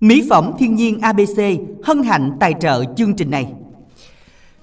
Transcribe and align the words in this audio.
Mỹ 0.00 0.26
phẩm 0.30 0.52
thiên 0.58 0.74
nhiên 0.74 1.00
ABC 1.00 1.40
hân 1.84 2.02
hạnh 2.02 2.30
tài 2.40 2.54
trợ 2.60 2.84
chương 2.96 3.16
trình 3.16 3.30
này. 3.30 3.46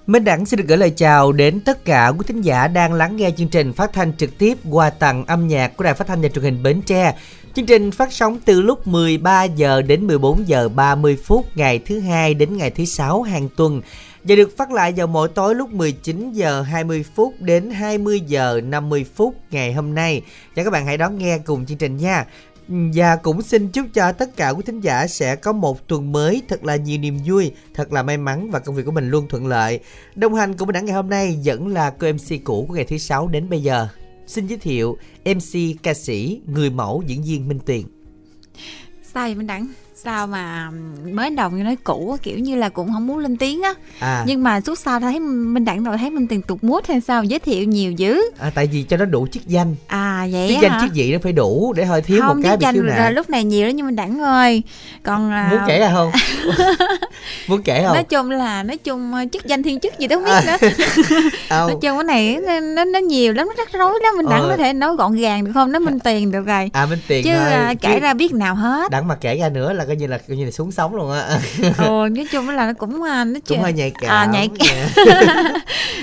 Minh 0.07 0.23
Đẳng 0.23 0.45
xin 0.45 0.57
được 0.57 0.65
gửi 0.67 0.77
lời 0.77 0.89
chào 0.89 1.31
đến 1.31 1.59
tất 1.65 1.85
cả 1.85 2.07
quý 2.07 2.25
thính 2.27 2.41
giả 2.41 2.67
đang 2.67 2.93
lắng 2.93 3.15
nghe 3.15 3.31
chương 3.37 3.47
trình 3.47 3.73
phát 3.73 3.93
thanh 3.93 4.13
trực 4.17 4.37
tiếp 4.37 4.57
qua 4.71 4.89
tặng 4.89 5.25
âm 5.25 5.47
nhạc 5.47 5.77
của 5.77 5.83
Đài 5.83 5.93
Phát 5.93 6.07
thanh 6.07 6.21
và 6.21 6.29
Truyền 6.29 6.43
hình 6.43 6.63
Bến 6.63 6.81
Tre. 6.81 7.15
Chương 7.53 7.65
trình 7.65 7.91
phát 7.91 8.13
sóng 8.13 8.39
từ 8.45 8.61
lúc 8.61 8.87
13 8.87 9.43
giờ 9.43 9.81
đến 9.81 10.07
14 10.07 10.47
giờ 10.47 10.69
30 10.69 11.17
phút 11.25 11.57
ngày 11.57 11.79
thứ 11.79 11.99
hai 11.99 12.33
đến 12.33 12.57
ngày 12.57 12.69
thứ 12.69 12.85
sáu 12.85 13.21
hàng 13.21 13.49
tuần 13.57 13.81
và 14.23 14.35
được 14.35 14.57
phát 14.57 14.71
lại 14.71 14.93
vào 14.95 15.07
mỗi 15.07 15.27
tối 15.27 15.55
lúc 15.55 15.69
19 15.73 16.31
giờ 16.31 16.61
20 16.61 17.05
phút 17.15 17.33
đến 17.39 17.71
20 17.71 18.19
giờ 18.19 18.61
50 18.63 19.05
phút 19.15 19.35
ngày 19.51 19.73
hôm 19.73 19.95
nay. 19.95 20.21
Và 20.55 20.63
các 20.63 20.69
bạn 20.69 20.85
hãy 20.85 20.97
đón 20.97 21.17
nghe 21.17 21.37
cùng 21.37 21.65
chương 21.65 21.77
trình 21.77 21.97
nha. 21.97 22.25
Và 22.67 23.15
cũng 23.15 23.41
xin 23.41 23.67
chúc 23.67 23.85
cho 23.93 24.11
tất 24.11 24.35
cả 24.35 24.49
quý 24.49 24.63
thính 24.65 24.79
giả 24.79 25.07
sẽ 25.07 25.35
có 25.35 25.51
một 25.51 25.87
tuần 25.87 26.11
mới 26.11 26.41
thật 26.47 26.63
là 26.63 26.75
nhiều 26.75 26.99
niềm 26.99 27.17
vui, 27.25 27.51
thật 27.73 27.93
là 27.93 28.03
may 28.03 28.17
mắn 28.17 28.51
và 28.51 28.59
công 28.59 28.75
việc 28.75 28.85
của 28.85 28.91
mình 28.91 29.09
luôn 29.09 29.27
thuận 29.27 29.47
lợi. 29.47 29.79
Đồng 30.15 30.33
hành 30.33 30.57
cùng 30.57 30.71
đẳng 30.71 30.85
ngày 30.85 30.95
hôm 30.95 31.09
nay 31.09 31.39
vẫn 31.45 31.67
là 31.67 31.89
cô 31.89 32.07
MC 32.13 32.43
cũ 32.43 32.65
của 32.67 32.73
ngày 32.73 32.85
thứ 32.85 32.97
sáu 32.97 33.27
đến 33.27 33.49
bây 33.49 33.63
giờ. 33.63 33.87
Xin 34.27 34.47
giới 34.47 34.57
thiệu 34.57 34.97
MC 35.25 35.83
ca 35.83 35.93
sĩ, 35.93 36.41
người 36.45 36.69
mẫu 36.69 37.03
diễn 37.05 37.23
viên 37.23 37.47
Minh 37.47 37.59
Tuyền. 37.65 37.83
Sai 39.13 39.35
Minh 39.35 39.47
Đẳng? 39.47 39.67
Sao 40.03 40.27
mà 40.27 40.69
mới 41.11 41.29
đầu 41.29 41.49
như 41.49 41.63
nói 41.63 41.77
cũ 41.83 42.17
kiểu 42.23 42.39
như 42.39 42.55
là 42.55 42.69
cũng 42.69 42.93
không 42.93 43.07
muốn 43.07 43.17
lên 43.17 43.37
tiếng 43.37 43.61
á. 43.61 43.73
À. 43.99 44.23
nhưng 44.27 44.43
mà 44.43 44.61
suốt 44.61 44.79
sau 44.79 44.99
thấy 44.99 45.19
minh 45.19 45.65
đẳng 45.65 45.83
rồi 45.83 45.97
thấy 45.97 46.09
minh 46.09 46.27
tiền 46.27 46.41
tục 46.41 46.63
mút 46.63 46.87
hay 46.87 47.01
sao 47.01 47.23
giới 47.23 47.39
thiệu 47.39 47.63
nhiều 47.63 47.91
dữ. 47.91 48.21
À 48.39 48.51
tại 48.55 48.67
vì 48.67 48.83
cho 48.83 48.97
nó 48.97 49.05
đủ 49.05 49.27
chức 49.31 49.47
danh. 49.47 49.75
À 49.87 50.27
vậy 50.31 50.49
chức 50.49 50.61
danh 50.61 50.81
chức 50.81 50.89
vị 50.93 51.13
nó 51.13 51.19
phải 51.23 51.33
đủ 51.33 51.73
để 51.77 51.85
hơi 51.85 52.01
thiếu 52.01 52.21
không, 52.21 52.35
một 52.35 52.41
cái 52.43 52.51
chức 52.51 52.59
danh 52.59 52.75
là 52.75 53.09
lúc 53.09 53.29
này 53.29 53.43
nhiều 53.43 53.67
đó 53.67 53.71
nhưng 53.71 53.85
minh 53.85 53.95
đẳng 53.95 54.19
ơi. 54.19 54.63
Còn 55.03 55.49
muốn 55.49 55.59
kể 55.67 55.79
ra 55.79 55.91
không? 55.93 56.11
Muốn 57.47 57.61
kể 57.63 57.83
không? 57.85 57.93
Nói 57.93 58.03
chung 58.03 58.31
là 58.31 58.63
nói 58.63 58.77
chung 58.77 59.13
ờ, 59.13 59.25
chức 59.33 59.45
danh 59.45 59.63
thiên 59.63 59.79
chức 59.79 59.99
gì 59.99 60.07
đâu 60.07 60.19
biết 60.19 60.31
à. 60.31 60.41
nữa. 60.47 60.69
Nói 61.49 61.75
chung 61.81 61.97
cái 61.97 62.03
này 62.03 62.37
nó 62.61 62.85
nó 62.85 62.99
nhiều 62.99 63.33
lắm 63.33 63.47
nó 63.47 63.53
rắc 63.57 63.73
rối 63.73 63.99
lắm. 64.03 64.17
Minh 64.17 64.29
đẳng 64.29 64.41
ờ. 64.41 64.49
có 64.49 64.57
thể 64.57 64.73
nói 64.73 64.95
gọn 64.95 65.15
gàng 65.15 65.45
được 65.45 65.51
không? 65.53 65.71
Nó 65.71 65.79
minh 65.79 65.99
tiền 65.99 66.31
được 66.31 66.45
rồi. 66.45 66.69
À 66.73 66.85
minh 66.85 66.99
tiền 67.07 67.23
chứ 67.23 67.31
thôi. 67.33 67.75
kể 67.81 67.93
chứ... 67.93 67.99
ra 67.99 68.13
biết 68.13 68.33
nào 68.33 68.55
hết. 68.55 68.91
Đặng 68.91 69.07
mà 69.07 69.15
kể 69.15 69.37
ra 69.37 69.49
nữa 69.49 69.73
là 69.73 69.83
coi 69.91 69.95
như 69.95 70.07
là 70.07 70.17
coi 70.17 70.37
như 70.37 70.45
là 70.45 70.51
xuống 70.51 70.71
sống 70.71 70.95
luôn 70.95 71.11
á. 71.11 71.39
Ừ 71.77 72.07
nói 72.11 72.27
chung 72.31 72.49
là 72.49 72.67
nó 72.67 72.73
cũng 72.73 73.03
à, 73.03 73.23
nó 73.23 73.39
cũng 73.47 73.61
hơi 73.61 73.73
nhạy 73.73 73.91
à, 73.95 73.99
cảm 74.01 74.09
à, 74.09 74.25
nhạy 74.25 74.49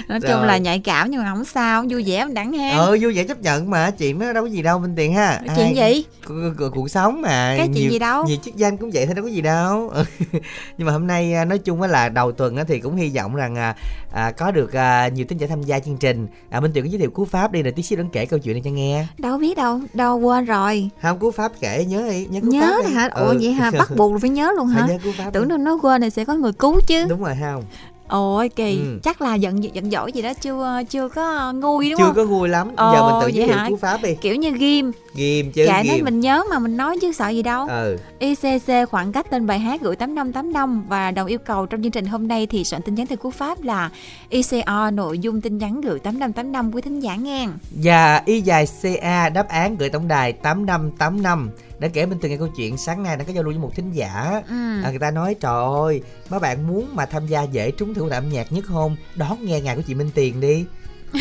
nói 0.08 0.20
chung 0.28 0.42
là 0.42 0.56
nhạy 0.56 0.78
cảm 0.78 1.11
nhưng 1.11 1.22
mà 1.22 1.30
không 1.30 1.45
sao 1.45 1.84
vui 1.91 2.05
vẻ 2.06 2.25
mình 2.25 2.34
đẳng 2.34 2.53
ha 2.53 2.70
ờ 2.70 2.97
vui 3.00 3.12
vẻ 3.12 3.25
chấp 3.25 3.41
nhận 3.41 3.70
mà 3.70 3.91
chuyện 3.91 4.19
nó 4.19 4.33
đâu 4.33 4.45
có 4.45 4.50
gì 4.50 4.62
đâu 4.62 4.78
minh 4.78 4.95
tiền 4.97 5.14
ha. 5.14 5.41
Chuyện 5.56 5.77
gì? 5.77 6.05
Cuộc, 6.27 6.70
cuộc 6.75 6.91
sống 6.91 7.22
mà 7.22 7.55
cái 7.58 7.69
chuyện 7.75 7.91
gì 7.91 7.98
đâu? 7.98 8.25
nhiều 8.25 8.36
chức 8.45 8.56
danh 8.56 8.77
cũng 8.77 8.91
vậy 8.91 9.06
thôi 9.06 9.14
đâu 9.14 9.25
có 9.25 9.30
gì 9.30 9.41
đâu. 9.41 9.92
Nhưng 10.78 10.86
mà 10.86 10.92
hôm 10.92 11.06
nay 11.06 11.34
à, 11.34 11.45
nói 11.45 11.58
chung 11.58 11.83
là 11.83 12.08
đầu 12.08 12.33
tuần 12.33 12.56
thì 12.69 12.80
cũng 12.80 12.97
hy 12.97 13.12
vọng 13.17 13.34
rằng 13.34 13.75
à, 14.12 14.31
có 14.31 14.51
được 14.51 14.73
à, 14.73 15.09
nhiều 15.09 15.27
tính 15.28 15.39
giả 15.39 15.47
tham 15.47 15.62
gia 15.62 15.78
chương 15.78 15.97
trình. 15.97 16.27
À, 16.51 16.61
minh 16.61 16.70
tiền 16.75 16.84
có 16.84 16.91
giới 16.91 16.98
thiệu 16.98 17.11
cú 17.11 17.25
pháp 17.25 17.53
đi 17.53 17.62
rồi 17.62 17.73
tí 17.73 17.83
xíu 17.83 17.98
đừng 17.98 18.11
kể 18.11 18.27
câu 18.27 18.39
chuyện 18.39 18.55
này 18.55 18.62
cho 18.64 18.70
nghe. 18.70 19.06
Đâu 19.19 19.39
biết 19.39 19.56
đâu 19.56 19.81
đâu 19.95 20.19
quên 20.19 20.45
rồi. 20.45 20.91
Không 21.03 21.19
cú 21.19 21.31
pháp 21.31 21.53
kể 21.61 21.84
nhớ 21.84 22.09
đi 22.11 22.27
nhớ 22.31 22.41
cú 22.41 22.47
nhớ 22.47 22.61
pháp 22.77 22.89
đi. 22.89 22.95
hả? 22.95 23.09
Ủa 23.14 23.29
ừ. 23.29 23.39
vậy 23.41 23.53
hả? 23.53 23.70
Bắt 23.79 23.91
buộc 23.97 24.20
phải 24.20 24.31
nhớ 24.31 24.53
luôn 24.56 24.67
hả? 24.67 24.89
tưởng 25.33 25.48
đâu 25.48 25.59
nó 25.59 25.79
quên 25.83 26.03
thì 26.03 26.11
sẽ 26.11 26.25
có 26.25 26.34
người 26.34 26.53
cứu 26.53 26.81
chứ. 26.86 27.06
Đúng 27.09 27.25
rồi 27.25 27.34
không 27.41 27.64
ôi 28.09 28.48
kỳ. 28.48 28.78
Ừ. 28.78 28.98
chắc 29.03 29.23
là 29.23 29.34
giận 29.34 29.64
giận 29.64 29.91
dỗi 29.91 30.12
gì 30.12 30.23
đó 30.23 30.33
chưa 30.34 30.83
chưa 30.91 31.09
có 31.09 31.53
ngu 31.53 31.81
đúng 31.81 31.91
chưa 31.91 31.97
không? 31.97 32.14
chưa 32.14 32.23
có 32.23 32.28
ngu 32.28 32.47
lắm. 32.47 32.69
Ồ, 32.77 32.92
giờ 32.92 33.11
mình 33.11 33.23
tự 33.23 33.28
giới 33.28 33.48
thiệu 33.48 33.56
cú 33.69 33.77
pháp 33.77 34.03
đi. 34.03 34.14
Kiểu 34.20 34.34
như 34.34 34.51
ghim. 34.51 34.92
Ghim 35.14 35.53
chứ 35.53 35.64
dạ 35.67 35.83
nói 35.83 36.03
mình 36.03 36.20
nhớ 36.20 36.42
mà 36.51 36.59
mình 36.59 36.77
nói 36.77 36.98
chứ 37.03 37.12
sợ 37.12 37.29
gì 37.29 37.42
đâu. 37.42 37.67
Ừ. 37.69 37.97
ICC 38.19 38.89
khoảng 38.91 39.12
cách 39.12 39.31
tên 39.31 39.47
bài 39.47 39.59
hát 39.59 39.81
gửi 39.81 39.97
tám 39.97 40.14
năm 40.14 40.33
tám 40.33 40.53
năm 40.53 40.84
và 40.89 41.11
đồng 41.11 41.27
yêu 41.27 41.39
cầu 41.39 41.67
trong 41.67 41.83
chương 41.83 41.92
trình 41.92 42.06
hôm 42.06 42.29
nay 42.29 42.47
thì 42.47 42.64
soạn 42.64 42.83
tin 42.83 42.95
nhắn 42.95 43.06
theo 43.06 43.17
cú 43.17 43.31
pháp 43.31 43.62
là 43.62 43.91
ICO 44.29 44.91
nội 44.91 45.19
dung 45.19 45.41
tin 45.41 45.59
nhắn 45.59 45.81
gửi 45.81 45.98
tám 45.98 46.19
năm 46.19 46.33
tám 46.33 46.52
năm 46.52 46.75
quý 46.75 46.83
thính 46.83 47.01
giả 47.01 47.17
nghe. 47.17 47.48
Và 47.83 48.23
y 48.27 48.40
dài 48.40 48.67
CA 48.83 49.29
đáp 49.29 49.48
án 49.48 49.77
gửi 49.77 49.89
tổng 49.89 50.08
đài 50.08 50.33
tám 50.33 50.67
năm 50.67 50.90
tám 50.98 51.23
năm 51.23 51.51
đã 51.78 51.89
kể 51.89 52.06
bên 52.06 52.18
từng 52.18 52.30
nghe 52.30 52.36
câu 52.36 52.48
chuyện 52.48 52.77
sáng 52.77 53.02
nay 53.02 53.16
đã 53.16 53.24
có 53.24 53.33
giao 53.33 53.42
lưu 53.44 53.52
với 53.52 53.62
một 53.62 53.72
thính 53.74 53.92
giả. 53.92 54.42
Ừ. 54.48 54.83
à, 54.84 54.90
người 54.90 54.98
ta 54.98 55.11
nói 55.11 55.34
trời 55.40 55.64
ơi 55.83 56.02
mấy 56.30 56.40
bạn 56.40 56.66
muốn 56.66 56.89
mà 56.96 57.06
tham 57.06 57.27
gia 57.27 57.42
dễ 57.42 57.70
trúng 57.70 57.94
thưởng 57.94 58.11
âm 58.11 58.28
nhạc 58.28 58.52
nhất 58.52 58.64
không? 58.68 58.96
Đón 59.14 59.44
nghe 59.44 59.61
ngày 59.61 59.77
của 59.77 59.83
chị 59.86 59.94
Minh 59.94 60.11
Tiền 60.14 60.40
đi. 60.40 60.64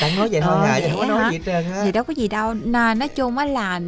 Bạn 0.00 0.16
nói 0.16 0.28
vậy 0.28 0.40
thôi 0.40 0.54
ờ, 0.54 0.66
hả? 0.66 0.78
Vậy 0.80 0.90
không 0.90 1.00
có 1.00 1.06
nói 1.06 1.30
gì 1.30 1.38
hết 1.38 1.42
trơn 1.46 1.72
á. 1.72 1.84
Gì 1.84 1.92
đâu 1.92 2.04
có 2.04 2.12
gì 2.16 2.28
đâu. 2.28 2.54
N- 2.54 2.98
nói 2.98 3.08
chung 3.08 3.38
á 3.38 3.44
là 3.44 3.80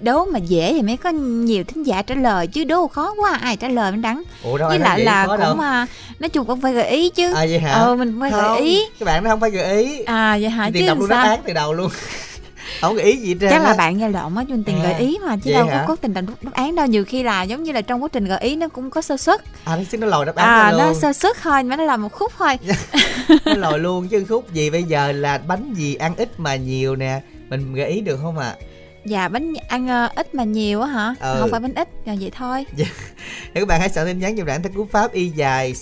đố 0.00 0.24
mà 0.24 0.38
dễ 0.38 0.72
thì 0.72 0.82
mới 0.82 0.96
có 0.96 1.10
nhiều 1.10 1.64
thính 1.64 1.82
giả 1.86 2.02
trả 2.02 2.14
lời 2.14 2.46
chứ 2.46 2.64
đố 2.64 2.88
khó 2.88 3.14
quá 3.16 3.38
ai 3.42 3.56
trả 3.56 3.68
lời 3.68 3.92
mới 3.92 4.00
đắng. 4.00 4.22
Ủa 4.42 4.58
đâu 4.58 4.68
với 4.68 4.78
lại 4.78 5.00
là 5.00 5.26
cũng 5.26 5.38
đâu. 5.38 5.60
À, 5.60 5.86
nói 6.18 6.28
chung 6.28 6.46
cũng 6.46 6.60
phải 6.60 6.72
gợi 6.72 6.88
ý 6.90 7.10
chứ. 7.10 7.34
À 7.34 7.46
vậy 7.50 7.58
hả? 7.58 7.72
Ờ 7.72 7.96
mình 7.96 8.18
phải 8.20 8.30
gợi 8.30 8.60
ý. 8.60 8.84
các 8.98 9.06
bạn 9.06 9.24
nó 9.24 9.30
không 9.30 9.40
phải 9.40 9.50
gợi 9.50 9.82
ý. 9.82 10.02
À 10.02 10.38
vậy 10.40 10.50
hả? 10.50 10.70
Tiền 10.72 10.86
đọc 10.86 10.98
luôn 10.98 11.08
đáp 11.08 11.22
án 11.22 11.40
từ 11.46 11.52
đầu 11.52 11.72
luôn 11.72 11.90
không 12.80 12.96
có 12.96 13.02
ý 13.02 13.16
gì 13.16 13.36
trơn 13.40 13.50
chắc 13.50 13.62
là 13.62 13.74
bạn 13.74 13.98
nghe 13.98 14.08
lộn 14.08 14.34
á 14.34 14.44
chuyên 14.48 14.64
tiền 14.64 14.80
à, 14.80 14.82
gợi 14.82 15.00
ý 15.00 15.18
mà 15.26 15.36
chứ 15.44 15.52
đâu 15.52 15.66
hả? 15.66 15.78
có 15.78 15.84
cố 15.88 15.96
tình 15.96 16.14
đáp 16.14 16.22
án 16.52 16.74
đâu. 16.74 16.86
Nhiều 16.86 17.04
khi 17.04 17.22
là 17.22 17.42
giống 17.42 17.62
như 17.62 17.72
là 17.72 17.82
trong 17.82 18.02
quá 18.02 18.08
trình 18.12 18.24
gợi 18.24 18.40
ý 18.40 18.56
nó 18.56 18.68
cũng 18.68 18.90
có 18.90 19.02
sơ 19.02 19.16
suất. 19.16 19.40
À 19.64 19.76
nó 19.76 19.82
xin 19.90 20.00
nó 20.00 20.06
lòi 20.06 20.26
đáp 20.26 20.34
án 20.36 20.48
à 20.48 20.72
nó 20.78 20.92
sơ 20.94 21.12
suất 21.12 21.36
thôi 21.42 21.62
mà 21.62 21.76
nó 21.76 21.84
là 21.84 21.96
một 21.96 22.12
khúc 22.12 22.32
thôi. 22.38 22.58
Nó 23.44 23.54
lòi 23.54 23.78
luôn 23.78 24.08
chứ 24.08 24.24
khúc 24.28 24.52
gì 24.52 24.70
bây 24.70 24.82
giờ 24.82 25.12
là 25.12 25.38
bánh 25.38 25.74
gì 25.74 25.94
ăn 25.94 26.16
ít 26.16 26.40
mà 26.40 26.56
nhiều 26.56 26.96
nè. 26.96 27.20
Mình 27.48 27.74
gợi 27.74 27.88
ý 27.88 28.00
được 28.00 28.18
không 28.22 28.38
ạ? 28.38 28.48
à? 28.48 28.66
Dạ 29.04 29.28
bánh 29.28 29.54
ăn 29.68 29.84
uh, 29.84 30.14
ít 30.14 30.34
mà 30.34 30.44
nhiều 30.44 30.80
á 30.80 30.86
hả? 30.86 31.14
Ừ. 31.20 31.36
không 31.40 31.50
phải 31.50 31.60
bánh 31.60 31.74
ít 31.74 31.88
là 32.04 32.16
vậy 32.20 32.30
thôi. 32.36 32.66
Dạ. 32.76 32.86
các 33.54 33.68
bạn 33.68 33.80
hãy 33.80 33.88
soạn 33.88 34.06
tin 34.06 34.18
nhắn 34.18 34.36
dùm 34.36 34.46
đảng 34.46 34.62
theo 34.62 34.72
cú 34.74 34.86
pháp 34.92 35.12
y 35.12 35.28
dài 35.28 35.74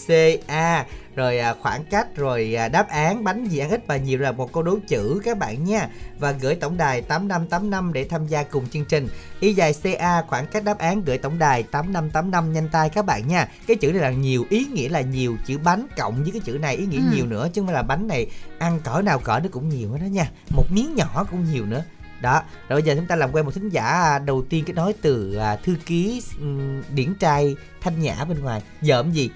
ca 0.47 0.85
rồi 1.19 1.39
à, 1.39 1.55
khoảng 1.63 1.85
cách 1.85 2.17
rồi 2.17 2.55
à, 2.55 2.69
đáp 2.69 2.89
án 2.89 3.25
bánh 3.25 3.45
gì 3.45 3.59
ăn 3.59 3.71
ít 3.71 3.87
và 3.87 3.97
nhiều 3.97 4.19
là 4.19 4.33
một 4.33 4.53
câu 4.53 4.63
đố 4.63 4.79
chữ 4.89 5.21
các 5.25 5.39
bạn 5.39 5.65
nha. 5.65 5.89
Và 6.19 6.33
gửi 6.33 6.55
tổng 6.55 6.77
đài 6.77 7.03
8585 7.03 7.93
để 7.93 8.05
tham 8.05 8.27
gia 8.27 8.43
cùng 8.43 8.69
chương 8.69 8.85
trình. 8.85 9.09
Y 9.41 9.55
dài 9.55 9.75
ca 9.83 10.23
khoảng 10.29 10.47
cách 10.47 10.65
đáp 10.65 10.79
án 10.79 11.05
gửi 11.05 11.19
tổng 11.19 11.39
đài 11.39 11.63
8585 11.63 12.53
nhanh 12.53 12.69
tay 12.69 12.89
các 12.89 13.05
bạn 13.05 13.29
nha. 13.29 13.49
Cái 13.67 13.77
chữ 13.77 13.93
này 13.93 14.03
là 14.03 14.11
nhiều 14.11 14.45
ý 14.51 14.65
nghĩa 14.65 14.89
là 14.89 15.01
nhiều. 15.01 15.37
Chữ 15.47 15.59
bánh 15.59 15.87
cộng 15.97 16.23
với 16.23 16.33
cái 16.33 16.41
chữ 16.45 16.53
này 16.53 16.77
ý 16.77 16.87
nghĩa 16.87 16.99
ừ. 16.99 17.17
nhiều 17.17 17.27
nữa 17.27 17.49
chứ 17.53 17.61
không 17.61 17.67
phải 17.67 17.75
là 17.75 17.83
bánh 17.83 18.09
này 18.09 18.27
ăn 18.59 18.81
cỡ 18.85 19.03
nào 19.03 19.19
cỡ 19.19 19.41
nó 19.43 19.49
cũng 19.53 19.69
nhiều 19.69 19.93
hết 19.93 19.99
đó 20.01 20.07
nha. 20.07 20.31
Một 20.51 20.65
miếng 20.71 20.95
nhỏ 20.95 21.27
cũng 21.31 21.45
nhiều 21.53 21.67
nữa 21.67 21.85
đó. 22.21 22.43
Rồi 22.69 22.77
bây 22.77 22.83
giờ 22.83 22.95
chúng 22.97 23.07
ta 23.07 23.17
làm 23.17 23.33
quen 23.33 23.45
một 23.45 23.55
thính 23.55 23.69
giả 23.69 24.19
đầu 24.27 24.45
tiên 24.51 24.65
kết 24.65 24.77
nối 24.77 24.93
từ 25.03 25.37
à, 25.37 25.57
thư 25.57 25.77
ký 25.87 26.23
um, 26.41 26.83
điển 26.95 27.15
trai 27.15 27.57
thanh 27.81 28.01
nhã 28.01 28.25
bên 28.29 28.41
ngoài. 28.41 28.63
Dởm 28.81 29.11
gì? 29.11 29.31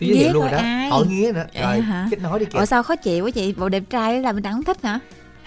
Tôi 0.00 0.08
giới 0.08 0.18
thiệu 0.18 0.32
luôn 0.32 0.42
rồi 0.42 0.52
đó. 0.52 0.58
ai? 0.58 0.88
hỏi 0.88 1.06
nghía 1.08 1.32
nữa. 1.32 1.44
Rồi 1.62 1.80
hả? 1.80 2.08
kết 2.10 2.20
nối 2.20 2.38
đi 2.38 2.44
kìa. 2.44 2.58
Ủa 2.58 2.64
sao 2.64 2.82
khó 2.82 2.96
chịu 2.96 3.24
quá 3.24 3.30
chị 3.30 3.54
bộ 3.56 3.68
đẹp 3.68 3.82
trai 3.90 4.22
là 4.22 4.32
mình 4.32 4.42
đang 4.42 4.62
thích 4.62 4.82
hả? 4.82 4.98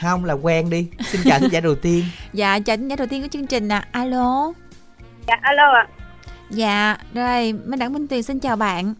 Không 0.01 0.25
là 0.25 0.33
quen 0.33 0.69
đi. 0.69 0.87
Xin 0.99 1.21
chào 1.25 1.39
thính 1.39 1.49
giả 1.51 1.59
đầu 1.59 1.75
tiên. 1.75 2.05
Dạ 2.33 2.59
chào 2.59 2.77
thính 2.77 2.87
giả 2.87 2.95
đầu 2.95 3.07
tiên 3.07 3.21
của 3.21 3.27
chương 3.27 3.47
trình 3.47 3.67
nè 3.67 3.75
à. 3.75 3.87
alo. 3.91 4.53
Dạ 5.27 5.35
alo 5.41 5.71
ạ. 5.73 5.87
À. 5.87 5.93
dạ 6.49 6.97
rồi 7.13 7.53
minh 7.53 7.79
đẳng 7.79 7.93
minh 7.93 8.07
tuyền 8.07 8.23
xin 8.23 8.39
chào 8.39 8.55
bạn. 8.55 8.93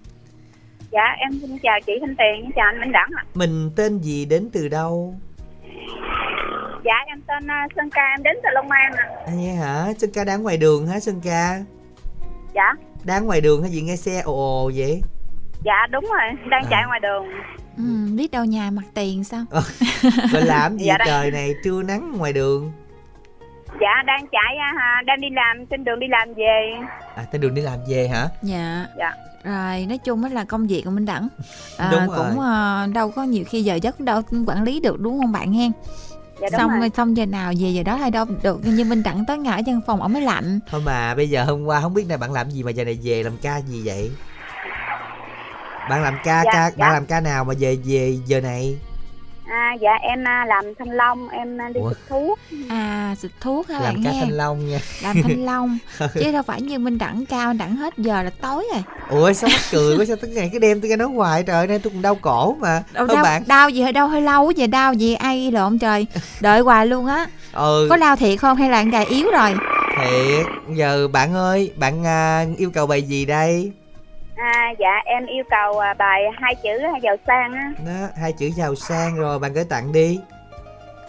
Dạ 0.92 1.16
em 1.20 1.40
xin 1.42 1.58
chào 1.64 1.80
chị 1.86 1.94
thanh 2.02 2.16
tiền 2.16 2.52
chào 2.56 2.66
anh 2.66 2.80
minh 2.80 2.92
đẳng 2.92 3.10
ạ. 3.16 3.24
À. 3.26 3.30
mình 3.34 3.72
tên 3.76 4.00
gì 4.00 4.26
đến 4.26 4.50
từ 4.54 4.68
đâu 4.68 5.16
dạ 6.88 7.04
em 7.08 7.22
tên 7.28 7.44
uh, 7.44 7.72
sơn 7.76 7.90
ca 7.90 8.02
em 8.18 8.24
đến 8.24 8.38
từ 8.44 8.50
long 8.54 8.72
an 8.72 8.92
ạ. 8.94 9.06
À. 9.26 9.32
à 9.32 9.56
hả? 9.60 9.94
Sơn 9.98 10.10
ca 10.14 10.24
đang 10.24 10.44
ngoài 10.44 10.58
đường 10.58 10.88
hả 10.88 11.00
sơn 11.00 11.22
ca? 11.24 11.60
Dạ. 12.54 12.74
Đang 13.04 13.26
ngoài 13.26 13.42
đường 13.42 13.62
hay 13.62 13.72
gì 13.72 13.82
nghe 13.82 13.96
xe 13.96 14.22
ồ 14.22 14.64
ồ 14.64 14.72
vậy? 14.76 15.02
Dạ 15.64 15.88
đúng 15.92 16.04
rồi 16.04 16.50
đang 16.50 16.64
à. 16.64 16.68
chạy 16.70 16.84
ngoài 16.88 17.00
đường. 17.00 17.26
Ừ, 17.78 18.16
biết 18.18 18.32
đâu 18.32 18.46
nhà 18.46 18.72
mặt 18.72 18.86
tiền 18.94 19.24
sao? 19.24 19.46
Ờ, 19.50 19.62
rồi 20.32 20.42
làm 20.42 20.78
gì 20.78 20.86
dạ 20.88 20.98
trời 21.06 21.32
này 21.32 21.54
trưa 21.64 21.84
nắng 21.84 22.14
ngoài 22.18 22.34
đường. 22.34 22.72
Dạ 23.82 24.04
đang 24.06 24.28
chạy 24.32 24.58
à, 24.58 25.02
đang 25.06 25.22
đi 25.22 25.28
làm 25.32 25.66
trên 25.66 25.84
đường 25.84 26.00
đi 26.00 26.08
làm 26.08 26.34
về. 26.34 26.74
À 27.16 27.26
trên 27.32 27.42
đường 27.42 27.54
đi 27.54 27.62
làm 27.62 27.80
về 27.90 28.08
hả? 28.08 28.28
Dạ. 28.42 28.86
Dạ. 28.98 29.14
Rồi 29.44 29.86
nói 29.90 29.98
chung 29.98 30.24
là 30.24 30.44
công 30.44 30.68
việc 30.68 30.82
của 30.86 30.92
mình 30.92 31.06
đẳng. 31.06 31.28
À, 31.78 31.90
đúng 31.92 32.08
rồi. 32.08 32.18
cũng 32.18 32.40
uh, 32.40 32.94
đâu 32.96 33.12
có 33.12 33.24
nhiều 33.24 33.44
khi 33.48 33.64
giờ 33.64 33.76
giấc 33.76 34.00
đâu 34.00 34.22
quản 34.48 34.64
lý 34.64 34.80
được 34.80 35.00
đúng 35.00 35.20
không 35.20 35.32
bạn 35.32 35.54
hen 35.54 35.72
dạ, 36.42 36.48
xong 36.58 36.80
rồi. 36.80 36.92
xong 36.98 37.18
giờ 37.18 37.26
nào 37.26 37.54
về 37.60 37.70
giờ 37.70 37.84
đó 37.84 37.96
hay 37.96 38.12
đâu 38.12 38.26
được 38.44 38.66
như 38.66 38.86
minh 38.86 39.04
đặng 39.04 39.26
tới 39.26 39.38
ngã 39.38 39.62
văn 39.66 39.82
phòng 39.88 40.02
ở 40.02 40.08
mới 40.08 40.22
lạnh 40.22 40.60
thôi 40.70 40.82
mà 40.86 41.16
bây 41.16 41.30
giờ 41.30 41.44
hôm 41.44 41.66
qua 41.66 41.82
không 41.82 41.94
biết 41.94 42.08
này 42.08 42.18
bạn 42.18 42.34
làm 42.34 42.50
gì 42.50 42.64
mà 42.64 42.72
giờ 42.72 42.84
này 42.84 43.00
về 43.04 43.24
làm 43.24 43.38
ca 43.38 43.58
gì 43.58 43.82
vậy 43.86 44.12
bạn 45.90 46.04
làm 46.04 46.18
ca 46.24 46.44
dạ, 46.46 46.52
ca 46.54 46.70
dạ. 46.70 46.76
bạn 46.78 46.94
làm 46.94 47.06
ca 47.06 47.22
nào 47.22 47.44
mà 47.44 47.54
về 47.60 47.78
về 47.86 48.18
giờ 48.26 48.42
này 48.42 48.78
À, 49.50 49.74
dạ 49.82 49.90
em 50.02 50.24
à, 50.24 50.46
làm 50.48 50.66
thanh 50.80 50.90
long 50.92 51.30
em 51.30 51.62
à, 51.62 51.70
đi 51.74 51.80
xịt 51.90 51.98
thuốc. 52.10 52.40
À 52.70 53.16
xịt 53.20 53.32
thuốc 53.42 53.68
hả? 53.70 53.80
Làm 53.80 53.94
bạn 53.94 54.04
ca 54.04 54.12
nghe. 54.12 54.20
thanh 54.20 54.38
long 54.38 54.70
nha. 54.70 54.80
Làm 55.04 55.22
thanh 55.24 55.46
long. 55.46 55.78
Chứ 56.14 56.32
đâu 56.32 56.44
phải 56.44 56.62
như 56.62 56.80
minh 56.80 56.98
đẳng 56.98 57.26
cao 57.26 57.54
đẳng 57.54 57.76
hết 57.76 57.94
giờ 57.98 58.22
là 58.24 58.30
tối 58.42 58.66
rồi. 58.74 58.84
Ủa 59.10 59.34
sao 59.34 59.50
mắc 59.54 59.62
cười 59.72 59.98
quá 59.98 60.06
sao 60.06 60.16
tới 60.16 60.30
ngày 60.30 60.50
cái 60.52 60.60
đêm 60.60 60.82
tôi 60.82 60.90
nghe 60.90 60.96
nói 60.96 61.08
hoài 61.08 61.44
trời 61.44 61.68
nay 61.68 61.80
tôi 61.80 61.94
còn 61.94 62.02
đau 62.02 62.16
cổ 62.16 62.56
mà. 62.60 62.84
Đâu 62.94 63.08
đau, 63.08 63.24
bạn? 63.24 63.44
đau 63.48 63.70
gì 63.70 63.82
hơi 63.82 63.92
đau 63.92 64.08
hơi 64.08 64.22
lâu 64.22 64.52
vậy 64.58 64.68
đau 64.68 64.94
gì 64.94 65.14
ai 65.14 65.52
lộn 65.52 65.80
trời. 65.80 66.06
Đợi 66.42 66.60
hoài 66.60 66.88
luôn 66.88 67.06
á. 67.06 67.28
Ừ. 67.54 67.88
Có 67.90 67.98
đau 67.98 68.16
thiệt 68.16 68.40
không 68.40 68.58
hay 68.58 68.70
là 68.70 68.84
gài 68.84 69.06
yếu 69.06 69.32
rồi? 69.32 69.54
Thiệt. 69.98 70.46
Giờ 70.76 71.08
bạn 71.08 71.34
ơi 71.34 71.72
bạn 71.76 72.06
à, 72.06 72.46
yêu 72.58 72.72
cầu 72.72 72.88
bài 72.88 73.02
gì 73.02 73.26
đây 73.26 73.72
À, 74.38 74.74
dạ 74.80 75.02
em 75.06 75.26
yêu 75.26 75.44
cầu 75.50 75.80
à, 75.80 75.94
bài 75.94 76.22
hai 76.42 76.56
chữ 76.56 76.70
giàu 77.04 77.16
sang 77.28 77.54
á. 77.54 77.72
Đó, 77.86 78.08
hai 78.22 78.34
chữ 78.34 78.50
giàu 78.56 78.76
sang 78.76 79.16
rồi 79.16 79.40
bạn 79.40 79.54
gửi 79.54 79.64
tặng 79.70 79.92
đi. 79.92 80.20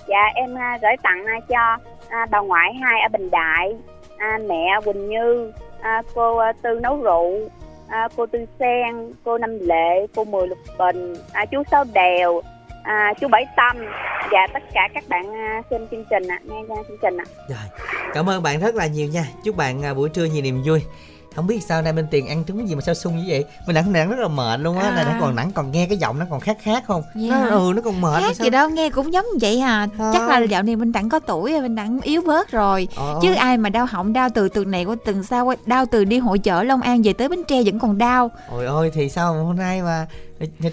Dạ 0.06 0.22
em 0.34 0.54
à, 0.58 0.78
gửi 0.82 0.96
tặng 1.02 1.24
à, 1.26 1.40
cho 1.48 1.78
à, 2.08 2.26
bà 2.30 2.40
ngoại 2.40 2.74
hai 2.74 3.00
ở 3.00 3.08
Bình 3.08 3.30
Đại, 3.30 3.76
à, 4.18 4.38
mẹ 4.48 4.80
Quỳnh 4.84 5.08
Như, 5.08 5.52
à, 5.80 6.02
cô 6.14 6.36
à, 6.36 6.52
Tư 6.62 6.80
nấu 6.82 7.02
rượu, 7.02 7.50
à, 7.88 8.08
cô 8.16 8.26
Tư 8.26 8.46
Sen, 8.58 9.12
cô 9.24 9.38
Năm 9.38 9.58
Lệ, 9.60 10.06
cô 10.14 10.24
Mười 10.24 10.48
Lục 10.48 10.58
Bình, 10.78 11.14
à, 11.32 11.44
chú 11.44 11.62
Sáu 11.70 11.84
Đèo, 11.92 12.42
à, 12.84 13.12
chú 13.20 13.28
Bảy 13.28 13.46
Tâm 13.56 13.76
và 14.30 14.46
tất 14.52 14.62
cả 14.72 14.88
các 14.94 15.04
bạn 15.08 15.34
à, 15.34 15.62
xem 15.70 15.86
chương 15.90 16.04
trình 16.10 16.28
ạ, 16.28 16.38
à, 16.50 16.54
nghe 16.68 16.76
chương 16.88 16.98
trình 17.02 17.16
ạ. 17.16 17.24
À. 17.26 17.44
Rồi, 17.48 17.88
cảm 18.14 18.28
ơn 18.28 18.42
bạn 18.42 18.60
rất 18.60 18.74
là 18.74 18.86
nhiều 18.86 19.08
nha. 19.08 19.24
Chúc 19.44 19.56
bạn 19.56 19.84
à, 19.84 19.94
buổi 19.94 20.08
trưa 20.08 20.24
nhiều 20.24 20.42
niềm 20.42 20.62
vui 20.64 20.84
không 21.38 21.46
biết 21.46 21.62
sao 21.62 21.82
nay 21.82 21.92
bên 21.92 22.06
tiền 22.10 22.26
ăn 22.26 22.44
trúng 22.44 22.68
gì 22.68 22.74
mà 22.74 22.80
sao 22.80 22.94
sung 22.94 23.16
như 23.16 23.24
vậy? 23.26 23.44
Mình 23.66 23.74
nãy 23.74 23.84
nãy 23.88 24.06
rất 24.06 24.18
là 24.18 24.28
mệt 24.28 24.60
luôn 24.60 24.78
á 24.78 24.88
à. 24.88 24.94
này 24.94 25.04
nó 25.04 25.12
còn 25.20 25.36
nắng 25.36 25.50
còn 25.52 25.70
nghe 25.70 25.86
cái 25.86 25.96
giọng 25.96 26.18
nó 26.18 26.26
còn 26.30 26.40
khác 26.40 26.56
khác 26.62 26.84
không? 26.86 27.02
Yeah. 27.14 27.30
nó 27.30 27.48
ừ 27.48 27.72
nó 27.76 27.82
còn 27.82 28.00
mệt 28.00 28.20
khác 28.20 28.36
gì 28.36 28.50
đâu 28.50 28.70
nghe 28.70 28.90
cũng 28.90 29.12
giống 29.12 29.24
vậy 29.40 29.60
à 29.60 29.88
à. 29.98 30.10
chắc 30.12 30.28
là 30.28 30.38
dạo 30.38 30.62
này 30.62 30.76
mình 30.76 30.92
đặng 30.92 31.08
có 31.08 31.18
tuổi 31.18 31.52
rồi 31.52 31.60
mình 31.60 31.74
đặng 31.74 32.00
yếu 32.00 32.22
bớt 32.22 32.50
rồi. 32.50 32.88
Ờ. 32.96 33.18
chứ 33.22 33.34
ai 33.34 33.56
mà 33.56 33.68
đau 33.68 33.86
họng 33.90 34.12
đau 34.12 34.28
từ 34.34 34.48
từ 34.48 34.64
này 34.64 34.84
qua 34.84 34.96
từng 35.04 35.22
sao 35.22 35.54
đau 35.66 35.86
từ 35.86 36.04
đi 36.04 36.18
hội 36.18 36.38
chợ 36.38 36.62
long 36.62 36.80
an 36.80 37.02
về 37.02 37.12
tới 37.12 37.28
bến 37.28 37.44
tre 37.48 37.62
vẫn 37.64 37.78
còn 37.78 37.98
đau. 37.98 38.30
Ôi 38.50 38.66
ôi 38.66 38.90
thì 38.94 39.08
sao 39.08 39.44
hôm 39.44 39.56
nay 39.56 39.82
mà 39.82 40.06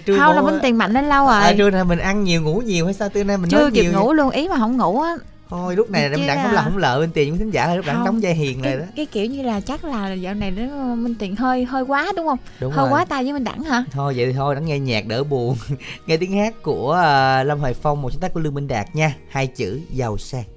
trưa 0.06 0.18
không 0.18 0.36
là 0.36 0.42
bên 0.42 0.58
tiền 0.62 0.78
mạnh 0.78 0.92
lên 0.92 1.08
lâu 1.08 1.26
rồi. 1.26 1.42
à, 1.42 1.54
trưa 1.58 1.70
nay 1.70 1.84
mình 1.84 1.98
ăn 1.98 2.24
nhiều 2.24 2.42
ngủ 2.42 2.62
nhiều 2.66 2.84
hay 2.84 2.94
sao? 2.94 3.08
Trưa 3.08 3.24
nay 3.24 3.36
mình 3.36 3.50
chưa 3.50 3.70
kịp 3.74 3.92
ngủ 3.92 4.12
luôn 4.12 4.30
ý 4.30 4.48
mà 4.48 4.56
không 4.56 4.76
ngủ 4.76 5.00
á 5.00 5.16
thôi 5.50 5.76
lúc 5.76 5.90
này 5.90 6.02
em 6.02 6.26
đặng 6.26 6.42
không 6.42 6.52
là 6.52 6.62
không 6.62 6.76
lợi 6.76 7.00
bên 7.00 7.10
tiền 7.10 7.30
với 7.30 7.38
thính 7.38 7.50
giả 7.50 7.74
lúc 7.74 7.86
đặng 7.86 8.04
đóng 8.04 8.20
vai 8.22 8.34
hiền 8.34 8.62
này 8.62 8.76
đó. 8.76 8.84
cái 8.96 9.06
kiểu 9.06 9.26
như 9.26 9.42
là 9.42 9.60
chắc 9.60 9.84
là 9.84 10.12
dạo 10.12 10.34
này 10.34 10.50
nó 10.50 10.94
minh 10.94 11.14
tiền 11.18 11.36
hơi 11.36 11.64
hơi 11.64 11.82
quá 11.82 12.12
đúng 12.16 12.26
không? 12.26 12.38
Đúng 12.60 12.72
hơi 12.72 12.84
rồi. 12.84 12.92
quá 12.92 13.04
tay 13.04 13.24
với 13.24 13.32
minh 13.32 13.44
đẳng 13.44 13.62
hả? 13.62 13.84
Thôi 13.90 14.14
vậy 14.16 14.26
thì 14.26 14.32
thôi 14.32 14.54
đặng 14.54 14.64
nghe 14.64 14.78
nhạc 14.78 15.06
đỡ 15.06 15.24
buồn. 15.24 15.56
Nghe 16.06 16.16
tiếng 16.16 16.32
hát 16.32 16.62
của 16.62 16.90
uh, 16.90 17.46
lâm 17.46 17.58
hoài 17.58 17.74
phong 17.74 18.02
một 18.02 18.10
sáng 18.12 18.20
tác 18.20 18.34
của 18.34 18.40
lương 18.40 18.54
minh 18.54 18.68
đạt 18.68 18.96
nha. 18.96 19.14
Hai 19.28 19.46
chữ 19.46 19.80
giàu 19.90 20.18
sang 20.18 20.55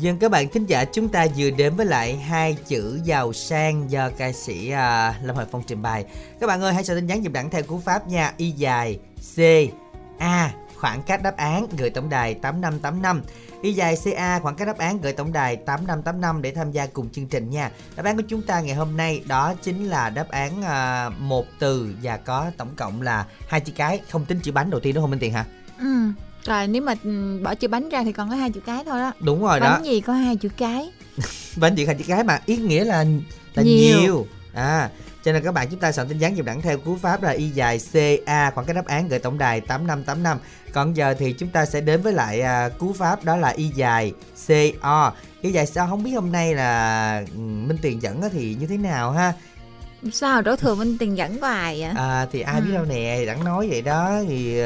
Dân 0.00 0.18
các 0.18 0.30
bạn 0.30 0.48
thính 0.48 0.66
giả 0.66 0.84
chúng 0.84 1.08
ta 1.08 1.26
vừa 1.36 1.50
đến 1.50 1.76
với 1.76 1.86
lại 1.86 2.16
hai 2.16 2.56
chữ 2.66 3.00
giàu 3.04 3.32
sang 3.32 3.90
do 3.90 4.10
ca 4.10 4.32
sĩ 4.32 4.66
uh, 4.66 5.24
Lâm 5.24 5.34
Hoài 5.34 5.46
Phong 5.50 5.62
trình 5.66 5.82
bày. 5.82 6.04
Các 6.40 6.46
bạn 6.46 6.60
ơi 6.60 6.74
hãy 6.74 6.84
soạn 6.84 6.98
tin 6.98 7.06
nhắn 7.06 7.22
dùm 7.22 7.32
đẳng 7.32 7.50
theo 7.50 7.62
cú 7.62 7.78
pháp 7.78 8.08
nha. 8.08 8.32
Y 8.36 8.50
dài 8.50 8.98
C 9.36 9.38
A 10.18 10.52
khoảng 10.76 11.02
cách 11.02 11.22
đáp 11.22 11.36
án 11.36 11.66
gửi 11.78 11.90
tổng 11.90 12.08
đài 12.08 12.34
8585. 12.34 13.22
Y 13.62 13.72
dài 13.72 13.96
CA 14.04 14.38
khoảng 14.38 14.56
cách 14.56 14.68
đáp 14.68 14.78
án 14.78 15.00
gửi 15.00 15.12
tổng 15.12 15.32
đài 15.32 15.56
8585 15.56 16.42
để 16.42 16.50
tham 16.50 16.72
gia 16.72 16.86
cùng 16.86 17.10
chương 17.10 17.26
trình 17.26 17.50
nha. 17.50 17.70
Đáp 17.96 18.04
án 18.04 18.16
của 18.16 18.22
chúng 18.28 18.42
ta 18.42 18.60
ngày 18.60 18.74
hôm 18.74 18.96
nay 18.96 19.22
đó 19.26 19.54
chính 19.62 19.88
là 19.88 20.10
đáp 20.10 20.28
án 20.28 20.60
uh, 20.60 21.20
một 21.20 21.46
từ 21.58 21.94
và 22.02 22.16
có 22.16 22.50
tổng 22.56 22.74
cộng 22.76 23.02
là 23.02 23.26
hai 23.48 23.60
chữ 23.60 23.72
cái 23.76 24.00
không 24.10 24.24
tính 24.24 24.40
chữ 24.42 24.52
bánh 24.52 24.70
đầu 24.70 24.80
tiên 24.80 24.94
đúng 24.94 25.02
không 25.02 25.10
Minh 25.10 25.20
Tiền 25.20 25.32
hả? 25.32 25.44
Ừ. 25.78 25.86
Rồi 26.44 26.66
nếu 26.66 26.82
mà 26.82 26.94
ừ, 27.04 27.40
bỏ 27.42 27.54
chữ 27.54 27.68
bánh 27.68 27.88
ra 27.88 28.02
thì 28.04 28.12
còn 28.12 28.30
có 28.30 28.36
hai 28.36 28.50
chữ 28.50 28.60
cái 28.60 28.84
thôi 28.84 29.00
đó. 29.00 29.12
Đúng 29.20 29.40
rồi 29.40 29.60
bánh 29.60 29.70
đó. 29.70 29.74
Bánh 29.76 29.84
gì 29.84 30.00
có 30.00 30.12
hai 30.12 30.36
chữ 30.36 30.48
cái? 30.56 30.92
bánh 31.56 31.74
chỉ 31.76 31.86
hai 31.86 31.94
chữ 31.94 32.04
cái 32.08 32.24
mà 32.24 32.40
ý 32.46 32.56
nghĩa 32.56 32.84
là 32.84 33.04
là 33.54 33.62
nhiều. 33.62 34.00
nhiều. 34.00 34.26
À, 34.54 34.90
cho 35.24 35.32
nên 35.32 35.44
các 35.44 35.54
bạn 35.54 35.68
chúng 35.70 35.80
ta 35.80 35.92
soạn 35.92 36.08
tin 36.08 36.18
nhắn 36.18 36.36
dùm 36.36 36.44
đẳng 36.44 36.60
theo 36.60 36.78
cú 36.78 36.96
pháp 36.96 37.22
là 37.22 37.30
y 37.30 37.48
dài 37.48 37.80
CA 37.92 38.50
khoảng 38.50 38.66
cái 38.66 38.74
đáp 38.74 38.86
án 38.86 39.08
gửi 39.08 39.18
tổng 39.18 39.38
đài 39.38 39.60
8585. 39.60 40.38
Còn 40.72 40.96
giờ 40.96 41.14
thì 41.18 41.32
chúng 41.32 41.48
ta 41.48 41.66
sẽ 41.66 41.80
đến 41.80 42.02
với 42.02 42.12
lại 42.12 42.40
à, 42.40 42.68
cú 42.68 42.92
pháp 42.92 43.24
đó 43.24 43.36
là 43.36 43.48
y 43.48 43.68
dài 43.68 44.12
CO. 44.46 45.12
Y 45.40 45.50
dài 45.50 45.66
CO 45.74 45.86
không 45.86 46.02
biết 46.02 46.12
hôm 46.12 46.32
nay 46.32 46.54
là 46.54 47.24
ừ, 47.34 47.38
Minh 47.38 47.78
Tiền 47.82 48.02
dẫn 48.02 48.22
thì 48.32 48.56
như 48.60 48.66
thế 48.66 48.76
nào 48.76 49.12
ha? 49.12 49.32
Sao 50.12 50.42
đổ 50.42 50.56
thừa 50.56 50.74
minh 50.74 50.98
tiền 50.98 51.16
dẫn 51.16 51.40
bài 51.40 51.80
vậy? 51.80 51.90
À 51.96 52.26
thì 52.32 52.40
ai 52.40 52.60
ừ. 52.60 52.64
biết 52.66 52.72
đâu 52.74 52.84
nè 52.84 53.24
đặng 53.26 53.44
nói 53.44 53.68
vậy 53.70 53.82
đó 53.82 54.18
thì 54.28 54.60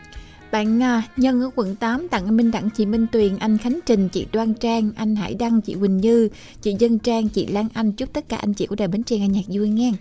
bạn 0.53 0.83
à, 0.83 1.03
Nhân 1.17 1.41
ở 1.41 1.51
quận 1.57 1.77
8 1.77 2.09
tặng 2.09 2.25
anh 2.25 2.37
Minh 2.37 2.51
Đặng 2.51 2.71
chị 2.71 2.87
Minh 2.87 3.07
Tuyền, 3.13 3.39
anh 3.39 3.59
Khánh 3.59 3.81
Trình, 3.87 4.09
chị 4.09 4.27
Đoan 4.33 4.55
Trang, 4.55 4.91
anh 4.97 5.17
Hải 5.17 5.35
Đăng, 5.35 5.61
chị 5.61 5.75
Quỳnh 5.75 5.97
Như, 5.97 6.29
chị 6.63 6.77
Dân 6.79 6.99
Trang, 6.99 7.29
chị 7.29 7.47
Lan 7.47 7.69
Anh 7.75 7.93
chúc 7.93 8.13
tất 8.13 8.29
cả 8.29 8.37
anh 8.37 8.55
chị 8.55 8.67
của 8.67 8.75
Đài 8.75 8.89
Bến 8.89 9.03
Tre 9.03 9.19
nghe 9.19 9.29
nhạc 9.29 9.45
vui 9.49 9.69
nghe. 9.69 9.93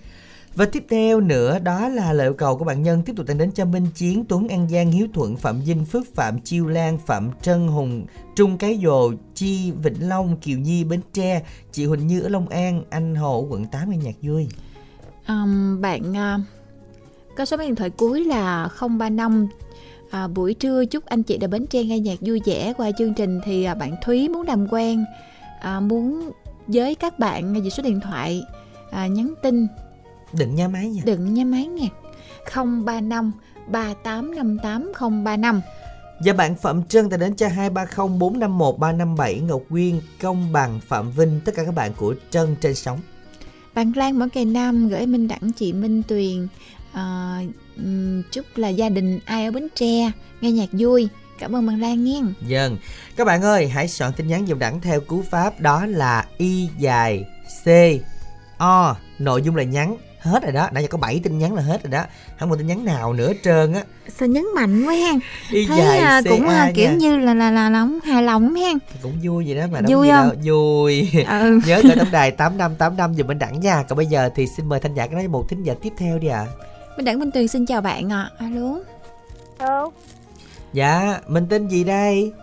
Và 0.55 0.65
tiếp 0.65 0.85
theo 0.89 1.19
nữa 1.19 1.59
đó 1.59 1.89
là 1.89 2.13
lời 2.13 2.27
yêu 2.27 2.33
cầu 2.33 2.57
của 2.57 2.65
bạn 2.65 2.83
Nhân 2.83 3.03
tiếp 3.03 3.13
tục 3.15 3.27
tặng 3.27 3.37
đến 3.37 3.51
cho 3.51 3.65
Minh 3.65 3.87
Chiến, 3.95 4.25
Tuấn 4.29 4.47
An 4.47 4.69
Giang, 4.69 4.91
Hiếu 4.91 5.07
Thuận, 5.13 5.35
Phạm 5.35 5.61
Vinh, 5.61 5.85
Phước 5.85 6.15
Phạm, 6.15 6.39
Chiêu 6.39 6.67
Lan, 6.67 6.97
Phạm 7.05 7.31
Trân 7.41 7.67
Hùng, 7.67 8.05
Trung 8.35 8.57
Cái 8.57 8.79
Dồ, 8.83 9.11
Chi, 9.35 9.71
Vĩnh 9.71 10.09
Long, 10.09 10.37
Kiều 10.37 10.57
Nhi, 10.57 10.83
Bến 10.83 10.99
Tre, 11.13 11.43
chị 11.71 11.85
Huỳnh 11.85 12.07
Như 12.07 12.21
ở 12.21 12.29
Long 12.29 12.49
An, 12.49 12.83
anh 12.89 13.15
Hồ 13.15 13.47
quận 13.49 13.65
8 13.65 13.89
nghe 13.89 13.97
nhạc 13.97 14.15
vui. 14.21 14.47
Um, 15.27 15.81
bạn 15.81 16.11
uh, 16.11 16.41
có 17.37 17.45
số 17.45 17.57
điện 17.57 17.75
thoại 17.75 17.89
cuối 17.89 18.25
là 18.25 18.69
035 18.99 19.47
à, 20.11 20.27
buổi 20.27 20.53
trưa 20.53 20.85
chúc 20.85 21.05
anh 21.05 21.23
chị 21.23 21.37
đã 21.37 21.47
bến 21.47 21.65
tre 21.67 21.83
nghe 21.83 21.99
nhạc 21.99 22.19
vui 22.21 22.41
vẻ 22.45 22.73
qua 22.77 22.91
chương 22.97 23.13
trình 23.13 23.41
thì 23.43 23.63
à, 23.63 23.73
bạn 23.73 23.95
Thúy 24.03 24.29
muốn 24.29 24.47
làm 24.47 24.67
quen 24.71 25.05
à, 25.61 25.79
muốn 25.79 26.31
với 26.67 26.95
các 26.95 27.19
bạn 27.19 27.63
về 27.63 27.69
số 27.69 27.83
điện 27.83 27.99
thoại 27.99 28.43
à, 28.91 29.07
nhắn 29.07 29.33
tin. 29.43 29.67
Đừng 30.33 30.55
nha 30.55 30.67
máy 30.67 30.89
nha. 30.89 31.01
Đừng 31.05 31.33
nha 31.33 31.45
máy 31.45 31.65
nha. 31.65 31.87
035 32.55 33.31
3858 33.67 34.91
035 35.23 35.61
Và 36.25 36.33
bạn 36.33 36.55
Phạm 36.55 36.83
Trân 36.83 37.09
đã 37.09 37.17
đến 37.17 37.35
cho 37.35 37.47
230 37.47 38.17
451 38.19 38.79
357 38.79 39.39
Ngọc 39.39 39.61
Quyên, 39.69 39.99
Công 40.21 40.51
Bằng, 40.51 40.79
Phạm 40.87 41.11
Vinh 41.11 41.39
Tất 41.45 41.51
cả 41.55 41.63
các 41.63 41.75
bạn 41.75 41.91
của 41.97 42.15
Trân 42.29 42.55
trên 42.61 42.75
sóng. 42.75 42.99
Bạn 43.75 43.91
Lan 43.95 44.19
Mở 44.19 44.27
Cây 44.33 44.45
Nam 44.45 44.89
gửi 44.89 45.05
Minh 45.05 45.27
Đẳng 45.27 45.51
chị 45.51 45.73
Minh 45.73 46.03
Tuyền 46.07 46.47
à, 47.85 48.21
chúc 48.31 48.45
là 48.55 48.69
gia 48.69 48.89
đình 48.89 49.19
ai 49.25 49.45
ở 49.45 49.51
Bến 49.51 49.67
Tre 49.75 50.11
nghe 50.41 50.51
nhạc 50.51 50.69
vui. 50.71 51.09
Cảm 51.39 51.55
ơn 51.55 51.67
bạn 51.67 51.81
Lan 51.81 52.03
nghe 52.03 52.21
Dân 52.47 52.71
vâng. 52.71 52.77
các 53.15 53.25
bạn 53.25 53.41
ơi 53.41 53.67
hãy 53.67 53.87
soạn 53.87 54.13
tin 54.13 54.27
nhắn 54.27 54.45
dùm 54.47 54.59
đẳng 54.59 54.81
theo 54.81 54.99
cú 54.99 55.23
pháp 55.31 55.59
đó 55.59 55.85
là 55.85 56.25
y 56.37 56.69
dài 56.79 57.25
c. 57.63 57.67
O 58.57 58.95
nội 59.19 59.41
dung 59.41 59.55
là 59.55 59.63
nhắn. 59.63 59.97
Hết 60.19 60.43
rồi 60.43 60.51
đó. 60.51 60.69
Nãy 60.71 60.83
giờ 60.83 60.87
có 60.91 60.97
7 60.97 61.19
tin 61.23 61.39
nhắn 61.39 61.53
là 61.53 61.61
hết 61.61 61.83
rồi 61.83 61.91
đó. 61.91 62.03
Không 62.39 62.49
có 62.49 62.55
tin 62.55 62.67
nhắn 62.67 62.85
nào 62.85 63.13
nữa 63.13 63.31
trơn 63.43 63.73
á. 63.73 63.83
Sao 64.17 64.27
nhấn 64.27 64.43
mạnh 64.55 64.85
quá 64.85 64.93
ha 64.93 65.13
y 65.51 65.65
thấy 65.65 65.77
dài 65.77 65.99
à, 65.99 66.21
cũng 66.29 66.47
à, 66.47 66.71
kiểu 66.75 66.89
nha. 66.89 66.95
như 66.95 67.17
là 67.17 67.33
là 67.33 67.51
là 67.51 67.69
là 67.69 67.87
hài 68.03 68.23
lòng 68.23 68.55
ha 68.55 68.71
cũng 69.03 69.13
vui 69.23 69.45
vậy 69.45 69.55
đó 69.55 69.63
mà 69.71 69.81
vui 69.87 70.07
không? 70.09 70.29
đâu. 70.29 70.35
vui. 70.43 71.09
Ừ. 71.27 71.59
nhớ 71.67 71.81
gọi 71.83 71.95
tổng 71.97 72.11
đài 72.11 72.31
tám 72.31 72.57
năm 72.57 72.75
tám 72.75 72.97
năm 72.97 73.13
giùm 73.13 73.27
bên 73.27 73.39
đẳng 73.39 73.59
nha. 73.59 73.83
Còn 73.89 73.97
bây 73.97 74.05
giờ 74.05 74.29
thì 74.35 74.47
xin 74.47 74.69
mời 74.69 74.79
thanh 74.79 74.93
giả 74.93 75.07
nói 75.07 75.27
một 75.27 75.49
thính 75.49 75.63
giả 75.63 75.73
tiếp 75.81 75.93
theo 75.97 76.19
đi 76.19 76.27
ạ. 76.27 76.39
à. 76.39 76.65
Minh 76.99 77.05
Đẳng 77.05 77.19
Minh 77.19 77.31
Tuyền 77.31 77.47
xin 77.47 77.65
chào 77.65 77.81
bạn 77.81 78.11
ạ. 78.11 78.29
À. 78.37 78.45
Alo. 78.45 78.79
Alo. 79.57 79.89
Dạ, 80.73 81.19
mình 81.27 81.45
tên 81.49 81.67
gì 81.67 81.83
đây? 81.83 82.33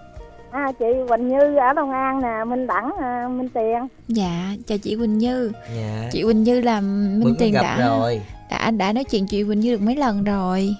À, 0.50 0.72
chị 0.78 0.86
Quỳnh 1.08 1.28
Như 1.28 1.56
ở 1.56 1.72
Long 1.72 1.90
An 1.90 2.22
nè, 2.22 2.44
Minh 2.46 2.66
Đẳng, 2.66 2.90
à, 3.00 3.28
Minh 3.28 3.48
Tiền. 3.48 3.88
Dạ, 4.08 4.54
chào 4.66 4.78
chị 4.78 4.96
Quỳnh 4.96 5.18
Như. 5.18 5.52
Dạ. 5.76 6.08
Chị 6.12 6.22
Quỳnh 6.22 6.42
Như 6.42 6.60
là 6.60 6.80
Minh 6.80 7.25
Bữa 7.25 7.30
Tiền 7.38 7.54
đã 7.54 7.88
rồi. 7.88 8.20
đã 8.50 8.70
đã 8.70 8.92
nói 8.92 9.04
chuyện 9.04 9.26
chị 9.26 9.44
Quỳnh 9.44 9.60
Như 9.60 9.72
được 9.72 9.82
mấy 9.82 9.96
lần 9.96 10.25
rồi. 10.25 10.76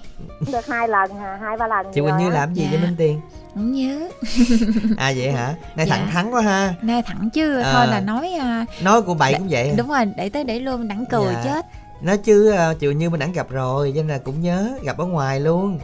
Được 0.51 0.67
hai 0.67 0.87
lần, 0.87 1.11
hai 1.41 1.57
ba 1.57 1.67
lần. 1.67 1.85
Chị 1.93 2.01
Quỳnh 2.01 2.17
Như 2.17 2.29
làm 2.29 2.53
gì 2.53 2.63
dạ. 2.63 2.69
vậy 2.71 2.79
Minh 2.81 2.95
Tiền? 2.97 3.21
Không 3.53 3.71
nhớ. 3.71 4.09
à 4.97 5.13
vậy 5.17 5.31
hả? 5.31 5.55
Nay 5.75 5.85
dạ. 5.89 5.95
thẳng 5.95 6.07
thắn 6.11 6.31
quá 6.31 6.41
ha. 6.41 6.73
Nay 6.81 7.01
thẳng 7.05 7.29
chứ, 7.33 7.59
à, 7.59 7.73
thôi 7.73 7.87
là 7.87 7.99
nói 7.99 8.33
uh, 8.37 8.83
nói 8.83 9.01
của 9.01 9.13
bậy 9.13 9.33
cũng 9.33 9.47
vậy. 9.49 9.73
Đúng 9.77 9.87
rồi, 9.87 10.05
để 10.17 10.29
tới 10.29 10.43
để 10.43 10.59
luôn 10.59 10.87
đẳng 10.87 11.05
cười 11.05 11.33
dạ. 11.33 11.41
chết. 11.43 11.65
Nói 12.01 12.17
chứ 12.17 12.53
uh, 12.53 12.79
chị 12.79 12.87
Quỳnh 12.87 12.97
Như 12.97 13.09
mình 13.09 13.19
đã 13.19 13.27
gặp 13.33 13.49
rồi, 13.49 13.93
cho 13.95 14.01
nên 14.01 14.07
là 14.07 14.17
cũng 14.17 14.41
nhớ 14.41 14.69
gặp 14.83 14.97
ở 14.97 15.05
ngoài 15.05 15.39
luôn. 15.39 15.79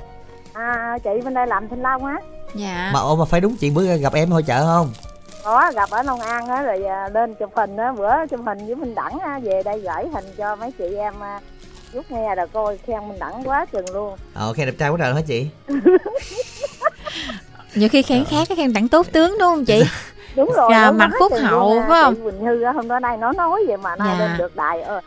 À 0.53 0.97
chị 1.03 1.09
bên 1.23 1.33
đây 1.33 1.47
làm 1.47 1.69
thanh 1.69 1.81
long 1.81 2.05
á. 2.05 2.15
Dạ. 2.55 2.89
Mà 2.93 2.99
ô 2.99 3.15
mà 3.15 3.25
phải 3.25 3.41
đúng 3.41 3.55
chuyện 3.55 3.73
bữa 3.73 3.97
gặp 3.97 4.13
em 4.13 4.31
hội 4.31 4.43
chợ 4.43 4.65
không? 4.65 4.89
Có 5.43 5.71
gặp 5.75 5.89
ở 5.89 6.03
Long 6.03 6.19
An 6.19 6.47
á 6.47 6.63
rồi 6.63 6.85
à, 6.85 7.09
lên 7.13 7.35
chụp 7.35 7.51
hình 7.55 7.77
á 7.77 7.91
bữa 7.91 8.25
chụp 8.29 8.39
hình 8.45 8.65
với 8.65 8.75
Minh 8.75 8.95
Đẳng 8.95 9.19
á 9.19 9.39
về 9.43 9.63
đây 9.63 9.79
gửi 9.79 10.07
hình 10.13 10.25
cho 10.37 10.55
mấy 10.55 10.71
chị 10.71 10.95
em 10.95 11.13
giúp 11.93 12.05
à, 12.09 12.15
nghe 12.15 12.35
rồi 12.35 12.47
coi 12.53 12.77
khen 12.77 13.07
Minh 13.07 13.19
Đẳng 13.19 13.43
quá 13.43 13.65
chừng 13.71 13.85
luôn. 13.93 14.17
Ờ 14.33 14.53
khen 14.53 14.65
đẹp 14.65 14.73
trai 14.79 14.89
quá 14.89 14.97
trời 14.99 15.13
hả 15.13 15.21
chị? 15.27 15.47
Nhiều 17.75 17.89
khi 17.89 18.01
khen 18.01 18.25
khác 18.25 18.47
cái 18.49 18.55
khen 18.57 18.73
đẳng 18.73 18.87
tốt 18.87 19.05
tướng 19.11 19.31
đúng 19.31 19.49
không 19.49 19.65
chị? 19.65 19.83
Đúng 20.35 20.51
rồi 20.55 20.67
dạ, 20.71 20.91
mặt 20.91 21.11
phúc 21.19 21.31
hậu 21.41 21.83
phải 21.87 22.01
không? 22.03 22.15
Quỳnh 22.23 22.45
Hư 22.45 22.65
hôm 22.65 22.87
đó 22.87 22.99
đây 22.99 23.17
nó 23.17 23.31
nói 23.31 23.63
vậy 23.67 23.77
mà 23.77 23.95
nay 23.95 24.15
dạ. 24.19 24.27
lên 24.27 24.37
được 24.37 24.55
đài 24.55 24.81
ờ, 24.81 25.01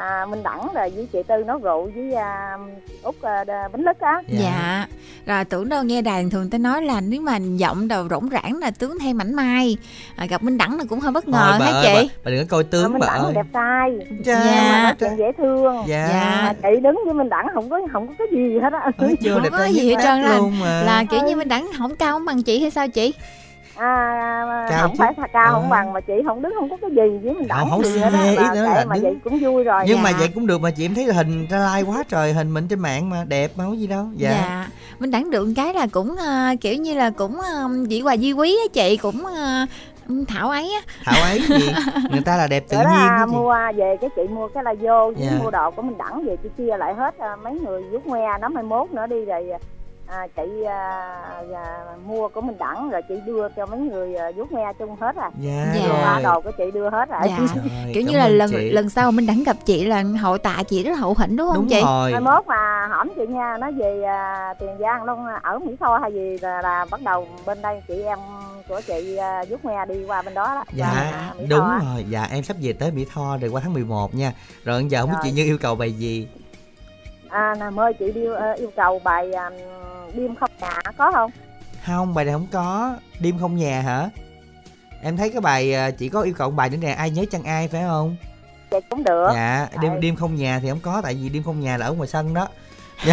à, 0.00 0.26
Minh 0.26 0.42
Đẳng 0.42 0.68
rồi 0.74 0.90
với 0.90 1.08
chị 1.12 1.18
Tư 1.28 1.44
nấu 1.46 1.58
rượu 1.58 1.90
với 1.94 2.12
à, 2.14 2.58
Út 3.02 3.22
à, 3.22 3.44
Bánh 3.72 3.82
Lức 3.82 4.00
á. 4.00 4.22
Dạ. 4.28 4.38
dạ. 4.40 4.86
Rồi 5.26 5.44
tưởng 5.44 5.68
đâu 5.68 5.82
nghe 5.82 6.02
đàn 6.02 6.30
thường 6.30 6.50
ta 6.50 6.58
nói 6.58 6.82
là 6.82 7.00
nếu 7.00 7.20
mà 7.20 7.36
giọng 7.36 7.88
đầu 7.88 8.08
rỗng 8.08 8.28
rãng 8.32 8.56
là 8.56 8.70
tướng 8.70 8.98
thêm 8.98 9.18
mảnh 9.18 9.34
mai. 9.34 9.76
À, 10.16 10.26
gặp 10.26 10.42
Minh 10.42 10.58
Đẳng 10.58 10.78
là 10.78 10.84
cũng 10.88 11.00
hơi 11.00 11.12
bất 11.12 11.28
ngờ 11.28 11.58
hả 11.60 11.82
chị? 11.82 12.08
bà, 12.08 12.22
bà 12.24 12.30
đừng 12.30 12.46
có 12.46 12.56
coi 12.56 12.64
tướng 12.64 12.84
à, 12.84 12.88
Minh 12.88 13.02
Đẳng 13.06 13.34
đẹp 13.34 13.46
trai. 13.52 13.98
Dạ. 14.24 14.44
dạ. 14.44 14.94
chuyện 15.00 15.18
dễ 15.18 15.32
thương. 15.38 15.76
Dạ. 15.86 16.08
dạ. 16.08 16.54
Chị 16.62 16.80
đứng 16.82 17.00
với 17.04 17.14
Minh 17.14 17.28
Đẳng 17.28 17.46
không 17.54 17.70
có 17.70 17.80
không 17.92 18.06
có 18.06 18.14
cái 18.18 18.26
gì 18.32 18.58
hết 18.62 18.72
á. 18.72 18.90
Chưa 19.22 19.34
không 19.34 19.50
có 19.50 19.64
gì 19.64 19.94
hết 19.94 20.00
trơn 20.02 20.22
là, 20.22 20.38
là 20.82 21.04
kiểu 21.10 21.20
như 21.26 21.36
Minh 21.36 21.48
Đẳng 21.48 21.70
không 21.78 21.96
cao 21.96 22.12
không 22.12 22.24
bằng 22.24 22.42
chị 22.42 22.60
hay 22.60 22.70
sao 22.70 22.88
chị 22.88 23.12
à, 23.80 24.66
cao 24.68 24.88
không 24.88 24.96
chứ. 24.96 25.04
phải 25.16 25.28
cao 25.32 25.44
à. 25.44 25.50
không 25.52 25.68
bằng 25.68 25.92
mà 25.92 26.00
chị 26.00 26.12
không 26.26 26.42
đứng 26.42 26.52
không 26.58 26.70
có 26.70 26.76
cái 26.80 26.90
gì 26.90 27.18
với 27.22 27.34
mình 27.34 27.48
đậu 27.48 27.58
không, 27.58 27.70
không 27.70 27.84
gì 27.84 27.98
hết 27.98 28.10
ý 28.30 28.36
đó 28.36 28.54
là 28.54 28.84
mà 28.88 28.94
đứng... 28.94 29.04
vậy 29.04 29.16
cũng 29.24 29.38
vui 29.38 29.64
rồi 29.64 29.84
nhưng 29.86 29.96
dạ. 29.96 30.02
mà 30.02 30.18
vậy 30.18 30.28
cũng 30.34 30.46
được 30.46 30.60
mà 30.60 30.70
chị 30.70 30.84
em 30.84 30.94
thấy 30.94 31.04
hình 31.04 31.46
ra 31.50 31.76
like 31.76 31.90
quá 31.90 32.04
trời 32.08 32.32
hình 32.32 32.54
mình 32.54 32.68
trên 32.68 32.80
mạng 32.80 33.10
mà 33.10 33.24
đẹp 33.28 33.50
mà 33.56 33.64
không 33.64 33.80
gì 33.80 33.86
đâu 33.86 34.06
dạ, 34.16 34.30
dạ. 34.30 34.68
mình 34.98 35.10
đẳng 35.10 35.30
được 35.30 35.48
cái 35.56 35.74
là 35.74 35.86
cũng 35.92 36.10
uh, 36.10 36.60
kiểu 36.60 36.74
như 36.74 36.94
là 36.94 37.10
cũng 37.10 37.38
uh, 37.38 37.88
dĩ 37.88 38.02
quà 38.02 38.16
di 38.16 38.32
quý 38.32 38.58
á 38.64 38.68
chị 38.72 38.96
cũng 38.96 39.24
uh, 39.24 40.28
thảo 40.28 40.50
ấy 40.50 40.72
á 40.74 40.80
thảo 41.04 41.22
ấy 41.22 41.40
gì 41.40 41.72
người 42.10 42.22
ta 42.24 42.36
là 42.36 42.46
đẹp 42.46 42.64
tự 42.68 42.76
Đó 42.76 42.90
nhiên 42.90 43.06
là 43.06 43.26
mua 43.26 43.54
về 43.76 43.96
cái 44.00 44.10
chị 44.16 44.22
mua 44.22 44.48
cái 44.48 44.64
là 44.64 44.74
vô 44.80 45.12
yeah. 45.20 45.42
mua 45.42 45.50
đồ 45.50 45.70
của 45.70 45.82
mình 45.82 45.98
đẳng 45.98 46.26
về 46.26 46.36
chị 46.42 46.48
chia 46.58 46.76
lại 46.76 46.94
hết 46.94 47.14
mấy 47.42 47.60
người 47.60 47.82
vuốt 47.82 48.06
ngoe 48.06 48.38
nó 48.40 48.48
mai 48.48 48.62
mốt 48.62 48.90
nữa 48.90 49.06
đi 49.06 49.24
rồi 49.24 49.52
à, 50.10 50.26
chị 50.36 50.62
à, 50.66 51.10
à, 51.54 51.96
mua 52.06 52.28
của 52.28 52.40
mình 52.40 52.58
đẳng 52.58 52.90
rồi 52.90 53.02
chị 53.08 53.14
đưa 53.26 53.48
cho 53.56 53.66
mấy 53.66 53.80
người 53.80 54.14
à, 54.14 54.30
me 54.50 54.72
chung 54.78 54.96
hết 55.00 55.16
à 55.16 55.30
dạ, 55.40 55.74
dạ. 55.74 56.12
Rồi. 56.12 56.22
đồ 56.22 56.40
của 56.40 56.50
chị 56.50 56.64
đưa 56.74 56.90
hết 56.90 57.08
rồi 57.08 57.20
dạ. 57.26 57.38
Trời, 57.54 57.92
kiểu 57.94 58.02
như 58.02 58.18
là 58.18 58.28
lần 58.28 58.50
chị. 58.50 58.70
lần 58.70 58.90
sau 58.90 59.12
mình 59.12 59.26
đẳng 59.26 59.42
gặp 59.44 59.56
chị 59.64 59.84
là 59.84 60.02
hậu 60.20 60.38
tạ 60.38 60.62
chị 60.68 60.84
rất 60.84 60.90
là 60.90 60.96
hậu 60.96 61.14
hĩnh 61.18 61.36
đúng 61.36 61.46
không 61.46 61.56
đúng 61.56 61.68
chị 61.68 61.80
rồi. 61.84 62.12
mai 62.12 62.20
mốt 62.20 62.46
mà 62.46 62.86
hỏi 62.86 63.08
chị 63.16 63.26
nha 63.26 63.56
nó 63.60 63.70
về 63.70 64.02
à, 64.02 64.54
tiền 64.60 64.70
giang 64.80 65.04
luôn 65.04 65.26
ở 65.42 65.58
mỹ 65.58 65.76
tho 65.80 65.98
hay 65.98 66.12
gì 66.12 66.38
là, 66.40 66.62
là 66.62 66.86
bắt 66.90 67.02
đầu 67.02 67.26
bên 67.46 67.62
đây 67.62 67.82
chị 67.88 68.02
em 68.02 68.18
của 68.68 68.80
chị 68.86 69.16
à, 69.16 69.44
vuốt 69.50 69.64
me 69.64 69.86
đi 69.88 70.04
qua 70.06 70.22
bên 70.22 70.34
đó 70.34 70.54
đó 70.54 70.64
dạ 70.72 71.12
đúng 71.48 71.68
rồi 71.68 72.04
dạ 72.08 72.28
em 72.30 72.44
sắp 72.44 72.56
về 72.60 72.72
tới 72.72 72.90
mỹ 72.90 73.06
tho 73.14 73.36
rồi 73.40 73.50
qua 73.50 73.60
tháng 73.64 73.72
11 73.72 74.14
nha 74.14 74.32
rồi 74.64 74.84
giờ 74.88 75.00
không 75.00 75.10
biết 75.10 75.16
chị 75.22 75.30
như 75.30 75.44
yêu 75.44 75.58
cầu 75.58 75.74
bài 75.74 75.92
gì 75.92 76.28
à 77.30 77.54
nè 77.60 77.70
mời 77.70 77.92
chị 77.94 78.12
đi 78.12 78.28
uh, 78.28 78.58
yêu 78.58 78.70
cầu 78.76 79.00
bài 79.04 79.32
um, 79.32 79.52
đêm 80.14 80.34
không 80.34 80.50
nhà 80.60 80.78
có 80.96 81.12
không? 81.12 81.30
Không 81.86 82.14
bài 82.14 82.24
này 82.24 82.34
không 82.34 82.46
có. 82.52 82.96
Đêm 83.20 83.38
không 83.40 83.56
nhà 83.56 83.80
hả? 83.80 84.10
Em 85.02 85.16
thấy 85.16 85.30
cái 85.30 85.40
bài 85.40 85.72
ờ, 85.72 85.90
chỉ 85.90 86.08
có 86.08 86.22
yêu 86.22 86.34
cầu 86.38 86.50
bài 86.50 86.70
nữa 86.70 86.76
nè 86.80 86.90
ai 86.90 87.10
nhớ 87.10 87.24
chăng 87.30 87.42
ai 87.42 87.68
phải 87.68 87.82
không? 87.88 88.16
Vậy 88.70 88.80
cũng 88.90 89.04
được. 89.04 89.28
Dạ 89.34 89.68
đêm 89.82 90.00
đêm 90.00 90.16
không 90.16 90.36
nhà 90.36 90.58
thì 90.62 90.68
không 90.68 90.80
có 90.82 91.00
tại 91.02 91.14
vì 91.22 91.28
đêm 91.28 91.42
không 91.42 91.60
nhà 91.60 91.76
là 91.76 91.86
ở 91.86 91.92
ngoài 91.92 92.08
sân 92.08 92.34
đó. 92.34 92.48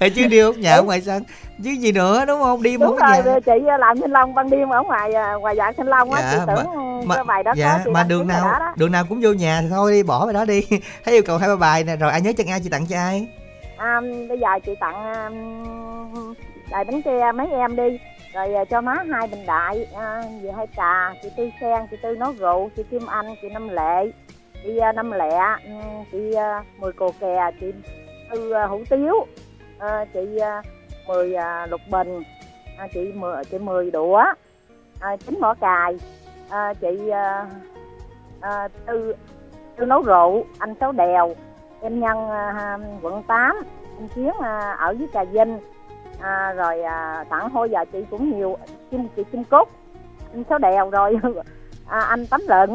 Hay 0.00 0.10
chứ 0.10 0.26
đi 0.26 0.42
không 0.42 0.60
nhà 0.60 0.72
ở 0.74 0.82
ngoài 0.82 1.00
sân. 1.00 1.22
Chứ 1.64 1.70
gì 1.70 1.92
nữa 1.92 2.24
đúng 2.24 2.40
không? 2.40 2.62
Đi 2.62 2.76
đúng 2.76 2.96
rồi 2.96 3.22
nhà. 3.24 3.40
chị 3.46 3.52
làm 3.78 4.00
thanh 4.00 4.10
long 4.10 4.34
ban 4.34 4.50
đêm 4.50 4.68
ở 4.68 4.82
ngoài 4.82 5.14
à, 5.14 5.34
ngoài 5.34 5.56
dạ 5.56 5.72
thanh 5.76 5.86
long 5.86 6.12
á 6.12 6.22
dạ, 6.22 6.32
chị 6.32 6.38
tưởng 6.46 6.66
mà, 7.08 7.14
cái 7.14 7.24
bài 7.24 7.42
đó 7.42 7.52
dạ, 7.56 7.80
có 7.84 7.90
mà 7.90 8.02
đường 8.02 8.26
nào 8.26 8.44
đó 8.44 8.58
đó. 8.58 8.72
đường 8.76 8.92
nào 8.92 9.04
cũng 9.08 9.20
vô 9.22 9.32
nhà 9.32 9.60
thì 9.62 9.68
thôi 9.70 9.92
đi 9.92 10.02
bỏ 10.02 10.26
bài 10.26 10.34
đó 10.34 10.44
đi. 10.44 10.62
Thấy 11.04 11.14
yêu 11.14 11.22
cầu 11.26 11.38
hai 11.38 11.48
ba 11.48 11.56
bài 11.56 11.84
nè 11.84 11.96
rồi 11.96 12.10
ai 12.10 12.20
nhớ 12.20 12.32
chân 12.36 12.46
ai 12.46 12.60
chị 12.60 12.68
tặng 12.68 12.86
cho 12.86 12.96
ai 12.96 13.28
à, 13.78 14.00
bây 14.28 14.38
giờ 14.38 14.48
chị 14.66 14.74
tặng 14.80 15.12
um, 15.12 16.34
đại 16.70 16.84
bánh 16.84 17.02
tre 17.02 17.32
mấy 17.32 17.46
em 17.50 17.76
đi. 17.76 17.98
Rồi 18.34 18.54
uh, 18.62 18.68
cho 18.68 18.80
má 18.80 18.94
hai 19.10 19.28
bình 19.28 19.46
đại 19.46 19.86
uh, 19.92 20.42
về 20.42 20.52
hai 20.56 20.66
trà 20.76 21.14
chị 21.22 21.28
tư 21.36 21.50
sen 21.60 21.86
chị 21.90 21.96
tư 22.02 22.16
nấu 22.16 22.32
rượu 22.32 22.70
chị 22.76 22.82
kim 22.90 23.06
anh 23.06 23.26
chị 23.42 23.48
năm 23.48 23.68
lệ 23.68 24.12
chị 24.64 24.80
uh, 24.88 24.94
năm 24.94 25.10
lẹ 25.10 25.56
um, 25.64 25.80
ừ, 25.80 26.04
chị 26.12 26.34
uh, 26.36 26.80
mười 26.80 26.92
cồ 26.92 27.12
kè 27.20 27.50
chị 27.60 27.72
tư 28.30 28.52
uh, 28.64 28.70
hủ 28.70 28.82
tiếu 28.90 29.14
uh, 29.16 30.08
chị 30.14 30.20
uh, 30.36 30.64
mười 31.08 31.34
uh, 31.34 31.70
lục 31.70 31.80
bình 31.90 32.18
uh, 32.84 32.90
chị 32.94 33.12
mười 33.14 33.44
chị 33.44 33.58
mười 33.58 33.90
đũa 33.90 34.24
uh, 35.12 35.20
chín 35.26 35.40
mỏ 35.40 35.54
cài 35.54 35.94
uh, 36.46 36.80
chị 36.80 36.98
uh, 37.08 37.48
uh, 38.38 38.72
tư 38.86 39.14
tư 39.76 39.84
nấu 39.84 40.02
rượu 40.02 40.44
anh 40.58 40.74
sáu 40.80 40.92
đèo 40.92 41.34
em 41.80 42.00
nhân 42.00 42.30
à, 42.30 42.78
quận 43.02 43.22
8 43.22 43.56
anh 43.98 44.08
chiến 44.14 44.32
à, 44.42 44.76
ở 44.78 44.94
dưới 44.98 45.08
trà 45.12 45.24
vinh. 45.24 45.58
À, 46.20 46.52
rồi 46.52 46.82
à, 46.82 47.24
tặng 47.28 47.50
hôi 47.50 47.70
giờ 47.70 47.84
chị 47.92 47.98
cũng 48.10 48.36
nhiều 48.36 48.56
chim 48.90 49.08
chị 49.16 49.24
chim 49.32 49.44
cúc 49.44 49.68
anh 50.32 50.44
sáu 50.48 50.58
đèo 50.58 50.90
rồi. 50.90 51.18
À, 51.88 52.00
anh 52.00 52.26
tấm 52.26 52.40
lợn 52.46 52.70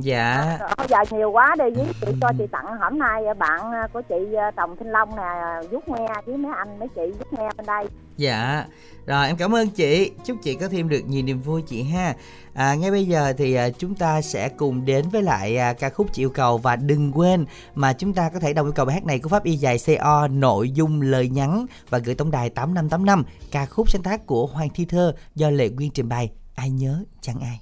dạ. 0.00 0.58
À, 0.76 0.86
giờ 0.88 0.98
nhiều 1.10 1.30
quá 1.30 1.54
đi 1.58 1.64
với 1.76 1.86
chị 2.00 2.12
cho 2.20 2.28
chị 2.38 2.44
tặng 2.52 2.66
hôm 2.80 2.98
nay 2.98 3.22
bạn 3.38 3.60
của 3.92 4.02
chị 4.08 4.14
trồng 4.56 4.76
thanh 4.76 4.90
long 4.90 5.16
nè 5.16 5.68
vuốt 5.70 5.88
nghe 5.88 6.06
với 6.26 6.36
mấy 6.36 6.52
anh 6.56 6.78
mấy 6.78 6.88
chị 6.88 7.02
vuốt 7.18 7.32
nghe 7.38 7.48
bên 7.56 7.66
đây. 7.66 7.86
Dạ. 8.16 8.64
Rồi 9.06 9.26
em 9.26 9.36
cảm 9.36 9.54
ơn 9.54 9.68
chị. 9.68 10.10
Chúc 10.24 10.36
chị 10.42 10.54
có 10.54 10.68
thêm 10.68 10.88
được 10.88 11.00
nhiều 11.06 11.22
niềm 11.22 11.40
vui 11.40 11.62
chị 11.62 11.82
ha. 11.82 12.14
À, 12.54 12.74
ngay 12.74 12.90
bây 12.90 13.06
giờ 13.06 13.32
thì 13.38 13.54
à, 13.54 13.70
chúng 13.70 13.94
ta 13.94 14.22
sẽ 14.22 14.48
cùng 14.48 14.84
đến 14.84 15.04
với 15.12 15.22
lại 15.22 15.58
à, 15.58 15.72
ca 15.72 15.90
khúc 15.90 16.06
chị 16.12 16.22
yêu 16.22 16.30
cầu 16.30 16.58
và 16.58 16.76
đừng 16.76 17.12
quên 17.12 17.46
mà 17.74 17.92
chúng 17.92 18.14
ta 18.14 18.30
có 18.34 18.40
thể 18.40 18.52
đồng 18.52 18.66
yêu 18.66 18.72
cầu 18.72 18.86
bài 18.86 18.94
hát 18.94 19.04
này 19.04 19.18
của 19.18 19.28
pháp 19.28 19.44
y 19.44 19.56
dài 19.56 19.76
co 19.98 20.28
nội 20.28 20.70
dung 20.70 21.02
lời 21.02 21.28
nhắn 21.28 21.66
và 21.90 21.98
gửi 21.98 22.14
tổng 22.14 22.30
đài 22.30 22.50
tám 22.50 22.74
năm 22.74 22.88
tám 22.88 23.06
năm. 23.06 23.24
Ca 23.50 23.66
khúc 23.66 23.90
sáng 23.90 24.02
tác 24.02 24.26
của 24.26 24.46
hoàng 24.46 24.68
thi 24.74 24.84
thơ 24.84 25.14
do 25.34 25.50
lệ 25.50 25.68
nguyên 25.68 25.90
trình 25.90 26.08
bày. 26.08 26.30
Ai 26.54 26.70
nhớ 26.70 27.04
chẳng 27.20 27.40
ai 27.40 27.60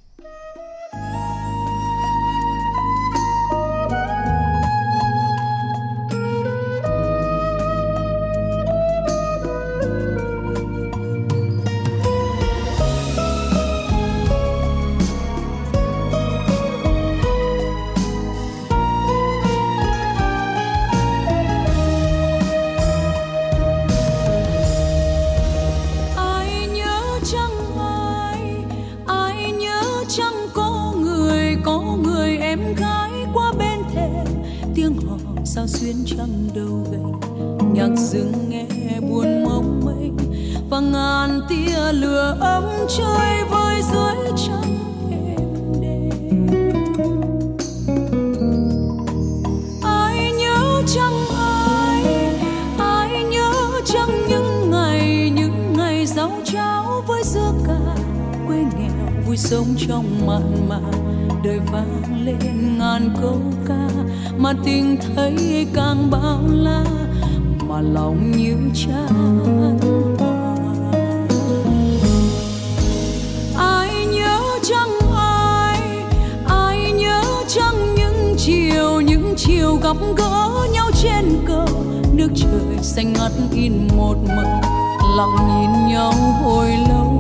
trên 35.95 36.05
trăng 36.19 36.49
đầu 36.55 36.87
gành 36.93 37.13
nhạc 37.75 37.97
rừng 37.97 38.33
nghe 38.49 38.67
buồn 39.01 39.45
mong 39.45 39.81
mênh 39.85 40.17
và 40.71 40.81
ngàn 40.81 41.41
tia 41.49 41.93
lửa 41.93 42.37
ấm 42.41 42.65
chơi 42.99 43.45
vơi 43.51 43.83
dưới 43.93 44.33
trăng 44.37 44.77
êm 45.11 45.49
ai 49.83 50.33
nhớ 50.33 50.83
chẳng 50.95 51.27
ai? 51.37 52.05
Nhớ 53.31 53.53
chẳng 53.85 54.29
những 54.29 54.71
ngày 54.71 55.31
những 55.35 55.73
ngày 55.77 56.07
giáo 56.07 56.31
cháo 56.45 57.03
với 57.07 57.23
dưa 57.25 57.53
cà 57.67 57.97
quê 58.47 58.57
nghèo, 58.57 59.23
vui 59.27 59.37
sống 59.37 59.67
trong 59.89 60.27
mặn 60.27 60.69
mà 60.69 60.81
đời 61.45 61.61
vang 61.73 62.25
lên 62.25 62.79
ngàn 62.79 63.15
câu 63.23 63.41
ca 63.67 63.89
mà 64.39 64.53
tình 64.65 64.97
thấy 65.17 65.67
càng 65.75 66.11
bao 66.11 66.41
la 66.49 66.85
mà 67.69 67.81
lòng 67.81 68.33
như 68.37 68.57
chán 68.75 69.79
ai 73.57 74.07
nhớ 74.07 74.41
chẳng 74.63 75.11
ai? 75.17 75.81
Ai 76.49 76.93
nhớ 76.93 77.23
chẳng 77.49 77.95
những 77.95 78.35
chiều 78.39 79.01
những 79.01 79.35
chiều 79.37 79.77
gặp 79.83 79.97
gỡ 80.17 80.51
nhau 80.73 80.91
trên 81.03 81.25
cầu 81.47 81.69
nước 82.13 82.29
trời 82.37 82.79
xanh 82.83 83.13
ngắt 83.13 83.33
in 83.53 83.89
một 83.97 84.17
màu 84.37 84.61
lặng 85.17 85.37
nhìn 85.49 85.95
nhau 85.95 86.13
hồi 86.43 86.69
lâu. 86.89 87.14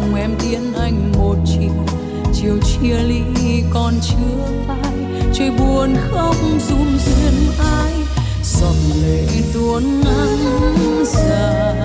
Lòng 0.00 0.14
em 0.14 0.30
tiễn 0.38 0.72
anh 0.80 1.12
một 1.12 1.36
chiều. 1.46 1.84
Chiều 2.34 2.58
chia 2.58 2.98
ly 2.98 3.22
còn 3.70 3.94
chưa 4.02 4.64
phai, 4.66 5.22
trời 5.34 5.50
buồn 5.50 5.94
khóc 6.10 6.36
run 6.68 6.98
duyên 7.06 7.34
ai. 7.58 7.92
Giọt 8.44 8.74
lệ 9.02 9.26
tuôn 9.54 10.00
ngắn 10.00 11.04
dài. 11.04 11.77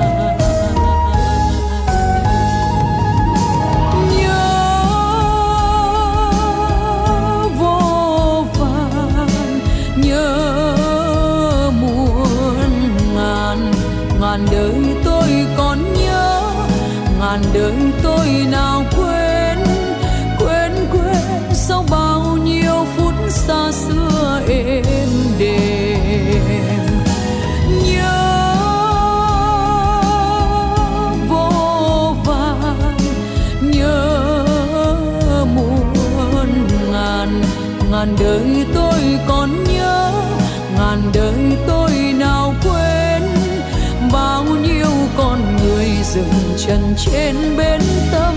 Dừng 46.13 46.58
chân 46.58 46.95
trên 46.97 47.36
bên 47.58 47.82
tâm 48.12 48.36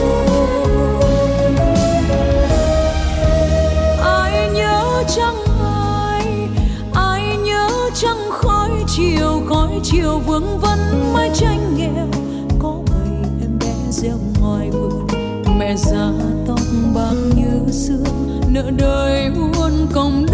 hồn. 0.00 0.48
Ai 4.02 4.50
nhớ 4.54 5.04
chẳng 5.16 5.44
ai 5.62 6.26
ai 6.94 7.36
nhớ 7.36 7.68
chẳng 7.94 8.30
khói 8.30 8.70
chiều 8.96 9.42
khói 9.48 9.80
chiều 9.82 10.18
vương 10.26 10.58
vấn 10.60 10.78
mái 11.14 11.30
tranh 11.34 11.74
nghèo. 11.76 12.08
Có 12.58 12.74
bầy 12.90 13.30
em 13.40 13.58
bé 13.60 13.74
reo 13.90 14.18
ngoài 14.40 14.70
vườn, 14.70 15.06
mẹ 15.58 15.76
già 15.76 16.10
tóc 16.46 16.60
bạc 16.94 17.16
như 17.36 17.72
xưa 17.72 18.04
nợ 18.48 18.70
đời 18.76 19.30
uốn 19.58 19.72
cong 19.92 20.26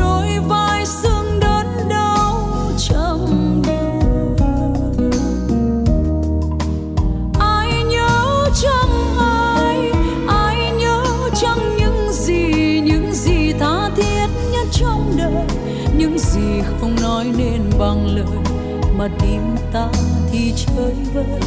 mà 19.09 19.17
tim 19.21 19.43
ta 19.73 19.89
thì 20.33 20.53
chơi 20.57 20.95
vơi, 21.15 21.41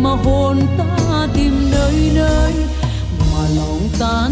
mà 0.00 0.10
hồn 0.10 0.60
ta 0.78 1.28
tìm 1.34 1.70
nơi 1.70 2.10
nơi 2.14 2.52
mà 3.32 3.48
lòng 3.56 3.88
ta 3.98 4.28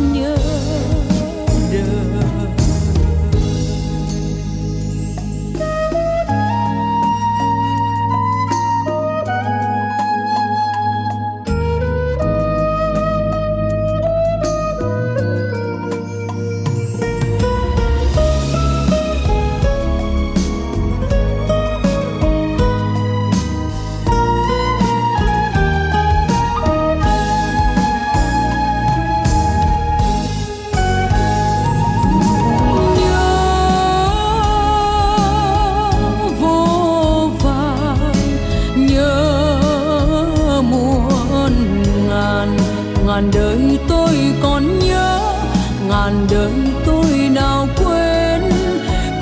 ngàn 46.14 46.26
đời 46.30 46.52
tôi 46.86 47.28
nào 47.32 47.68
quên 47.76 48.42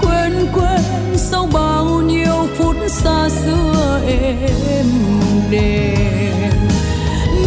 quên 0.03 0.33
quên 0.55 0.81
sau 1.17 1.49
bao 1.53 1.85
nhiêu 1.85 2.49
phút 2.59 2.77
xa 2.89 3.29
xưa 3.29 4.01
êm 4.07 4.87
đềm. 5.51 6.53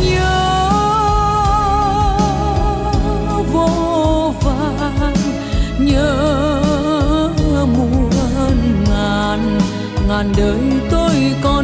Nhớ 0.04 0.52
vô 3.54 4.34
vàn, 4.42 5.14
nhớ 5.80 6.14
muôn 7.78 8.10
ngàn 8.90 9.60
ngàn 10.08 10.34
đời 10.38 10.62
tôi 10.92 11.16
còn 11.44 11.55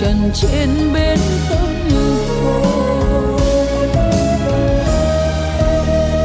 trần 0.00 0.30
trên 0.34 0.68
bên 0.94 1.18
tâm 1.50 1.68
hồ 2.44 3.36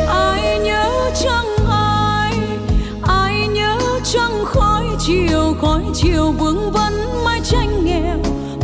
ai 0.07 0.59
nhớ 0.59 1.11
chăng 1.23 1.67
ai 1.69 2.33
ai 3.03 3.47
nhớ 3.47 3.77
chăng 4.03 4.45
khói 4.45 4.83
chiều 4.99 5.55
khói 5.61 5.83
chiều 5.93 6.31
vương 6.31 6.71
vấn 6.71 6.93
mái 7.25 7.41
tranh 7.43 7.85
nghèo. 7.85 8.17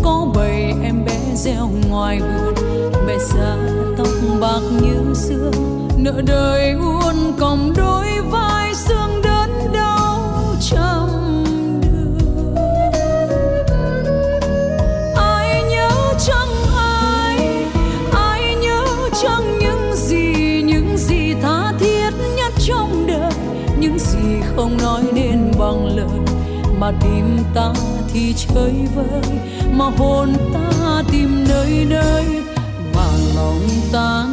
Có 0.04 0.28
bầy 0.36 0.74
em 0.84 1.06
bé 1.06 1.20
reo 1.36 1.72
ngoài 1.89 2.20
vườn 2.20 2.54
mẹ 3.08 3.18
già 3.18 3.58
tóc 3.98 4.08
bạc 4.41 4.62
như 4.82 5.13
xưa. 5.13 5.52
Nợ 5.98 6.22
đời 6.26 6.72
uốn 6.72 7.15
còng 7.39 7.74
đôi 7.78 8.06
vai 8.32 8.44
tim 27.01 27.38
ta 27.53 27.73
thì 28.13 28.34
chơi 28.34 28.73
vơi 28.95 29.21
mà 29.71 29.86
hồn 29.97 30.34
ta 30.53 31.03
tìm 31.12 31.45
nơi 31.49 31.86
nơi 31.89 32.25
mà 32.95 33.08
lòng 33.36 33.67
ta 33.91 34.25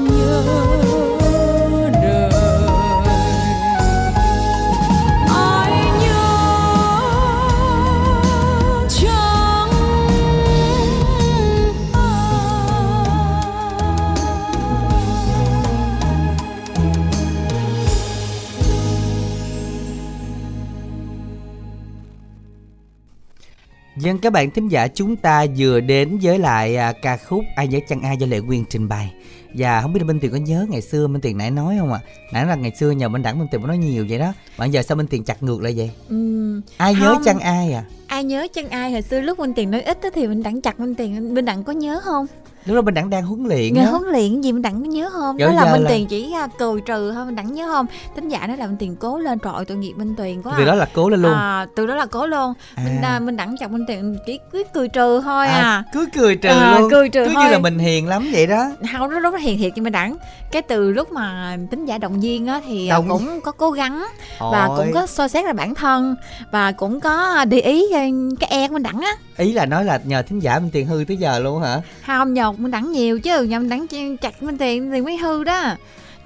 Dân 24.12 24.20
các 24.20 24.32
bạn 24.32 24.50
thính 24.50 24.68
giả 24.68 24.88
chúng 24.88 25.16
ta 25.16 25.46
vừa 25.56 25.80
đến 25.80 26.18
với 26.22 26.38
lại 26.38 26.76
à, 26.76 26.92
ca 27.02 27.16
khúc 27.16 27.44
Ai 27.56 27.68
nhớ 27.68 27.78
chăng 27.88 28.02
ai 28.02 28.16
do 28.16 28.26
Lệ 28.26 28.40
Quyên 28.40 28.64
trình 28.64 28.88
bày 28.88 29.12
Và 29.54 29.82
không 29.82 29.92
biết 29.92 30.00
là 30.00 30.06
Minh 30.06 30.20
Tiền 30.20 30.30
có 30.30 30.36
nhớ 30.36 30.66
ngày 30.70 30.80
xưa 30.80 31.06
Minh 31.06 31.20
Tiền 31.20 31.38
nãy 31.38 31.50
nói 31.50 31.76
không 31.80 31.92
ạ 31.92 32.00
à? 32.04 32.08
Nãy 32.32 32.46
là 32.46 32.54
ngày 32.54 32.72
xưa 32.80 32.90
nhờ 32.90 33.08
Minh 33.08 33.22
Đẳng 33.22 33.38
Minh 33.38 33.48
Tiền 33.50 33.66
nói 33.66 33.78
nhiều 33.78 34.06
vậy 34.08 34.18
đó 34.18 34.32
Mà 34.58 34.66
giờ 34.66 34.82
sao 34.82 34.96
Minh 34.96 35.06
Tiền 35.06 35.24
chặt 35.24 35.42
ngược 35.42 35.62
lại 35.62 35.74
vậy 35.76 35.90
ừ, 36.08 36.60
Ai 36.76 36.94
không. 36.94 37.02
nhớ 37.02 37.16
chăng 37.24 37.38
ai 37.40 37.72
à 37.72 37.84
ai 38.12 38.24
nhớ 38.24 38.46
chân 38.54 38.68
ai? 38.68 38.92
Hồi 38.92 39.02
xưa 39.02 39.20
lúc 39.20 39.38
Minh 39.38 39.52
Tiền 39.54 39.70
nói 39.70 39.82
ít 39.82 39.98
á 40.02 40.08
thì 40.14 40.26
mình 40.26 40.42
đặng 40.42 40.60
chặt 40.60 40.80
Minh 40.80 40.94
Tiền. 40.94 41.34
Minh 41.34 41.44
Đặng 41.44 41.64
có 41.64 41.72
nhớ 41.72 42.00
không? 42.04 42.26
Lúc 42.64 42.74
đó 42.76 42.82
Minh 42.82 42.94
Đẳng 42.94 43.10
đang 43.10 43.22
huấn 43.22 43.44
luyện 43.44 43.74
Nghe 43.74 43.84
đó 43.84 43.90
huấn 43.90 44.02
luyện 44.12 44.40
gì 44.40 44.52
mình 44.52 44.62
đặng 44.62 44.80
có 44.82 44.86
nhớ 44.88 45.10
không? 45.12 45.38
Giờ 45.40 45.46
đó 45.46 45.52
là 45.52 45.72
Minh 45.72 45.82
là- 45.82 45.90
Tiền 45.90 46.06
chỉ 46.06 46.32
à, 46.32 46.48
cười 46.58 46.80
trừ 46.80 47.12
thôi. 47.14 47.24
Mình 47.26 47.36
đặng 47.36 47.52
nhớ 47.54 47.66
không? 47.72 47.86
Tính 48.14 48.28
giả 48.28 48.46
đó 48.46 48.54
là 48.56 48.66
Minh 48.66 48.76
Tiền 48.78 48.96
cố 48.96 49.18
lên 49.18 49.38
trọi 49.44 49.64
tội 49.64 49.76
nghiệp 49.76 49.92
Minh 49.96 50.14
Tiền 50.18 50.42
quá 50.42 50.54
Từ 50.58 50.64
đó 50.64 50.74
là 50.74 50.88
cố 50.94 51.08
lên 51.08 51.22
luôn. 51.22 51.32
À, 51.32 51.66
từ 51.76 51.86
đó 51.86 51.94
là 51.96 52.06
cố 52.06 52.26
luôn. 52.26 52.52
Mình 52.84 53.00
À. 53.02 53.08
à, 53.08 53.18
mình 53.18 53.36
đặng 53.36 53.54
chặt 53.60 53.70
Minh 53.70 53.84
Tiền 53.88 54.16
chỉ 54.26 54.38
cứ 54.52 54.62
cười 54.74 54.88
trừ 54.88 55.20
thôi 55.24 55.46
à, 55.46 55.84
cứ 55.92 56.06
cười 56.14 56.36
trừ 56.36 56.48
À, 56.48 56.78
luôn. 56.80 56.90
cười 56.90 57.08
trừ 57.08 57.24
Cứ 57.24 57.30
thôi. 57.34 57.44
như 57.44 57.50
là 57.52 57.58
mình 57.58 57.78
hiền 57.78 58.08
lắm 58.08 58.28
vậy 58.32 58.46
đó. 58.46 58.64
Không 58.98 59.10
nó 59.10 59.20
rất 59.20 59.34
là 59.34 59.40
hiền 59.40 59.58
thiệt 59.58 59.72
nhưng 59.74 59.84
mà 59.84 59.90
đẳng 59.90 60.16
cái 60.52 60.62
từ 60.62 60.92
lúc 60.92 61.12
mà 61.12 61.56
tính 61.70 61.84
giả 61.84 61.98
động 61.98 62.20
viên 62.20 62.46
á 62.46 62.60
thì 62.66 62.88
à, 62.88 62.96
Động- 62.96 63.08
cũng 63.08 63.40
có 63.40 63.52
cố 63.52 63.70
gắng 63.70 64.04
và 64.38 64.64
Ôi, 64.66 64.78
cũng 64.78 64.92
có 64.94 65.06
soi 65.06 65.28
xét 65.28 65.44
là 65.44 65.52
bản 65.52 65.74
thân 65.74 66.16
và 66.50 66.72
cũng 66.72 67.00
có 67.00 67.44
để 67.44 67.58
ý 67.60 67.84
cái 68.02 68.12
cái 68.40 68.50
e 68.50 68.68
của 68.68 68.72
mình 68.72 68.82
đẳng 68.82 69.00
á. 69.00 69.12
Ý 69.36 69.52
là 69.52 69.66
nói 69.66 69.84
là 69.84 70.00
nhờ 70.04 70.22
thính 70.22 70.40
giả 70.42 70.58
Minh 70.58 70.70
Tiền 70.70 70.86
hư 70.86 71.04
tới 71.08 71.16
giờ 71.16 71.38
luôn 71.38 71.62
hả? 71.62 71.80
Không 72.06 72.34
nhột 72.34 72.60
mình 72.60 72.70
đẳng 72.70 72.92
nhiều 72.92 73.20
chứ. 73.20 73.42
Nhầm 73.42 73.68
đẳng 73.68 73.86
ch- 73.90 74.16
chặt 74.16 74.42
mình 74.42 74.58
tiền 74.58 74.90
thì 74.90 75.00
mới 75.00 75.16
hư 75.16 75.44
đó. 75.44 75.76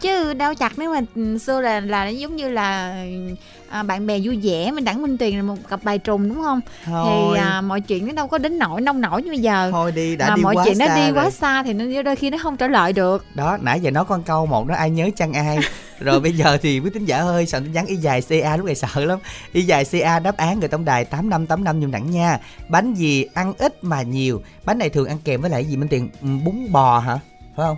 Chứ 0.00 0.34
đâu 0.34 0.54
chặt 0.54 0.72
nếu 0.78 0.94
mà 0.94 1.00
xưa 1.38 1.60
là 1.60 1.80
là 1.80 2.08
giống 2.08 2.36
như 2.36 2.48
là 2.48 2.96
à, 3.68 3.82
bạn 3.82 4.06
bè 4.06 4.18
vui 4.24 4.38
vẻ 4.42 4.70
mình 4.70 4.84
đẳng 4.84 5.02
minh 5.02 5.18
tiền 5.18 5.36
là 5.36 5.42
một 5.42 5.56
cặp 5.70 5.84
bài 5.84 5.98
trùng 5.98 6.28
đúng 6.28 6.42
không? 6.42 6.60
Thôi. 6.84 7.06
thì 7.34 7.40
à, 7.40 7.60
mọi 7.60 7.80
chuyện 7.80 8.06
nó 8.06 8.12
đâu 8.12 8.26
có 8.28 8.38
đến 8.38 8.58
nỗi 8.58 8.80
nông 8.80 9.00
nổi 9.00 9.22
như 9.22 9.30
bây 9.30 9.38
giờ. 9.38 9.70
Thôi 9.72 9.92
đi 9.92 10.16
đã 10.16 10.28
mà 10.28 10.36
đi 10.36 10.42
mọi 10.42 10.54
quá 10.54 10.64
chuyện 10.64 10.78
nó 10.78 10.86
xa 10.86 10.96
đi 10.96 11.02
rồi. 11.02 11.24
quá 11.24 11.30
xa 11.30 11.62
thì 11.62 11.72
nó 11.72 12.02
đôi 12.02 12.16
khi 12.16 12.30
nó 12.30 12.38
không 12.42 12.56
trở 12.56 12.68
lại 12.68 12.92
được. 12.92 13.24
Đó 13.34 13.58
nãy 13.62 13.80
giờ 13.80 13.90
nói 13.90 14.04
con 14.04 14.22
câu 14.22 14.46
một 14.46 14.66
đó 14.66 14.74
ai 14.74 14.90
nhớ 14.90 15.08
chăng 15.16 15.32
ai 15.32 15.58
rồi 16.00 16.20
bây 16.20 16.32
giờ 16.32 16.58
thì 16.62 16.80
quý 16.80 16.90
tín 16.94 17.04
giả 17.04 17.18
ơi 17.18 17.46
soạn 17.46 17.62
tin 17.62 17.72
nhắn 17.72 17.86
y 17.86 17.96
dài 17.96 18.22
ca 18.28 18.56
lúc 18.56 18.66
này 18.66 18.74
sợ 18.74 19.04
lắm. 19.04 19.18
Y 19.52 19.62
dài 19.62 19.84
ca 19.84 20.18
đáp 20.18 20.36
án 20.36 20.60
người 20.60 20.68
tổng 20.68 20.84
đài 20.84 21.04
tám 21.04 21.30
năm 21.30 21.46
tám 21.46 21.64
năm 21.64 21.80
nhung 21.80 21.90
đẳng 21.90 22.10
nha. 22.10 22.38
Bánh 22.68 22.94
gì 22.94 23.26
ăn 23.34 23.54
ít 23.58 23.84
mà 23.84 24.02
nhiều? 24.02 24.42
Bánh 24.64 24.78
này 24.78 24.90
thường 24.90 25.08
ăn 25.08 25.18
kèm 25.24 25.40
với 25.40 25.50
lại 25.50 25.64
gì 25.64 25.76
minh 25.76 25.88
tiền? 25.88 26.08
Ừ, 26.22 26.28
bún 26.44 26.72
bò 26.72 26.98
hả? 26.98 27.18
Phải 27.56 27.66
không? 27.66 27.76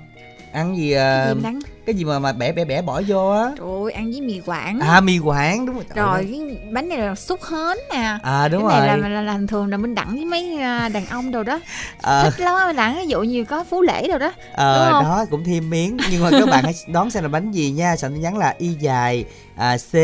Ăn 0.52 0.76
gì 0.76 0.94
đẳng 1.42 1.58
cái 1.88 1.94
gì 1.94 2.04
mà 2.04 2.18
mà 2.18 2.32
bẻ 2.32 2.52
bẻ 2.52 2.64
bẻ 2.64 2.82
bỏ 2.82 3.02
vô 3.06 3.30
á? 3.30 3.50
Trời 3.58 3.68
ơi 3.82 3.92
ăn 3.92 4.10
với 4.10 4.20
mì 4.20 4.40
quảng. 4.46 4.80
À 4.80 5.00
mì 5.00 5.18
quảng 5.18 5.66
đúng 5.66 5.74
rồi. 5.74 5.84
Trời 5.94 6.06
rồi 6.06 6.28
cái 6.30 6.70
bánh 6.72 6.88
này 6.88 6.98
là 6.98 7.14
xúc 7.14 7.40
hến 7.50 7.76
nè. 7.90 8.18
À 8.22 8.48
đúng 8.48 8.68
cái 8.68 8.78
rồi. 8.78 8.88
này 8.88 8.98
là, 8.98 9.08
là, 9.08 9.20
là, 9.20 9.38
thường 9.48 9.66
là 9.66 9.76
mình 9.76 9.94
đẳng 9.94 10.14
với 10.14 10.24
mấy 10.24 10.56
à, 10.56 10.88
đàn 10.88 11.06
ông 11.06 11.30
đồ 11.30 11.42
đó. 11.42 11.60
Ờ, 12.02 12.30
thích 12.30 12.40
lắm 12.40 12.56
mình 12.66 12.76
đẳng 12.76 12.96
ví 12.96 13.06
dụ 13.06 13.22
như 13.22 13.44
có 13.44 13.64
phú 13.64 13.82
lễ 13.82 14.08
đồ 14.08 14.18
đó 14.18 14.32
ờ, 14.52 14.92
không? 14.92 15.04
đó 15.04 15.24
cũng 15.30 15.44
thêm 15.44 15.70
miếng. 15.70 15.96
Nhưng 16.10 16.22
mà 16.22 16.30
các 16.30 16.48
bạn 16.48 16.64
hãy 16.64 16.74
đón 16.88 17.10
xem 17.10 17.22
là 17.22 17.28
bánh 17.28 17.52
gì 17.52 17.70
nha. 17.70 17.96
Soạn 17.96 18.12
tin 18.12 18.22
nhắn 18.22 18.38
là 18.38 18.54
y 18.58 18.68
dài 18.68 19.24
à, 19.56 19.76
c 19.92 19.94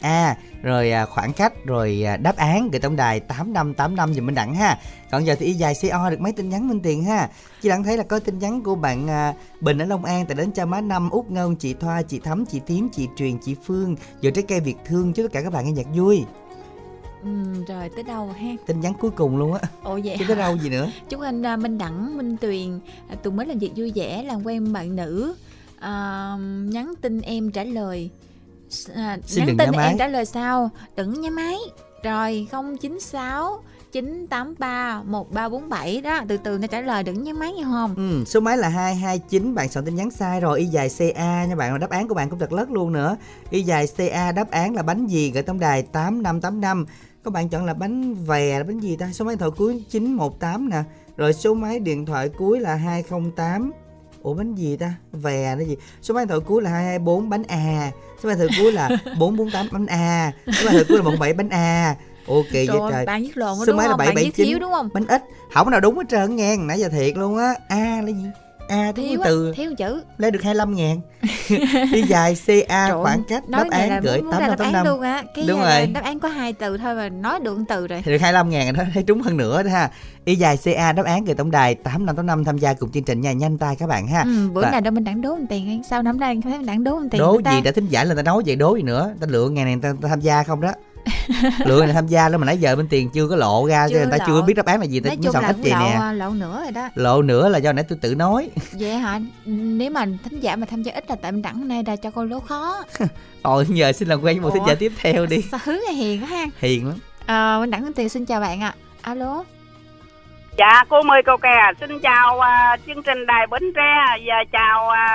a 0.00 0.36
rồi 0.62 0.90
à, 0.90 1.06
khoảng 1.06 1.32
cách 1.32 1.52
rồi 1.64 2.02
à, 2.06 2.16
đáp 2.16 2.36
án. 2.36 2.70
Gửi 2.70 2.80
tổng 2.80 2.96
đài 2.96 3.20
tám 3.20 3.52
năm 3.52 3.74
tám 3.74 3.96
năm 3.96 4.14
dùm 4.14 4.26
minh 4.26 4.34
đẳng 4.34 4.54
ha. 4.54 4.78
Còn 5.10 5.26
giờ 5.26 5.36
thì 5.38 5.46
y 5.46 5.52
dài 5.52 5.74
co 5.90 6.10
được 6.10 6.20
mấy 6.20 6.32
tin 6.32 6.48
nhắn 6.48 6.68
minh 6.68 6.80
tiền 6.80 7.04
ha? 7.04 7.28
Chị 7.62 7.68
đẳng 7.68 7.84
thấy 7.84 7.96
là 7.96 8.02
có 8.02 8.18
tin 8.18 8.38
nhắn 8.38 8.62
của 8.62 8.74
bạn 8.74 9.10
à, 9.10 9.34
bình 9.60 9.78
ở 9.78 9.84
long 9.84 10.04
an 10.04 10.26
tại 10.26 10.34
đến 10.34 10.52
cha 10.52 10.64
má 10.64 10.80
năm 10.80 11.10
út 11.10 11.30
ngân 11.34 11.56
chị 11.56 11.74
thoa 11.74 12.02
chị 12.02 12.18
thắm 12.18 12.44
chị 12.46 12.60
tím 12.66 12.88
chị 12.92 13.08
truyền 13.16 13.38
chị 13.38 13.54
phương 13.64 13.96
giờ 14.20 14.30
trái 14.34 14.44
cây 14.48 14.60
việt 14.60 14.76
thương 14.84 15.12
chúc 15.12 15.24
tất 15.24 15.32
cả 15.32 15.42
các 15.42 15.52
bạn 15.52 15.64
nghe 15.64 15.72
nhạc 15.72 15.86
vui. 15.94 16.24
Ừ, 17.22 17.30
rồi 17.68 17.88
tới 17.94 18.02
đâu 18.02 18.30
ha? 18.38 18.48
Tin 18.66 18.80
nhắn 18.80 18.92
cuối 19.00 19.10
cùng 19.10 19.36
luôn 19.36 19.54
á. 19.54 19.60
Ồ 19.82 20.00
vậy 20.04 20.16
chứ 20.18 20.24
tới 20.28 20.36
đâu 20.36 20.58
gì 20.58 20.68
nữa. 20.68 20.90
Chúc 21.08 21.20
anh 21.20 21.46
à, 21.46 21.56
minh 21.56 21.78
đẳng 21.78 22.16
minh 22.16 22.36
tuyền 22.36 22.80
à, 23.08 23.14
tụi 23.14 23.32
mới 23.32 23.46
làm 23.46 23.58
việc 23.58 23.72
vui 23.76 23.92
vẻ 23.94 24.22
làm 24.22 24.46
quen 24.46 24.72
bạn 24.72 24.96
nữ. 24.96 25.34
À, 25.78 26.36
nhắn 26.64 26.94
tin 27.00 27.20
em 27.20 27.50
trả 27.50 27.64
lời. 27.64 28.10
À, 28.94 29.18
nhắn 29.36 29.56
tin 29.58 29.72
em 29.72 29.98
trả 29.98 30.08
lời 30.08 30.24
sau 30.24 30.70
đừng 30.96 31.20
nhá 31.20 31.30
máy. 31.30 31.56
Rồi 32.02 32.46
096 32.80 33.62
983 33.94 35.02
1347 35.06 36.00
đó 36.00 36.20
từ 36.28 36.36
từ 36.36 36.58
nó 36.58 36.66
trả 36.66 36.80
lời 36.80 37.02
đừng 37.02 37.24
nhá 37.24 37.32
máy 37.32 37.52
nghe 37.52 37.62
không 37.64 37.94
Ừ, 37.96 38.24
số 38.26 38.40
máy 38.40 38.56
là 38.56 38.68
229 38.68 39.54
bạn 39.54 39.68
soạn 39.68 39.84
tin 39.84 39.94
nhắn 39.94 40.10
sai 40.10 40.40
rồi 40.40 40.58
y 40.58 40.66
dài 40.66 40.88
CA 40.98 41.44
nha 41.44 41.56
bạn 41.56 41.72
và 41.72 41.78
đáp 41.78 41.90
án 41.90 42.08
của 42.08 42.14
bạn 42.14 42.30
cũng 42.30 42.38
thật 42.38 42.52
lất 42.52 42.70
luôn 42.70 42.92
nữa 42.92 43.16
y 43.50 43.62
dài 43.62 43.86
CA 43.96 44.32
đáp 44.32 44.50
án 44.50 44.74
là 44.74 44.82
bánh 44.82 45.06
gì 45.06 45.30
gửi 45.30 45.42
tổng 45.42 45.60
đài 45.60 45.82
8585 45.82 46.86
các 47.24 47.32
bạn 47.32 47.48
chọn 47.48 47.64
là 47.64 47.74
bánh 47.74 48.14
vè 48.14 48.58
là 48.58 48.64
bánh 48.64 48.78
gì 48.80 48.96
ta 48.96 49.08
số 49.12 49.24
máy 49.24 49.34
điện 49.34 49.38
thoại 49.38 49.50
cuối 49.56 49.84
918 49.90 50.68
nè 50.70 50.82
rồi 51.16 51.32
số 51.32 51.54
máy 51.54 51.78
điện 51.80 52.06
thoại 52.06 52.28
cuối 52.28 52.60
là 52.60 52.74
208 52.74 53.72
Ủa 54.22 54.34
bánh 54.34 54.54
gì 54.54 54.76
ta? 54.76 54.94
Vè 55.12 55.56
nó 55.56 55.64
gì? 55.64 55.76
Số 56.02 56.14
máy 56.14 56.24
điện 56.24 56.28
thoại 56.28 56.40
cuối 56.46 56.62
là 56.62 56.70
224 56.70 57.28
bánh 57.28 57.42
A. 57.48 57.90
Số 58.22 58.28
máy 58.28 58.36
điện 58.38 58.48
thoại 58.48 58.58
cuối 58.58 58.72
là 58.72 58.88
448 59.18 59.66
bánh 59.72 59.86
A. 59.86 60.32
Số 60.46 60.52
máy 60.66 60.72
điện 60.72 60.72
thoại 60.72 60.84
cuối 60.88 60.98
là 60.98 61.04
17 61.04 61.32
bánh 61.32 61.48
A. 61.48 61.96
Ok 62.28 62.44
vậy 62.52 62.66
Trời 62.66 62.76
trời. 62.80 62.92
ơi, 62.92 63.06
bạn 63.06 63.22
viết 63.22 63.36
lộn 63.36 63.58
đúng 63.66 63.76
máy 63.76 63.86
là 63.86 63.90
không? 63.92 63.98
Bạn 63.98 64.08
viết 64.08 64.14
779. 64.14 64.46
thiếu 64.46 64.58
đúng 64.58 64.72
không? 64.72 64.88
Bánh 64.94 65.06
ít. 65.06 65.22
Không 65.54 65.70
nào 65.70 65.80
đúng 65.80 65.96
hết 65.98 66.04
trơn 66.10 66.36
nghe. 66.36 66.56
Nãy 66.56 66.80
giờ 66.80 66.88
thiệt 66.88 67.16
luôn 67.16 67.36
á. 67.38 67.54
A 67.68 68.00
là 68.04 68.08
gì? 68.08 68.26
A 68.68 68.92
thiếu 68.96 69.06
Thiếu 69.08 69.20
từ 69.24 69.52
thiếu 69.56 69.74
chữ. 69.78 70.02
lấy 70.18 70.30
được 70.30 70.42
25 70.42 70.74
ngàn 70.74 71.00
đi 71.92 72.02
dài 72.08 72.36
CA 72.46 72.64
Trời 72.68 72.90
ơi, 72.90 72.98
khoảng 73.02 73.22
cách 73.28 73.48
đáp 73.48 73.64
án 73.70 74.00
gửi 74.02 74.22
muốn 74.22 74.30
ra 74.32 74.38
đáp 74.38 74.58
án 74.58 74.72
8585 74.72 74.86
luôn 74.86 75.00
á. 75.02 75.22
Cái 75.34 75.44
Đúng 75.48 75.60
à, 75.60 75.78
rồi. 75.78 75.86
đáp 75.86 76.00
án 76.04 76.20
có 76.20 76.28
hai 76.28 76.52
từ 76.52 76.78
thôi 76.78 76.94
mà 76.94 77.08
nói 77.08 77.40
được 77.40 77.58
từ 77.68 77.86
rồi. 77.86 78.02
thì 78.04 78.12
được 78.12 78.18
25 78.20 78.48
ngàn 78.50 78.74
đó 78.74 78.84
thấy 78.94 79.02
trúng 79.02 79.20
hơn 79.20 79.36
nữa 79.36 79.62
đó 79.62 79.70
ha 79.70 79.90
y 80.24 80.34
dài 80.34 80.58
CA 80.64 80.92
đáp 80.92 81.04
án 81.06 81.24
gửi 81.24 81.34
tổng 81.34 81.50
đài 81.50 81.74
8585 81.74 82.44
tham 82.44 82.58
gia 82.58 82.72
cùng 82.74 82.90
chương 82.92 83.02
trình 83.02 83.20
nha 83.20 83.32
nhanh 83.32 83.58
tay 83.58 83.76
các 83.76 83.88
bạn 83.88 84.06
ha 84.08 84.22
Ừ, 84.22 84.50
bữa 84.52 84.62
Và- 84.62 84.70
nào 84.70 84.80
đâu 84.80 84.90
mình 84.92 85.04
đặng 85.04 85.20
đố 85.20 85.36
một 85.36 85.44
tiền 85.48 85.82
sao 85.90 86.02
năm 86.02 86.20
nay 86.20 86.40
thấy 86.44 86.52
mình 86.58 86.66
đặng 86.66 86.84
đố 86.84 86.90
một 87.00 87.06
tiền 87.10 87.18
đố 87.20 87.40
gì 87.52 87.60
đã 87.64 87.70
thính 87.72 87.86
giải 87.88 88.06
là 88.06 88.14
ta 88.14 88.22
nói 88.22 88.42
vậy 88.46 88.56
đố 88.56 88.76
gì 88.76 88.82
nữa 88.82 89.14
ta 89.20 89.26
lựa 89.30 89.48
ngày 89.48 89.64
này 89.64 89.76
ta, 89.82 89.92
ta 90.02 90.08
tham 90.08 90.20
gia 90.20 90.42
không 90.42 90.60
đó 90.60 90.72
lựa 91.64 91.84
này 91.84 91.94
tham 91.94 92.06
gia 92.06 92.28
đó 92.28 92.38
mà 92.38 92.46
nãy 92.46 92.58
giờ 92.58 92.76
bên 92.76 92.88
tiền 92.88 93.10
chưa 93.10 93.28
có 93.28 93.36
lộ 93.36 93.66
ra 93.68 93.88
cho 93.88 93.92
Chưa 93.92 93.98
người 93.98 94.06
ta 94.10 94.16
lộ. 94.18 94.24
chưa 94.26 94.42
biết 94.42 94.54
đáp 94.54 94.66
án 94.66 94.80
là 94.80 94.86
gì 94.86 95.00
ta 95.00 95.08
nói 95.08 95.16
chung 95.22 95.34
là 95.34 95.48
ít 95.48 95.56
cũng 95.62 95.72
lộ, 95.72 95.78
nè. 95.78 95.96
à, 96.00 96.12
lộ 96.12 96.30
nữa 96.30 96.60
rồi 96.62 96.72
đó. 96.72 96.88
Lộ 96.94 97.22
nữa 97.22 97.48
là 97.48 97.58
do 97.58 97.72
nãy 97.72 97.84
tôi 97.88 97.98
tự 98.02 98.14
nói. 98.14 98.50
Vậy 98.72 98.94
hả? 98.96 99.20
Nếu 99.46 99.90
mà 99.90 100.04
thính 100.24 100.40
giả 100.40 100.56
mà 100.56 100.66
tham 100.70 100.82
gia 100.82 100.92
ít 100.92 101.04
là 101.10 101.16
tại 101.22 101.32
mình 101.32 101.42
đặng 101.42 101.54
hôm 101.58 101.68
nay 101.68 101.82
ra 101.86 101.96
cho 101.96 102.10
cô 102.10 102.24
lố 102.24 102.40
khó. 102.40 102.84
Rồi 103.44 103.66
giờ 103.68 103.92
xin 103.92 104.08
làm 104.08 104.20
quen 104.22 104.40
với 104.40 104.42
một 104.42 104.50
thính 104.54 104.62
giả 104.66 104.74
tiếp 104.74 104.92
theo 105.00 105.26
đi. 105.26 105.40
Sao 105.50 105.60
hướng 105.64 105.78
là 105.80 105.92
hiền 105.92 106.20
quá 106.22 106.26
ha. 106.28 106.44
Hiền 106.58 106.88
lắm. 106.88 106.96
À, 107.26 107.58
mình 107.60 107.70
đặng 107.70 107.92
tiền 107.92 108.08
xin 108.08 108.26
chào 108.26 108.40
bạn 108.40 108.60
ạ. 108.60 108.74
Alo. 109.02 109.44
Dạ, 110.58 110.84
cô 110.88 111.02
mời 111.02 111.22
cầu 111.26 111.36
kè. 111.36 111.56
Xin 111.80 111.98
chào 112.00 112.40
à, 112.40 112.76
chương 112.86 113.02
trình 113.02 113.26
Đài 113.26 113.46
Bến 113.50 113.62
Tre 113.74 114.22
và 114.26 114.34
chào 114.52 114.88
à, 114.88 115.06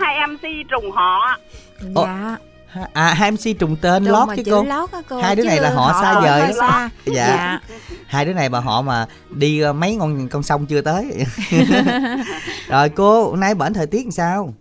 hai 0.00 0.26
MC 0.26 0.42
trùng 0.70 0.90
họ. 0.90 1.36
Ồ, 1.94 2.04
dạ. 2.04 2.12
Ha- 2.12 2.36
à 2.92 3.14
hai 3.14 3.30
MC 3.30 3.58
trùng 3.58 3.76
tên 3.76 4.04
Đúng 4.04 4.12
lót 4.12 4.28
mà 4.28 4.36
chứ 4.36 4.42
cô. 4.50 4.62
lót 4.62 4.92
á 4.92 5.02
cô 5.08 5.20
Hai 5.20 5.36
đứa 5.36 5.42
chứ 5.42 5.48
này 5.48 5.60
là 5.60 5.70
họ 5.70 5.98
xa 6.02 6.20
vời 6.20 6.52
xa. 6.58 6.90
Dạ. 7.04 7.26
dạ. 7.26 7.60
Hai 8.06 8.24
đứa 8.24 8.32
này 8.32 8.48
bà 8.48 8.60
họ 8.60 8.82
mà 8.82 9.06
đi 9.30 9.62
mấy 9.74 9.96
con 10.00 10.28
con 10.28 10.42
sông 10.42 10.66
chưa 10.66 10.80
tới. 10.80 11.24
Rồi 12.68 12.88
cô 12.88 13.30
hôm 13.30 13.40
nay 13.40 13.54
bển 13.54 13.72
thời 13.72 13.86
tiết 13.86 14.04
làm 14.04 14.10
sao 14.10 14.54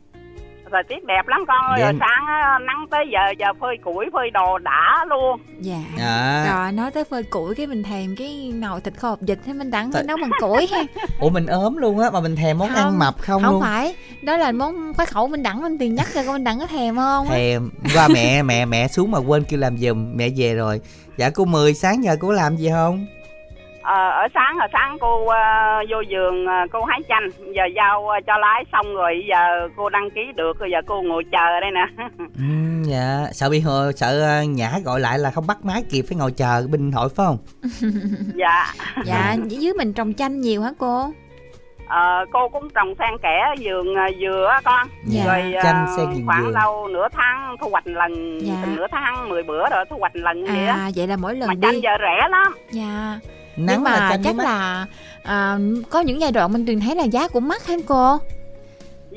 Thời 0.72 0.84
tiết 0.84 1.06
đẹp 1.06 1.28
lắm 1.28 1.40
con 1.48 1.58
ơi. 1.72 1.80
Dạ. 1.80 1.86
Rồi 1.86 1.94
sáng 2.00 2.26
á, 2.28 2.60
nắng 2.68 2.86
tới 2.92 3.06
giờ 3.12 3.20
giờ 3.40 3.46
phơi 3.60 3.78
củi 3.84 4.06
phơi 4.14 4.30
đồ 4.34 4.58
đã 4.58 5.06
luôn. 5.10 5.40
dạ. 5.60 5.76
À 6.00 6.46
rồi 6.56 6.72
nói 6.72 6.92
tới 6.92 7.04
phơi 7.04 7.24
củi 7.24 7.56
cái 7.56 7.68
mình 7.68 7.84
thèm 7.84 8.16
cái 8.18 8.52
nồi 8.56 8.82
thịt 8.82 8.94
kho 8.98 9.10
hộp 9.10 9.20
vịt 9.22 9.40
thế 9.46 9.54
mình 9.54 9.72
đặng 9.72 9.92
Tại- 9.92 10.04
nấu 10.04 10.18
bằng 10.22 10.30
củi 10.42 10.68
ha. 10.72 10.84
Ủa 11.20 11.30
mình 11.30 11.46
ốm 11.46 11.78
luôn 11.78 12.00
á 12.00 12.10
mà 12.10 12.20
mình 12.22 12.36
thèm 12.36 12.58
món 12.58 12.68
Không, 12.70 12.78
ăn 12.78 13.00
mập 13.00 13.16
không, 13.22 13.42
không 13.44 13.52
luôn. 13.54 13.62
phải. 13.62 13.96
Đó 14.24 14.38
là 14.38 14.52
món 14.52 14.94
khoái 14.94 15.06
khẩu 15.06 15.28
mình 15.28 15.44
đặng 15.44 15.62
mình 15.62 15.78
tiền 15.78 15.96
nhắc 15.96 16.08
cho 16.14 16.24
con 16.24 16.34
mình 16.34 16.44
đặng 16.44 16.60
có 16.60 16.68
thèm 16.68 16.96
không 16.96 17.28
thèm. 17.30 17.70
Qua 17.96 18.08
mẹ 18.08 18.44
mẹ 18.44 18.66
mẹ 18.66 18.88
xuống 18.88 19.12
mà 19.12 19.18
quên 19.20 19.44
kêu 19.44 19.60
làm 19.60 19.78
giùm 19.78 20.12
mẹ 20.18 20.30
về 20.38 20.56
rồi. 20.56 20.82
Dạ 21.18 21.30
cô 21.30 21.46
mười 21.46 21.74
sáng 21.74 22.04
giờ 22.04 22.16
cô 22.20 22.32
làm 22.32 22.56
gì 22.56 22.70
không 22.74 23.06
Ờ, 23.90 24.10
ở 24.10 24.28
sáng 24.34 24.58
ở 24.60 24.68
sáng 24.74 24.98
cô 25.02 25.28
à, 25.28 25.80
vô 25.90 25.98
vườn 26.10 26.46
à, 26.48 26.66
cô 26.72 26.84
hái 26.86 27.00
chanh. 27.10 27.30
Giờ 27.56 27.64
giao 27.76 28.10
à, 28.10 28.20
cho 28.28 28.38
lái 28.38 28.64
xong 28.72 28.96
rồi 28.96 29.26
giờ 29.30 29.68
cô 29.78 29.90
đăng 29.90 30.10
ký 30.16 30.22
được 30.36 30.60
rồi 30.60 30.70
giờ 30.72 30.78
cô 30.88 31.02
ngồi 31.02 31.24
chờ 31.32 31.60
đây 31.62 31.72
nè. 31.72 31.86
ừ, 32.38 32.44
dạ 32.90 33.20
sợ 33.32 33.50
bị 33.50 33.60
hồ 33.60 33.92
sợ 33.96 34.42
nhã 34.48 34.72
gọi 34.86 35.00
lại 35.00 35.20
là 35.20 35.32
không 35.32 35.48
bắt 35.48 35.58
máy 35.64 35.84
kịp 35.92 36.06
phải 36.10 36.18
ngồi 36.18 36.32
chờ 36.32 36.68
bên 36.72 36.92
hội 36.92 37.10
phải 37.10 37.26
không 37.26 37.38
dạ. 38.36 38.66
dạ 39.06 39.36
dưới 39.48 39.74
mình 39.78 39.94
trồng 39.94 40.14
chanh 40.14 40.42
nhiều 40.42 40.62
hả 40.62 40.72
cô 40.80 41.10
Ờ, 41.88 42.26
cô 42.32 42.50
cũng 42.50 42.70
trồng 42.76 42.94
xen 43.00 43.18
kẽ 43.24 43.40
vườn 43.60 43.96
à, 43.96 44.08
dừa 44.22 44.48
á 44.52 44.62
con. 44.64 44.88
Dạ. 45.06 45.24
Rồi 45.26 45.54
à, 45.54 45.64
Chanh 45.64 45.86
xen 45.98 46.06
vườn 46.10 46.26
khoảng 46.26 46.44
dừa. 46.46 46.52
đâu 46.52 46.88
nửa 46.88 47.08
tháng 47.12 47.56
thu 47.62 47.70
hoạch 47.70 47.88
lần, 47.88 48.40
Dạ. 48.42 48.54
nửa 48.76 48.88
tháng 48.92 49.30
10 49.30 49.44
bữa 49.44 49.70
rồi 49.70 49.86
thu 49.90 49.98
hoạch 50.00 50.16
lần 50.16 50.46
vậy 50.46 50.68
á. 50.68 50.74
à 50.74 50.90
vậy 50.96 51.08
là 51.08 51.16
mỗi 51.18 51.34
Mà 51.34 51.40
lần 51.40 51.62
chanh 51.62 51.72
đi 51.72 51.80
giờ 51.80 51.90
rẻ 52.00 52.28
lắm. 52.30 52.54
dạ 52.72 53.20
nắng 53.66 53.76
nhưng 53.76 53.84
mà 53.84 53.92
là 53.92 54.18
chắc 54.24 54.36
mắt. 54.36 54.44
là 54.44 54.86
à, 55.24 55.58
có 55.90 56.00
những 56.00 56.22
giai 56.22 56.32
đoạn 56.32 56.54
mình 56.54 56.66
từng 56.66 56.80
thấy 56.80 56.96
là 56.96 57.04
giá 57.04 57.28
cũng 57.28 57.48
mắc 57.48 57.68
hả 57.68 57.76
cô 57.88 58.20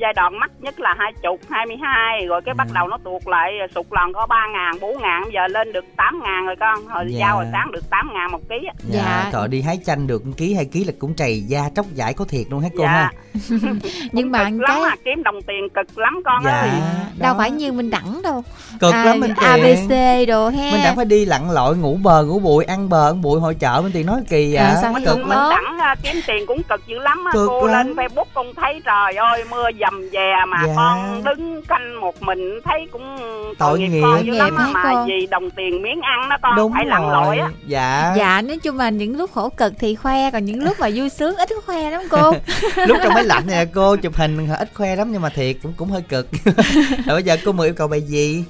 giai 0.01 0.13
đoạn 0.15 0.39
mắc 0.39 0.51
nhất 0.59 0.79
là 0.79 0.95
hai 0.99 1.13
chục 1.23 1.39
hai 1.49 1.65
mươi 1.65 1.77
hai 1.81 2.25
rồi 2.27 2.41
cái 2.45 2.53
bắt 2.53 2.67
Ừ. 2.67 2.73
đầu 2.75 2.87
nó 2.87 2.97
tuột 3.03 3.21
lại 3.27 3.51
sụt 3.75 3.85
lần 3.91 4.13
có 4.13 4.27
ba 4.27 4.47
ngàn 4.53 4.79
bốn 4.81 5.01
ngàn 5.01 5.23
giờ 5.33 5.47
lên 5.47 5.73
được 5.73 5.85
tám 5.97 6.19
ngàn 6.23 6.45
rồi 6.45 6.55
con 6.59 6.85
hồi 6.87 7.05
Dạ. 7.07 7.19
giao 7.19 7.35
hồi 7.35 7.45
sáng 7.51 7.71
được 7.71 7.89
tám 7.89 8.09
ngàn 8.13 8.31
một 8.31 8.39
ký 8.49 8.55
á. 8.67 8.73
dạ, 8.89 9.01
Dạ. 9.03 9.29
trời 9.33 9.47
đi 9.47 9.61
hái 9.61 9.79
chanh 9.85 10.07
được 10.07 10.25
một 10.25 10.33
ký 10.37 10.53
hai 10.53 10.65
ký 10.65 10.83
là 10.83 10.93
cũng 10.99 11.13
trầy 11.15 11.41
da 11.47 11.61
tróc 11.75 11.85
vải 11.95 12.13
có 12.13 12.25
thiệt 12.25 12.45
luôn 12.49 12.61
hả 12.61 12.69
cô 12.77 12.83
Dạ. 12.83 12.89
ha 12.89 13.11
nhưng 14.11 14.31
mà 14.31 14.43
cực 14.49 14.59
cái 14.67 14.79
lắm 14.81 14.91
à, 14.91 14.95
kiếm 15.05 15.23
đồng 15.23 15.41
tiền 15.41 15.67
cực 15.73 15.97
lắm 15.97 16.21
con 16.25 16.41
dạ 16.43 16.61
đâu 17.19 17.33
đó. 17.33 17.37
phải 17.37 17.51
như 17.51 17.71
mình 17.71 17.89
đẳng 17.89 18.21
đâu 18.23 18.43
cực 18.79 18.93
À, 18.93 19.05
lắm 19.05 19.19
minh 19.19 19.33
tiền 19.39 19.49
abc 19.63 20.27
đồ 20.27 20.49
ha 20.49 20.71
mình 20.71 20.81
đã 20.83 20.93
phải 20.95 21.05
đi 21.05 21.25
lặn 21.25 21.51
lội 21.51 21.77
ngủ 21.77 21.97
bờ 22.03 22.23
ngủ 22.23 22.39
bụi 22.39 22.65
ăn 22.65 22.89
bờ 22.89 23.09
ăn 23.09 23.21
bụi 23.21 23.39
hội 23.39 23.55
chợ 23.55 23.81
minh 23.83 23.91
tiền 23.93 24.05
nói 24.05 24.21
kỳ 24.29 24.53
À, 24.53 24.65
à, 24.65 24.75
sao 24.81 24.93
mình 24.93 25.05
Cực 25.05 25.17
mình 25.17 25.27
lắm. 25.29 25.49
đẳng 25.49 25.77
à, 25.79 25.95
kiếm 26.03 26.15
tiền 26.27 26.45
cũng 26.47 26.63
cực 26.63 26.87
dữ 26.87 26.99
lắm 26.99 27.23
Cực 27.33 27.47
cô 27.49 27.67
lắm. 27.67 27.87
lên 27.87 27.95
facebook 27.95 28.25
con 28.33 28.47
thấy 28.55 28.81
trời 28.85 29.15
ơi 29.15 29.43
mưa 29.51 29.69
dầm 29.83 30.01
dè 30.11 30.33
mà 30.47 30.57
Dạ. 30.67 30.73
con 30.75 31.23
đứng 31.23 31.61
canh 31.67 32.01
một 32.01 32.21
mình 32.21 32.59
thấy 32.65 32.87
cũng 32.91 33.17
Tội 33.19 33.53
tội 33.57 33.79
nghiệp 33.79 33.87
nghiệp. 33.87 34.01
con 34.03 34.25
dữ 34.25 34.33
lắm 34.33 34.73
mà 34.73 34.83
cô? 34.93 35.05
vì 35.07 35.27
đồng 35.31 35.49
tiền 35.51 35.81
miếng 35.81 36.01
ăn 36.01 36.29
đó 36.29 36.37
con 36.41 36.55
đúng 36.55 36.73
phải 36.73 36.85
lặn 36.85 37.09
lội 37.11 37.37
á 37.37 37.49
dạ 37.67 38.13
dạ 38.17 38.41
nói 38.41 38.57
chung 38.63 38.77
là 38.77 38.89
những 38.89 39.17
lúc 39.17 39.31
khổ 39.33 39.49
cực 39.49 39.73
thì 39.79 39.95
khoe 39.95 40.31
còn 40.31 40.45
những 40.45 40.63
lúc 40.63 40.79
mà 40.79 40.89
vui 40.95 41.09
sướng 41.09 41.35
ít 41.35 41.49
khoe 41.65 41.89
lắm 41.91 42.01
cô 42.09 42.31
lúc 42.87 42.97
trong 43.03 43.13
máy 43.13 43.23
lạnh 43.23 43.43
này 43.47 43.65
cô 43.65 43.95
chụp 43.95 44.15
hình 44.15 44.47
ít 44.59 44.69
khoe 44.73 44.95
lắm 44.95 45.11
nhưng 45.11 45.21
mà 45.21 45.29
thiệt 45.29 45.55
cũng 45.63 45.73
cũng 45.77 45.89
hơi 45.89 46.01
cực 46.01 46.27
rồi 47.05 47.15
bây 47.15 47.23
giờ 47.23 47.37
cô 47.45 47.51
mời 47.51 47.67
yêu 47.67 47.73
cầu 47.77 47.87
bài 47.87 48.01
gì 48.01 48.43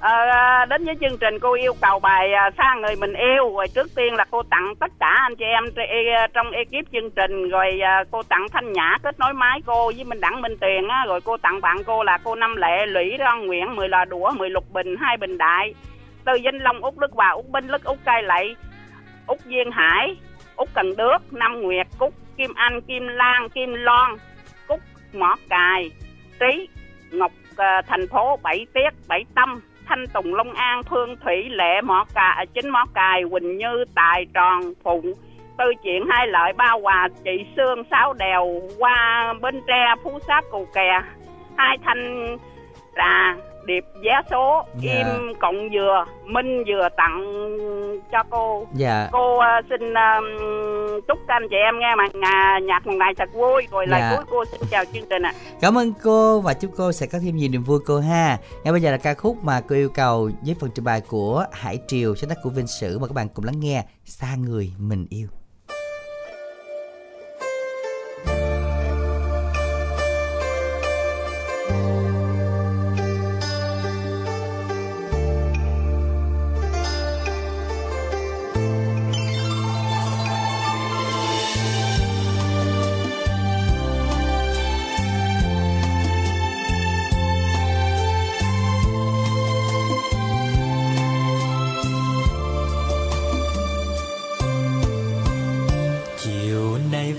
Ờ, 0.00 0.28
à, 0.30 0.64
đến 0.64 0.84
với 0.84 0.94
chương 1.00 1.18
trình 1.18 1.38
cô 1.38 1.52
yêu 1.54 1.72
cầu 1.80 1.98
bài 2.00 2.32
à, 2.32 2.50
xa 2.58 2.74
người 2.74 2.96
mình 2.96 3.12
yêu. 3.12 3.56
Rồi 3.56 3.66
trước 3.74 3.94
tiên 3.96 4.14
là 4.14 4.24
cô 4.30 4.42
tặng 4.42 4.74
tất 4.80 4.92
cả 5.00 5.06
anh 5.06 5.36
chị 5.36 5.44
em 5.44 5.64
e, 5.76 6.26
trong 6.34 6.50
ekip 6.50 6.92
chương 6.92 7.10
trình. 7.10 7.48
Rồi 7.48 7.80
à, 7.82 8.04
cô 8.10 8.22
tặng 8.22 8.46
thanh 8.52 8.72
nhã 8.72 8.98
kết 9.02 9.18
nối 9.18 9.32
máy 9.32 9.60
cô 9.66 9.92
với 9.96 10.04
mình 10.04 10.20
đặng 10.20 10.42
minh 10.42 10.56
tiền 10.60 10.88
á. 10.88 11.04
Rồi 11.08 11.20
cô 11.20 11.36
tặng 11.36 11.60
bạn 11.60 11.76
cô 11.86 12.02
là 12.02 12.18
cô 12.24 12.34
năm 12.34 12.56
lệ 12.56 12.86
lũy 12.86 13.16
đoan 13.18 13.46
nguyễn 13.46 13.76
mười 13.76 13.88
là 13.88 14.04
đũa 14.04 14.30
mười 14.30 14.50
lục 14.50 14.64
bình 14.72 14.96
hai 15.00 15.16
bình 15.16 15.38
đại 15.38 15.74
từ 16.24 16.32
vinh 16.44 16.62
long 16.62 16.80
út 16.80 16.96
đức 16.98 17.12
hòa 17.12 17.28
út 17.28 17.44
binh 17.48 17.66
lức 17.66 17.84
út 17.84 17.98
cai 18.04 18.22
lậy 18.22 18.56
út 19.26 19.38
duyên 19.44 19.70
hải 19.70 20.16
út 20.56 20.68
cần 20.74 20.96
đước 20.96 21.32
năm 21.32 21.60
nguyệt 21.60 21.86
cúc 21.98 22.14
kim 22.36 22.54
anh 22.54 22.80
kim 22.80 23.08
lan 23.08 23.48
kim 23.48 23.74
loan 23.74 24.16
cúc 24.66 24.80
mỏ 25.12 25.36
cài 25.48 25.90
trí 26.40 26.68
ngọc 27.10 27.32
thành 27.86 28.06
phố 28.10 28.38
bảy 28.42 28.66
tiết 28.74 28.90
bảy 29.08 29.24
tâm 29.34 29.60
thanh 29.88 30.06
tùng, 30.06 30.34
long 30.34 30.52
an 30.52 30.82
phương 30.90 31.16
thủy, 31.24 31.48
lệ, 31.50 31.80
mỏ 31.84 32.04
cà 32.14 32.34
à, 32.36 32.44
chính 32.54 32.70
mỏ 32.70 32.84
cài 32.94 33.22
quỳnh 33.30 33.56
như, 33.56 33.84
tài 33.94 34.26
tròn 34.34 34.60
phụng 34.84 35.12
tư 35.58 35.64
chuyện, 35.82 36.02
hai 36.10 36.26
lợi, 36.26 36.52
ba 36.52 36.70
hòa, 36.82 37.08
chị 37.24 37.44
sương, 37.56 37.82
sáu 37.90 38.12
đèo, 38.12 38.60
qua 38.78 39.34
bến 39.42 39.60
tre, 39.66 39.94
phú 40.04 40.18
sát 40.26 40.44
cầu 40.50 40.66
kè. 40.74 41.00
Hai 41.56 41.78
thanh 41.84 42.36
trà 42.96 43.36
điệp 43.68 43.84
vé 44.04 44.14
số 44.30 44.64
Dạ. 44.80 44.92
im 44.92 45.32
cộng 45.40 45.68
dừa 45.74 46.04
minh 46.26 46.64
dừa 46.66 46.88
tặng 46.96 47.16
cho 48.12 48.22
cô. 48.30 48.66
Dạ. 48.74 49.08
Cô 49.12 49.38
ờ, 49.38 49.46
xin 49.70 49.94
ờ, 49.94 50.10
chúc 51.08 51.18
các 51.28 51.34
anh 51.34 51.46
chị 51.50 51.56
em 51.56 51.78
nghe 51.78 51.94
mà 51.98 52.04
ngà, 52.14 52.58
nhạc 52.66 52.86
một 52.86 52.92
ngày 52.96 53.12
thật 53.18 53.28
vui. 53.34 53.66
Rồi 53.70 53.86
lời 53.86 54.00
Dạ. 54.00 54.16
cuối 54.16 54.24
cô 54.30 54.44
xin 54.44 54.60
chào 54.70 54.84
chương 54.84 55.06
trình 55.10 55.22
ạ. 55.22 55.32
Cảm 55.60 55.78
ơn 55.78 55.92
cô 56.04 56.40
và 56.40 56.54
chúc 56.54 56.70
cô 56.76 56.92
sẽ 56.92 57.06
có 57.06 57.18
thêm 57.24 57.36
nhiều 57.36 57.48
niềm 57.52 57.62
vui 57.62 57.78
cô 57.86 58.00
ha. 58.00 58.38
Ngay 58.64 58.72
bây 58.72 58.80
giờ 58.80 58.90
là 58.90 58.96
ca 58.96 59.14
khúc 59.14 59.36
mà 59.42 59.60
cô 59.68 59.74
yêu 59.76 59.88
cầu 59.94 60.30
với 60.46 60.56
phần 60.60 60.70
trình 60.74 60.84
bày 60.84 61.00
của 61.00 61.44
hải 61.52 61.78
triều 61.88 62.14
sáng 62.14 62.30
tác 62.30 62.38
của 62.42 62.50
vinh 62.50 62.66
sử 62.66 62.98
mời 62.98 63.08
các 63.08 63.14
bạn 63.14 63.28
cùng 63.34 63.44
lắng 63.44 63.60
nghe 63.60 63.84
xa 64.04 64.28
người 64.46 64.72
mình 64.78 65.06
yêu 65.10 65.28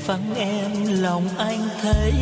vắng 0.10 0.36
em 0.36 0.72
lòng 1.02 1.24
anh 1.38 1.70
thấy. 1.82 2.14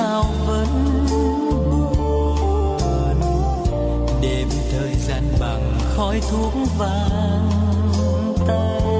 Sao 0.00 0.24
vẫn 0.46 0.66
buồn. 1.70 3.20
Đêm 4.22 4.48
thời 4.72 4.94
gian 4.94 5.22
bằng 5.40 5.78
khói 5.96 6.20
thuốc 6.30 6.52
vàng 6.78 7.50
tay. 8.46 8.99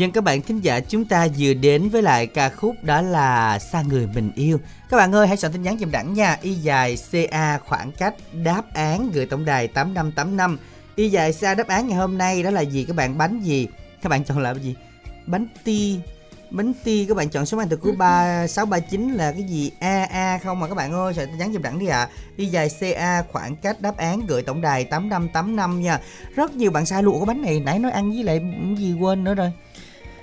Dân, 0.00 0.12
các 0.12 0.24
bạn 0.24 0.42
thính 0.42 0.60
giả, 0.60 0.80
chúng 0.80 1.04
ta 1.04 1.28
vừa 1.38 1.54
đến 1.54 1.88
với 1.88 2.02
lại 2.02 2.26
ca 2.26 2.48
khúc 2.48 2.76
đó 2.82 3.02
là 3.02 3.58
Xa 3.58 3.82
người 3.82 4.06
mình 4.14 4.32
yêu. 4.34 4.60
Các 4.90 4.96
bạn 4.96 5.14
ơi, 5.14 5.26
hãy 5.26 5.36
soạn 5.36 5.52
tin 5.52 5.62
nhắn 5.62 5.78
dùm 5.78 5.90
đẳng 5.90 6.14
nha. 6.14 6.38
Y 6.42 6.54
dài 6.54 6.98
CA 7.12 7.58
khoảng 7.58 7.92
cách 7.92 8.14
đáp 8.32 8.62
án 8.74 9.10
gửi 9.12 9.26
tổng 9.26 9.44
đài 9.44 9.68
8585. 9.68 10.58
Y 10.96 11.08
dài 11.08 11.32
CA 11.40 11.54
đáp 11.54 11.68
án 11.68 11.88
ngày 11.88 11.98
hôm 11.98 12.18
nay 12.18 12.42
đó 12.42 12.50
là 12.50 12.60
gì 12.60 12.84
các 12.84 12.96
bạn 12.96 13.18
bánh 13.18 13.40
gì? 13.40 13.68
Các 14.02 14.08
bạn 14.08 14.24
chọn 14.24 14.38
là 14.38 14.54
gì? 14.54 14.74
Bánh 15.26 15.46
ti 15.64 15.98
bánh 16.50 16.72
ti, 16.84 17.06
các 17.08 17.16
bạn 17.16 17.28
chọn 17.28 17.46
số 17.46 17.58
mang 17.58 17.68
từ 17.68 17.76
cuối 17.76 17.92
ba 17.92 18.46
sáu 18.46 18.66
ba 18.66 18.78
chín 18.78 19.12
là 19.12 19.32
cái 19.32 19.42
gì 19.42 19.70
a 19.80 20.04
a 20.10 20.38
không 20.38 20.60
mà 20.60 20.68
các 20.68 20.74
bạn 20.74 20.92
ơi 20.92 21.14
sợ 21.14 21.26
tin 21.26 21.38
nhắn 21.38 21.52
dùm 21.52 21.62
đẳng 21.62 21.78
đi 21.78 21.86
ạ 21.86 22.00
à. 22.00 22.08
y 22.36 22.46
dài 22.46 22.68
ca 22.80 23.22
khoảng 23.22 23.56
cách 23.56 23.80
đáp 23.80 23.96
án 23.96 24.26
gửi 24.26 24.42
tổng 24.42 24.60
đài 24.60 24.84
tám 24.84 25.08
năm 25.08 25.28
tám 25.28 25.56
năm 25.56 25.82
nha 25.82 26.00
rất 26.34 26.54
nhiều 26.54 26.70
bạn 26.70 26.86
sai 26.86 27.02
lụa 27.02 27.18
cái 27.18 27.26
bánh 27.26 27.42
này 27.42 27.60
nãy 27.60 27.78
nói 27.78 27.92
ăn 27.92 28.10
với 28.10 28.22
lại 28.22 28.40
gì 28.78 28.94
quên 29.00 29.24
nữa 29.24 29.34
rồi 29.34 29.52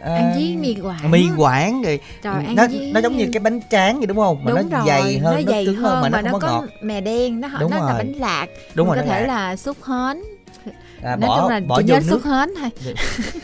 À, 0.02 0.14
ăn 0.14 0.32
với 0.36 0.56
mì 0.60 0.76
quảng 0.82 1.12
mì 1.12 1.26
quảng 1.38 1.82
rồi 1.82 2.00
Trời, 2.24 2.44
nó 2.54 2.68
với- 2.68 2.92
nó 2.94 3.00
giống 3.02 3.18
như 3.18 3.30
cái 3.34 3.40
bánh 3.40 3.60
tráng 3.72 3.98
vậy 3.98 4.08
đúng 4.08 4.18
không? 4.18 4.44
Mà 4.44 4.52
đúng 4.52 4.70
nó 4.70 4.78
rồi 4.78 4.88
dày 4.88 5.18
hơn 5.20 5.36
nó, 5.46 5.52
dày 5.52 5.66
cứng 5.66 5.76
hơn 5.76 6.02
mà 6.02 6.10
nó 6.10 6.32
không 6.32 6.40
có 6.42 6.48
có 6.48 6.62
ngọt. 6.62 6.66
mè 6.82 7.02
đen 7.02 7.42
nó 7.42 7.48
Đúng 7.60 7.72
nó 7.72 7.78
là 7.78 7.84
rồi. 7.92 7.98
bánh 7.98 8.14
lạc. 8.14 8.46
Đúng 8.74 8.88
rồi, 8.88 8.96
có 8.98 9.02
nó 9.02 9.08
thể 9.12 9.22
lạc. 9.22 9.28
là 9.28 9.56
xúc 9.56 9.78
hến. 9.84 10.22
À, 11.04 11.16
nói 11.16 11.28
bỏ 11.30 11.42
chung 11.42 11.50
là 11.50 11.60
bỏ 11.68 11.78
chỉ 11.78 11.84
nhớ 11.84 11.94
nước. 12.00 12.06
xúc 12.10 12.22
hến 12.24 12.50
thôi. 12.60 12.94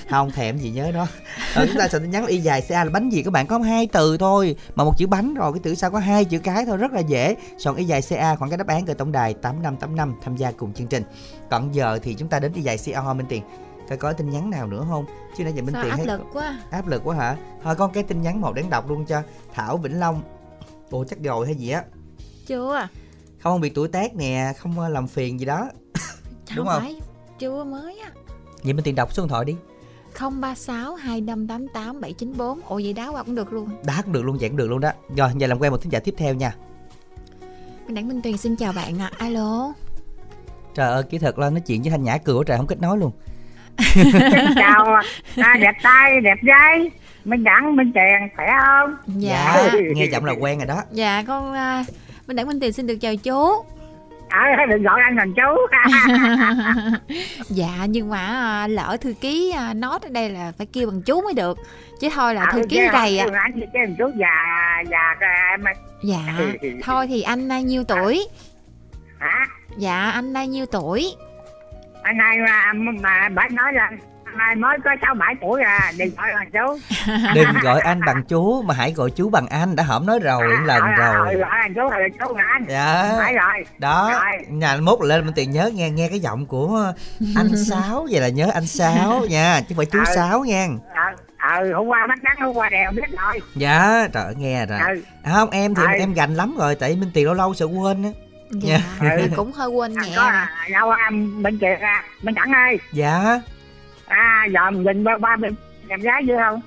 Không 0.09 0.31
thèm 0.31 0.57
gì 0.57 0.69
nhớ 0.69 0.91
đó. 0.91 1.07
Ờ, 1.55 1.65
chúng 1.67 1.77
ta 1.77 1.87
sẽ 1.87 1.99
nhắn 1.99 2.25
y 2.25 2.37
dài 2.37 2.61
ca 2.69 2.83
là 2.83 2.89
bánh 2.89 3.09
gì? 3.09 3.21
Các 3.23 3.33
bạn 3.33 3.47
có 3.47 3.59
hai 3.59 3.87
từ 3.87 4.17
thôi. 4.17 4.55
Mà 4.75 4.83
một 4.83 4.97
chữ 4.97 5.07
bánh 5.07 5.33
rồi 5.33 5.53
cái 5.53 5.59
từ 5.63 5.75
sau 5.75 5.91
có 5.91 5.99
hai 5.99 6.25
chữ 6.25 6.39
cái 6.39 6.65
thôi 6.65 6.77
rất 6.77 6.91
là 6.93 6.99
dễ. 6.99 7.35
Soạn 7.57 7.75
y 7.75 7.83
dài 7.85 8.01
ca 8.09 8.35
khoảng 8.35 8.51
cái 8.51 8.57
đáp 8.57 8.67
án 8.67 8.85
gửi 8.85 8.95
tổng 8.95 9.11
đài 9.11 9.33
tám 9.33 9.63
năm 9.63 9.75
tám 9.75 9.95
năm 9.95 10.15
tham 10.23 10.35
gia 10.35 10.51
cùng 10.51 10.73
chương 10.73 10.87
trình. 10.87 11.03
Còn 11.49 11.75
giờ 11.75 11.99
thì 12.03 12.13
chúng 12.13 12.27
ta 12.27 12.39
đến 12.39 12.51
y 12.53 12.61
dài 12.61 12.77
ca 12.85 12.99
hoa 12.99 13.13
minh 13.13 13.25
tiền 13.29 13.43
coi 13.87 13.97
có 13.97 14.13
tin 14.13 14.29
nhắn 14.29 14.49
nào 14.49 14.67
nữa 14.67 14.85
không? 14.89 15.05
Chứ 15.37 15.43
nãy 15.43 15.53
giờ 15.53 15.61
minh 15.61 15.73
sao 15.73 15.83
tiền 15.83 15.91
áp 15.91 15.97
thấy 15.97 16.05
lực 16.05 16.21
quá? 16.33 16.59
Áp 16.69 16.87
lực 16.87 17.01
quá 17.03 17.15
hả? 17.15 17.37
Thôi 17.63 17.75
con 17.75 17.91
cái 17.91 18.03
tin 18.03 18.21
nhắn 18.21 18.41
một 18.41 18.53
đáng 18.55 18.69
đọc 18.69 18.89
luôn 18.89 19.05
cho 19.05 19.21
thảo 19.53 19.77
vĩnh 19.77 19.99
long. 19.99 20.21
Ồ 20.89 21.03
chắc 21.03 21.19
rồi 21.19 21.45
hay 21.45 21.55
gì 21.55 21.69
á? 21.69 21.83
Chưa. 22.45 22.87
Không 23.39 23.61
bị 23.61 23.69
tuổi 23.69 23.87
tác 23.87 24.15
nè 24.15 24.53
không 24.57 24.79
ờ, 24.79 24.89
làm 24.89 25.07
phiền 25.07 25.39
gì 25.39 25.45
đó. 25.45 25.69
Đúng 26.55 26.67
không? 26.67 26.81
phải? 26.81 26.99
Chưa 27.39 27.63
mới 27.63 27.99
á. 27.99 28.11
Vậy 28.63 28.73
minh 28.73 28.83
tiền 28.83 28.95
đọc 28.95 29.13
số 29.13 29.23
điện 29.23 29.29
thoại 29.29 29.45
đi. 29.45 29.55
036 30.19 30.95
2588 30.95 32.01
794 32.01 32.59
Ồ 32.65 32.75
vậy 32.83 32.93
đá 32.93 33.07
qua 33.07 33.23
cũng 33.23 33.35
được 33.35 33.53
luôn. 33.53 33.69
Đá 33.85 34.01
cũng 34.01 34.13
được 34.13 34.21
luôn 34.21 34.37
vậy 34.39 34.49
cũng 34.49 34.57
được 34.57 34.67
luôn 34.67 34.79
đó. 34.79 34.91
Rồi 35.17 35.29
giờ 35.37 35.47
làm 35.47 35.59
quen 35.59 35.71
một 35.71 35.81
thính 35.81 35.91
giả 35.91 35.99
tiếp 35.99 36.15
theo 36.17 36.33
nha. 36.33 36.55
Mình 37.85 37.95
Đảng 37.95 38.07
Minh 38.07 38.21
Tuyền 38.21 38.37
xin 38.37 38.55
chào 38.55 38.73
bạn 38.73 38.99
ạ. 39.01 39.11
Alo. 39.17 39.73
Trời 40.75 40.91
ơi 40.91 41.03
kỹ 41.03 41.17
thuật 41.17 41.39
lên 41.39 41.53
nói 41.53 41.61
chuyện 41.61 41.81
với 41.81 41.91
thanh 41.91 42.03
nhã 42.03 42.17
cười 42.17 42.35
quá 42.35 42.43
trời 42.47 42.57
không 42.57 42.67
kết 42.67 42.81
nối 42.81 42.97
luôn 42.97 43.11
Xin 43.77 44.07
chào 44.55 44.95
à, 45.37 45.55
đẹp 45.59 45.75
trai 45.83 46.21
đẹp 46.21 46.37
gái 46.41 46.91
minh 47.25 47.43
đẳng 47.43 47.75
minh 47.75 47.91
tiền 47.95 48.29
khỏe 48.35 48.47
không? 48.61 48.95
Dạ. 49.07 49.71
Nghe 49.95 50.05
giọng 50.05 50.25
là 50.25 50.33
quen 50.39 50.57
rồi 50.57 50.67
đó. 50.67 50.81
Dạ 50.91 51.23
con 51.27 51.53
à, 51.53 51.83
Minh 52.27 52.35
Đảng 52.35 52.47
Minh 52.47 52.59
Tuyền 52.59 52.71
xin 52.71 52.87
được 52.87 52.97
chào 53.01 53.15
chú. 53.15 53.65
À, 54.29 54.65
đừng 54.69 54.83
gọi 54.83 55.01
anh 55.03 55.15
thành 55.17 55.33
chú. 55.33 55.77
Dạ 57.49 57.85
nhưng 57.89 58.09
mà 58.09 58.17
à, 58.17 58.67
lỡ 58.67 58.97
thư 59.01 59.13
ký 59.21 59.51
à, 59.57 59.73
nói 59.73 59.99
ở 60.01 60.09
đây 60.09 60.29
là 60.29 60.51
phải 60.57 60.67
kêu 60.73 60.87
bằng 60.87 61.01
chú 61.01 61.21
mới 61.21 61.33
được. 61.33 61.57
Chứ 61.99 62.09
thôi 62.15 62.35
là 62.35 62.41
À, 62.43 62.51
thư 62.51 62.61
ký 62.69 62.81
đầy 62.93 63.19
à. 63.19 63.25
anh 63.33 63.51
thì 63.55 63.61
kêu 63.73 63.85
chú. 63.97 64.05
Già 64.19 64.83
già 64.89 65.15
em 65.51 65.63
Dạ 66.03 66.19
Thôi 66.83 67.07
thì 67.07 67.21
anh 67.21 67.49
bao 67.49 67.61
nhiêu 67.61 67.83
tuổi? 67.83 68.27
Hả? 69.19 69.45
Dạ 69.77 70.09
anh 70.13 70.33
bao 70.33 70.45
nhiêu 70.45 70.65
tuổi 70.65 71.15
anh 72.03 72.17
này 72.17 72.37
mà 72.47 72.73
mà 73.01 73.29
bà 73.35 73.47
nói 73.51 73.73
là 73.73 73.83
anh 74.23 74.37
này 74.37 74.55
mới 74.55 74.77
có 74.83 74.91
sáu 75.01 75.15
bảy 75.15 75.35
tuổi 75.41 75.61
à 75.61 75.91
đừng 75.97 76.09
gọi 76.17 76.27
là 76.33 76.45
chú. 76.53 76.79
Đừng 77.35 77.53
gọi 77.63 77.79
anh 77.81 77.99
bằng 78.05 78.23
chú 78.23 78.61
mà 78.61 78.73
hãy 78.73 78.91
gọi 78.93 79.09
chú 79.15 79.29
bằng 79.29 79.47
anh. 79.47 79.75
Đã 79.75 79.83
hổm 79.83 80.05
nói 80.05 80.19
rồi 80.19 80.47
một 80.47 80.63
lần 80.65 80.81
à, 80.83 81.13
rồi. 81.13 81.35
gọi 81.35 81.49
là 81.59 81.67
chú 81.75 81.81
là 81.89 81.97
chú 82.19 82.33
anh. 82.53 82.65
Dạ. 82.69 83.13
Phải 83.17 83.33
rồi 83.33 83.65
đó 83.77 84.09
Rồi. 84.13 84.45
nhà 84.49 84.77
mốt 84.81 84.99
lên 85.01 85.25
minh 85.25 85.33
tiền 85.35 85.51
nhớ 85.51 85.71
nghe 85.73 85.89
nghe 85.89 86.09
cái 86.09 86.19
giọng 86.19 86.45
của 86.45 86.93
anh 87.35 87.51
sáu. 87.69 88.07
Vậy 88.11 88.21
là 88.21 88.27
nhớ 88.29 88.49
anh 88.53 88.65
sáu 88.67 89.21
nha 89.29 89.59
chứ 89.59 89.65
không 89.69 89.77
phải 89.77 89.85
chú 89.85 89.99
Ừ. 89.99 90.05
sáu 90.15 90.39
nha. 90.45 90.67
Ờ 91.37 91.59
ừ, 91.59 91.73
hôm 91.73 91.87
qua 91.87 92.07
bắt 92.07 92.23
nắng 92.23 92.35
hôm 92.39 92.53
qua 92.55 92.69
đèo 92.69 92.91
biết 92.91 93.01
rồi. 93.23 93.39
Dạ 93.55 94.07
trời 94.13 94.23
ơi, 94.23 94.33
nghe 94.37 94.65
rồi. 94.65 94.79
Ừ. 94.87 95.01
à, 95.23 95.31
không 95.33 95.49
em 95.49 95.75
thì 95.75 95.83
Ừ. 95.83 95.89
em 95.99 96.13
gành 96.13 96.33
lắm 96.35 96.55
rồi 96.59 96.75
tại 96.75 96.95
minh 96.95 97.11
tiền 97.13 97.25
lâu 97.25 97.33
lâu 97.33 97.53
sợ 97.53 97.65
quên 97.65 98.03
á 98.03 98.09
Dạ. 98.61 98.79
Dạ. 99.01 99.09
thì 99.17 99.27
cũng 99.35 99.51
hơi 99.51 99.67
quên 99.69 99.95
anh 99.95 100.09
nhẹ 100.09 100.13
có 100.15 100.23
à, 100.23 100.49
đâu 100.73 100.89
anh 100.89 101.43
bên 101.43 101.57
kia 101.57 101.77
à 101.81 102.03
bên 102.23 102.35
đẳng 102.35 102.51
ơi. 102.51 102.77
Dạ. 102.93 103.41
À 104.07 104.45
giờ 104.53 104.71
mình 104.71 104.83
nhìn 104.83 105.03
ba 105.03 105.17
ba 105.17 105.35
đẹp 105.87 105.99
gái 105.99 106.21
dữ 106.27 106.33
không? 106.45 106.61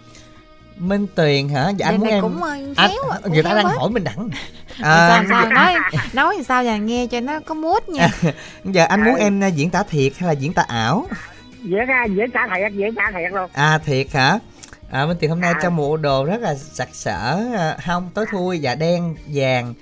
Minh 0.79 1.07
tuyền 1.15 1.49
hả? 1.49 1.69
Dạ 1.77 1.87
anh 1.87 1.99
Vậy 1.99 1.99
muốn 1.99 2.09
em 2.09 2.23
cũng 2.23 2.43
ờ, 2.43 2.51
anh, 2.77 2.91
khéo 2.91 3.11
à, 3.11 3.19
cũng 3.23 3.33
người 3.33 3.43
ta 3.43 3.55
đang 3.55 3.65
hỏi 3.67 3.91
mình 3.91 4.05
đẳng. 4.05 4.29
Sao 4.81 4.93
à, 4.93 5.25
sao 5.29 5.49
nói 5.51 5.75
nói 6.13 6.35
thì 6.39 6.45
sao 6.45 6.65
giờ 6.65 6.77
nghe 6.77 7.07
cho 7.07 7.21
nó 7.21 7.41
có 7.41 7.55
mút 7.55 7.89
nha. 7.89 8.09
Giờ 8.65 8.85
anh 8.89 9.05
muốn 9.05 9.15
Ừ. 9.15 9.21
em 9.21 9.41
à, 9.41 9.47
diễn 9.47 9.71
tả 9.71 9.83
thiệt 9.83 10.13
hay 10.19 10.27
là 10.27 10.33
diễn 10.33 10.53
tả 10.53 10.63
ảo? 10.69 11.07
Dễ 11.63 11.79
ra 11.89 12.05
dễ 12.05 12.25
trả 12.35 12.41
thiệt 12.47 12.73
dễ 12.73 12.91
trả 12.97 13.11
thiệt 13.11 13.33
luôn. 13.33 13.51
À 13.53 13.79
thiệt 13.85 14.07
hả? 14.13 14.39
À 14.91 15.07
Minh 15.07 15.17
Tiền 15.21 15.31
hôm 15.31 15.41
nay 15.41 15.53
À. 15.55 15.61
trong 15.63 15.77
một 15.77 15.83
bộ 15.89 15.97
đồ 15.97 16.25
rất 16.25 16.41
là 16.41 16.55
sặc 16.55 16.89
sỡ, 16.93 17.39
à, 17.57 17.77
hông 17.85 18.11
tối 18.15 18.27
thui, 18.31 18.59
dạ 18.59 18.75
đen, 18.75 19.17
vàng, 19.27 19.75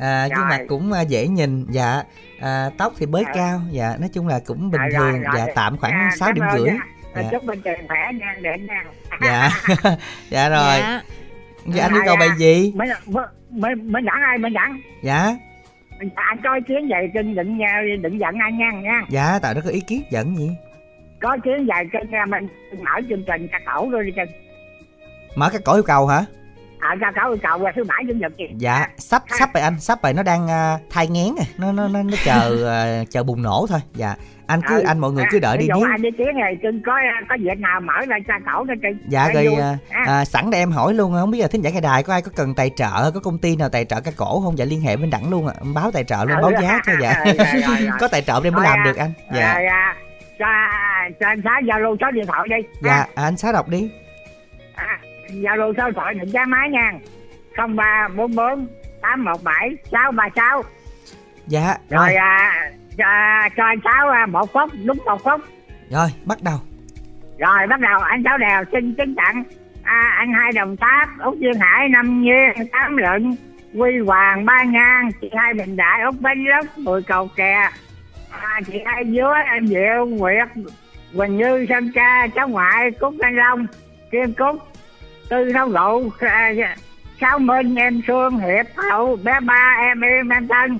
à, 0.00 0.28
gương 0.28 0.38
Rồi. 0.38 0.46
mặt 0.48 0.60
cũng 0.68 0.92
à, 0.92 1.00
dễ 1.02 1.26
nhìn, 1.28 1.66
dạ 1.70 2.02
à, 2.40 2.70
tóc 2.78 2.92
thì 2.98 3.06
bới 3.06 3.24
Rồi. 3.24 3.32
cao, 3.36 3.60
dạ 3.70 3.96
nói 4.00 4.08
chung 4.12 4.26
là 4.28 4.40
cũng 4.46 4.70
bình 4.70 4.80
Rồi, 4.80 4.90
rồi, 4.90 5.12
thường, 5.12 5.22
rồi. 5.22 5.34
dạ 5.36 5.46
tạm 5.54 5.76
khoảng 5.78 5.92
À, 5.92 6.10
6 6.16 6.26
cảm 6.28 6.34
điểm 6.34 6.44
rưỡi. 6.56 6.68
À, 6.68 6.76
Dạ. 7.22 7.28
chúc 7.30 7.44
bên 7.44 7.60
trường 7.62 7.88
khỏe 7.88 7.98
nha 8.20 8.34
điện 8.42 8.66
nha 8.66 8.84
Dạ, 9.20 9.50
dạ 10.30 10.48
rồi. 10.48 10.78
dạ 10.80 11.02
Dạ 11.66 11.82
anh 11.84 11.92
yêu 11.92 11.98
Rồi, 11.98 12.06
cầu 12.06 12.16
à. 12.16 12.20
bài 12.20 12.28
gì? 12.38 12.72
mới 12.76 12.88
mới 13.50 13.74
mới 13.74 14.02
đẳng 14.02 14.22
ai 14.22 14.38
mới 14.38 14.50
đẳng 14.50 14.80
Dạ, 15.02 15.36
anh 16.14 16.38
có 16.44 16.54
ý 16.54 16.60
kiến 16.68 16.88
vậy 16.90 17.10
kinh 17.14 17.34
đừng 17.34 17.58
nha 17.58 17.80
đừng 18.02 18.20
giận 18.20 18.34
anh 18.44 18.58
nha 18.58 18.70
nha 18.82 19.02
dạ 19.08 19.38
tại 19.42 19.54
nó 19.54 19.60
có 19.64 19.70
ý 19.70 19.80
kiến 19.80 20.02
giận 20.10 20.36
gì 20.38 20.50
có 21.20 21.32
ý 21.32 21.40
kiến 21.44 21.66
dài 21.68 21.84
kinh 21.92 22.10
nha 22.10 22.24
mình 22.26 22.48
mở 22.82 23.00
chương 23.08 23.24
trình 23.26 23.48
ca 23.52 23.58
cổ 23.74 23.90
rồi 23.90 24.04
đi 24.04 24.12
kinh 24.16 24.28
mở 25.36 25.48
cái 25.52 25.60
cổ 25.64 25.74
yêu 25.74 25.82
cầu 25.82 26.06
hả 26.06 26.24
à 26.80 26.96
ca 27.00 27.12
cổ 27.16 27.28
yêu 27.30 27.38
cầu 27.42 27.58
là 27.62 27.72
thứ 27.76 27.84
bảy 27.84 27.98
chủ 28.08 28.14
nhật 28.14 28.36
gì 28.36 28.44
dạ 28.58 28.86
sắp 28.98 29.22
sắp 29.38 29.50
rồi 29.54 29.62
anh 29.62 29.80
sắp 29.80 30.02
rồi 30.02 30.12
nó 30.12 30.22
đang 30.22 30.44
uh, 30.44 30.90
thai 30.90 31.06
ngén 31.06 31.34
rồi 31.36 31.46
nó 31.58 31.72
nó 31.72 31.88
nó, 31.88 32.02
nó 32.02 32.16
chờ 32.24 32.56
uh, 33.02 33.10
chờ 33.10 33.22
bùng 33.22 33.42
nổ 33.42 33.66
thôi. 33.68 33.80
Dạ 33.94 34.14
anh 34.46 34.60
cứ 34.68 34.78
Ừ, 34.80 34.84
anh 34.86 34.98
mọi 34.98 35.12
người 35.12 35.24
cứ 35.30 35.38
đợi 35.38 35.56
ví 35.58 35.62
đi 35.62 35.68
nếu 35.74 35.88
anh 35.90 36.02
đi 36.02 36.10
kiến 36.10 36.26
này 36.40 36.56
kinh 36.62 36.82
có 36.86 36.92
có 37.28 37.36
việc 37.40 37.58
nào 37.58 37.80
mở 37.80 37.92
ra 38.08 38.16
ca 38.26 38.40
cổ 38.46 38.64
cho 38.68 38.74
kinh 38.82 38.98
dạ 39.08 39.28
Cho 39.34 39.42
rồi 39.42 39.54
à, 39.54 39.78
À. 39.90 40.04
à, 40.06 40.24
sẵn 40.24 40.50
đây 40.50 40.60
em 40.60 40.70
hỏi 40.70 40.94
luôn 40.94 41.12
không 41.12 41.30
biết 41.30 41.38
là 41.40 41.48
thính 41.48 41.62
giả 41.62 41.70
cái 41.70 41.80
đài 41.80 42.02
có 42.02 42.12
ai 42.12 42.22
có 42.22 42.30
cần 42.36 42.54
tài 42.54 42.70
trợ 42.76 43.10
có 43.14 43.20
công 43.20 43.38
ty 43.38 43.56
nào 43.56 43.68
tài 43.68 43.84
trợ 43.84 44.00
cái 44.00 44.14
cổ 44.16 44.40
không? 44.40 44.58
Dạ 44.58 44.64
liên 44.64 44.80
hệ 44.80 44.96
bên 44.96 45.10
đẳng 45.10 45.30
luôn 45.30 45.46
ạ. 45.46 45.54
Em 45.60 45.74
báo 45.74 45.90
tài 45.90 46.04
trợ 46.04 46.24
luôn 46.24 46.36
Ừ, 46.36 46.42
báo 46.42 46.62
giá 46.62 46.80
cho 46.86 46.92
dạ. 47.00 47.14
Rồi, 47.24 47.34
rồi, 47.36 47.62
rồi, 47.62 47.90
có 48.00 48.08
tài 48.08 48.22
trợ 48.22 48.40
em 48.44 48.54
mới 48.54 48.64
làm 48.64 48.78
à, 48.78 48.84
được 48.84 48.96
anh. 48.96 49.12
Dạ. 49.34 49.46
À, 49.46 49.54
à, 49.70 49.96
cho 50.38 50.46
cho 51.20 51.26
anh 51.26 51.40
xá 51.44 51.60
zalo 51.64 51.96
số 52.00 52.10
điện 52.10 52.26
thoại 52.26 52.48
đi. 52.48 52.68
Dạ 52.82 52.92
à, 52.92 53.06
anh 53.14 53.36
xá 53.36 53.52
đọc 53.52 53.68
đi. 53.68 53.90
À, 53.92 54.09
zalo 55.32 55.72
số 55.76 55.84
điện 55.84 55.94
thoại 55.94 56.14
định 56.14 56.28
giá 56.28 56.44
máy 56.44 56.70
nha. 56.70 56.92
Không 57.56 57.76
ba 57.76 58.08
bốn 58.16 58.34
bốn 58.34 58.66
tám 59.02 59.24
một 59.24 59.44
bảy 59.44 59.76
sáu 59.92 60.12
ba 60.12 60.28
sáu. 60.36 60.62
Dạ 61.46 61.76
rồi 61.90 62.06
rồi. 62.08 62.14
à, 62.14 62.70
cho, 62.98 63.04
cho 63.56 63.64
anh 63.64 63.78
sáu 63.84 64.08
à, 64.08 64.26
một 64.26 64.52
phút 64.52 64.70
đúng 64.84 64.98
một 65.04 65.24
phút. 65.24 65.40
Rồi 65.90 66.08
bắt 66.24 66.38
đầu. 66.42 66.58
Rồi 67.38 67.66
bắt 67.66 67.80
đầu 67.80 67.98
anh 67.98 68.22
sáu 68.24 68.38
đèo 68.38 68.64
xin 68.72 68.94
kính 68.94 69.14
tặng. 69.14 69.44
À, 69.82 70.14
anh 70.18 70.32
hai 70.32 70.52
đồng 70.52 70.76
tác 70.76 71.06
út 71.24 71.38
duyên 71.38 71.54
hải 71.60 71.88
năm 71.88 72.22
nhiên 72.22 72.68
tám 72.72 72.96
lận 72.96 73.36
quy 73.74 73.98
hoàng 74.06 74.44
ba 74.44 74.62
ngang 74.62 75.10
chị 75.20 75.30
hai 75.36 75.54
bình 75.54 75.76
đại 75.76 76.02
út 76.02 76.14
bánh 76.20 76.44
lốc 76.44 76.78
mười 76.78 77.02
cầu 77.02 77.28
kè. 77.36 77.68
À, 78.30 78.60
chị 78.66 78.82
hai 78.84 79.04
dứa 79.04 79.34
em 79.52 79.66
diệu 79.66 80.06
nguyệt 80.06 80.48
quỳnh 81.16 81.36
như 81.36 81.66
sơn 81.68 81.90
ca 81.94 82.26
cháu 82.34 82.48
ngoại 82.48 82.90
cúc 82.90 83.14
anh 83.20 83.36
long 83.36 83.66
kim 84.10 84.34
cúc 84.34 84.56
tư 85.30 85.44
nấu 85.54 85.68
rượu 85.68 86.10
à, 86.20 86.76
sáu 87.20 87.38
minh 87.38 87.74
em 87.74 88.02
xuân 88.06 88.38
hiệp 88.38 88.66
hậu 88.90 89.16
bé 89.16 89.32
ba 89.40 89.76
em 89.88 90.00
em 90.00 90.28
em 90.28 90.48
tân. 90.48 90.78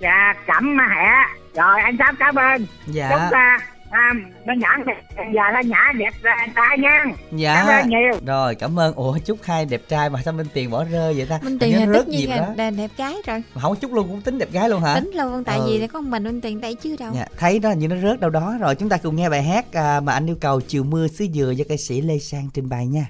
Và 0.00 0.34
cẩm 0.46 0.78
hẹ. 0.78 1.12
Rồi 1.54 1.80
anh 1.80 1.96
sáu 1.98 2.12
cảm 2.18 2.34
ơn 2.34 2.66
dạ. 2.86 3.08
Chúc 3.10 3.20
à, 3.38 3.58
à, 3.90 4.10
bên 4.46 4.58
nhãn 4.58 4.84
giờ 5.16 5.42
là 5.52 5.62
nhã 5.62 5.92
đẹp 5.98 6.10
trai 6.54 6.78
nha. 6.78 7.04
Dạ. 7.32 7.54
Cảm 7.66 7.80
ơn 7.80 7.88
nhiều. 7.88 8.20
Rồi 8.26 8.54
cảm 8.54 8.78
ơn. 8.78 8.94
Ủa 8.94 9.18
chúc 9.18 9.38
hai 9.42 9.64
đẹp 9.64 9.82
trai 9.88 10.10
mà 10.10 10.22
sao 10.24 10.34
minh 10.34 10.46
tiền 10.54 10.70
bỏ 10.70 10.84
rơi 10.84 11.14
vậy 11.14 11.26
ta? 11.30 11.38
Minh 11.42 11.58
Tiền 11.58 11.74
là 11.80 11.86
tất 11.86 11.92
rớt 11.98 12.08
nhiên 12.08 12.30
là, 12.30 12.54
là 12.56 12.70
đẹp 12.70 12.90
gái 12.96 13.14
rồi. 13.26 13.42
Mà 13.54 13.60
không 13.62 13.76
chút 13.76 13.92
luôn 13.92 14.08
cũng 14.08 14.20
tính 14.20 14.38
đẹp 14.38 14.52
gái 14.52 14.68
luôn 14.68 14.82
hả? 14.82 14.94
Tính 14.94 15.10
luôn 15.14 15.44
tại 15.44 15.58
Ừ. 15.58 15.64
vì 15.66 15.78
là 15.78 15.86
có 15.86 16.00
mình 16.00 16.24
Minh 16.24 16.40
Tiền 16.40 16.60
đây 16.60 16.74
chứ 16.74 16.96
đâu. 17.00 17.12
Dạ, 17.14 17.26
thấy 17.38 17.58
đó 17.58 17.70
như 17.70 17.88
nó 17.88 17.96
rớt 17.96 18.20
đâu 18.20 18.30
đó. 18.30 18.56
Rồi 18.60 18.74
chúng 18.74 18.88
ta 18.88 18.96
cùng 18.96 19.16
nghe 19.16 19.28
bài 19.28 19.42
hát 19.42 19.64
à, 19.72 20.00
mà 20.00 20.12
anh 20.12 20.26
yêu 20.26 20.36
cầu 20.40 20.60
chiều 20.60 20.84
mưa 20.84 21.08
xứ 21.08 21.26
dừa 21.34 21.50
do 21.50 21.64
ca 21.68 21.74
sĩ 21.78 22.00
Lê 22.00 22.18
Sang 22.18 22.48
trình 22.54 22.68
bày 22.68 22.86
nha 22.86 23.06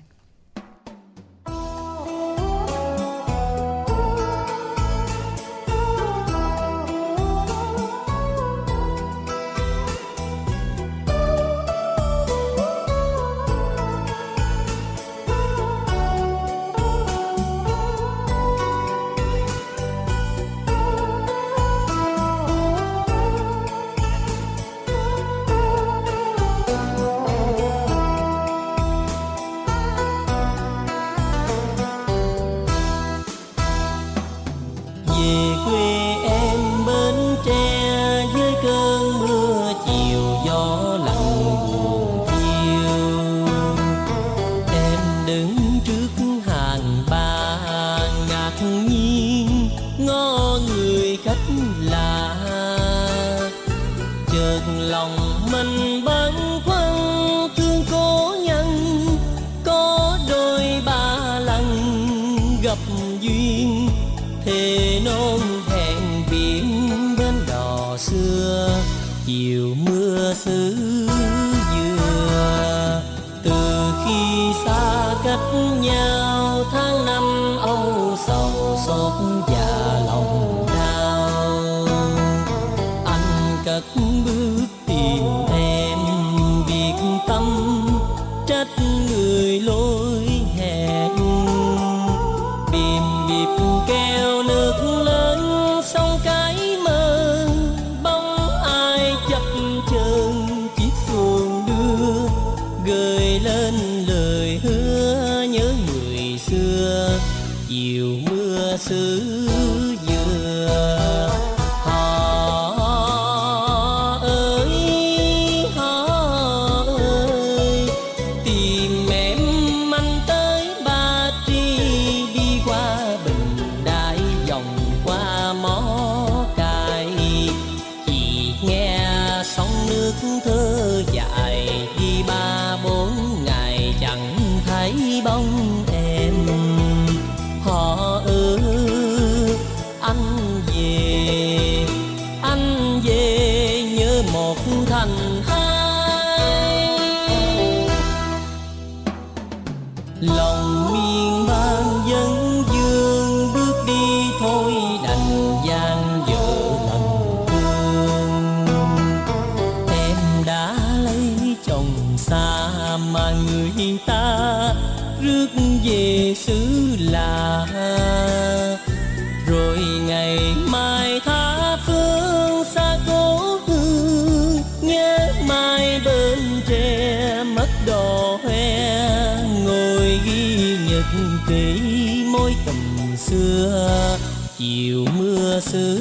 chiều 184.68 185.06
mưa 185.18 185.60
xứ 185.60 186.00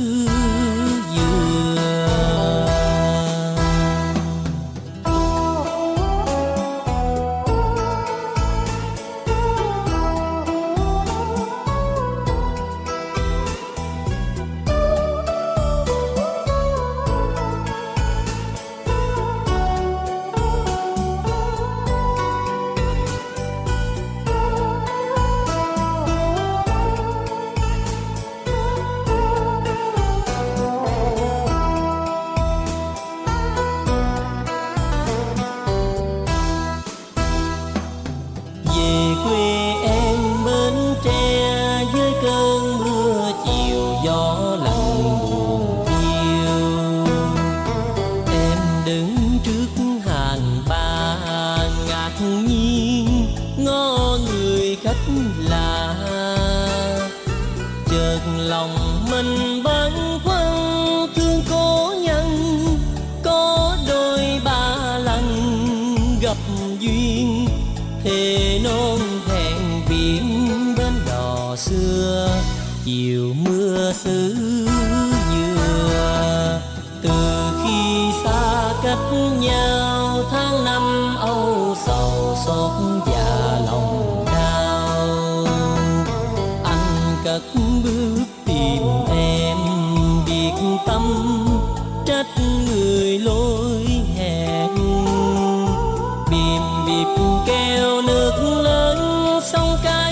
bịp 97.28 98.02
nước 98.08 98.62
lớn 98.64 98.98
sông 99.44 99.78
cái 99.84 100.07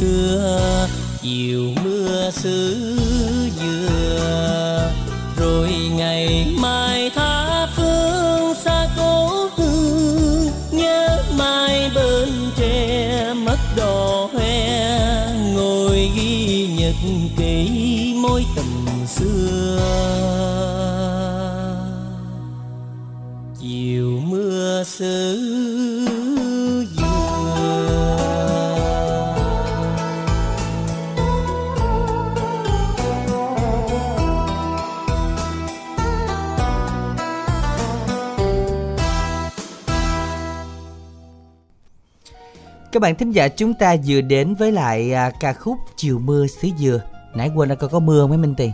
xưa 0.00 0.88
chiều 1.22 1.72
mưa 1.84 2.30
xứ 2.30 2.77
Các 42.98 43.02
bạn 43.02 43.14
thính 43.14 43.32
giả 43.32 43.48
chúng 43.48 43.74
ta 43.74 43.96
vừa 44.06 44.20
đến 44.20 44.54
với 44.54 44.72
lại 44.72 45.12
à, 45.12 45.30
ca 45.40 45.52
khúc 45.52 45.78
Chiều 45.96 46.18
mưa 46.18 46.46
xứ 46.46 46.68
dừa. 46.78 47.00
Nãy 47.34 47.50
quên 47.54 47.68
là 47.68 47.74
có 47.74 47.88
có 47.88 47.98
mưa 47.98 48.20
không 48.20 48.30
mấy 48.30 48.38
Minh 48.38 48.54
Tiền? 48.54 48.72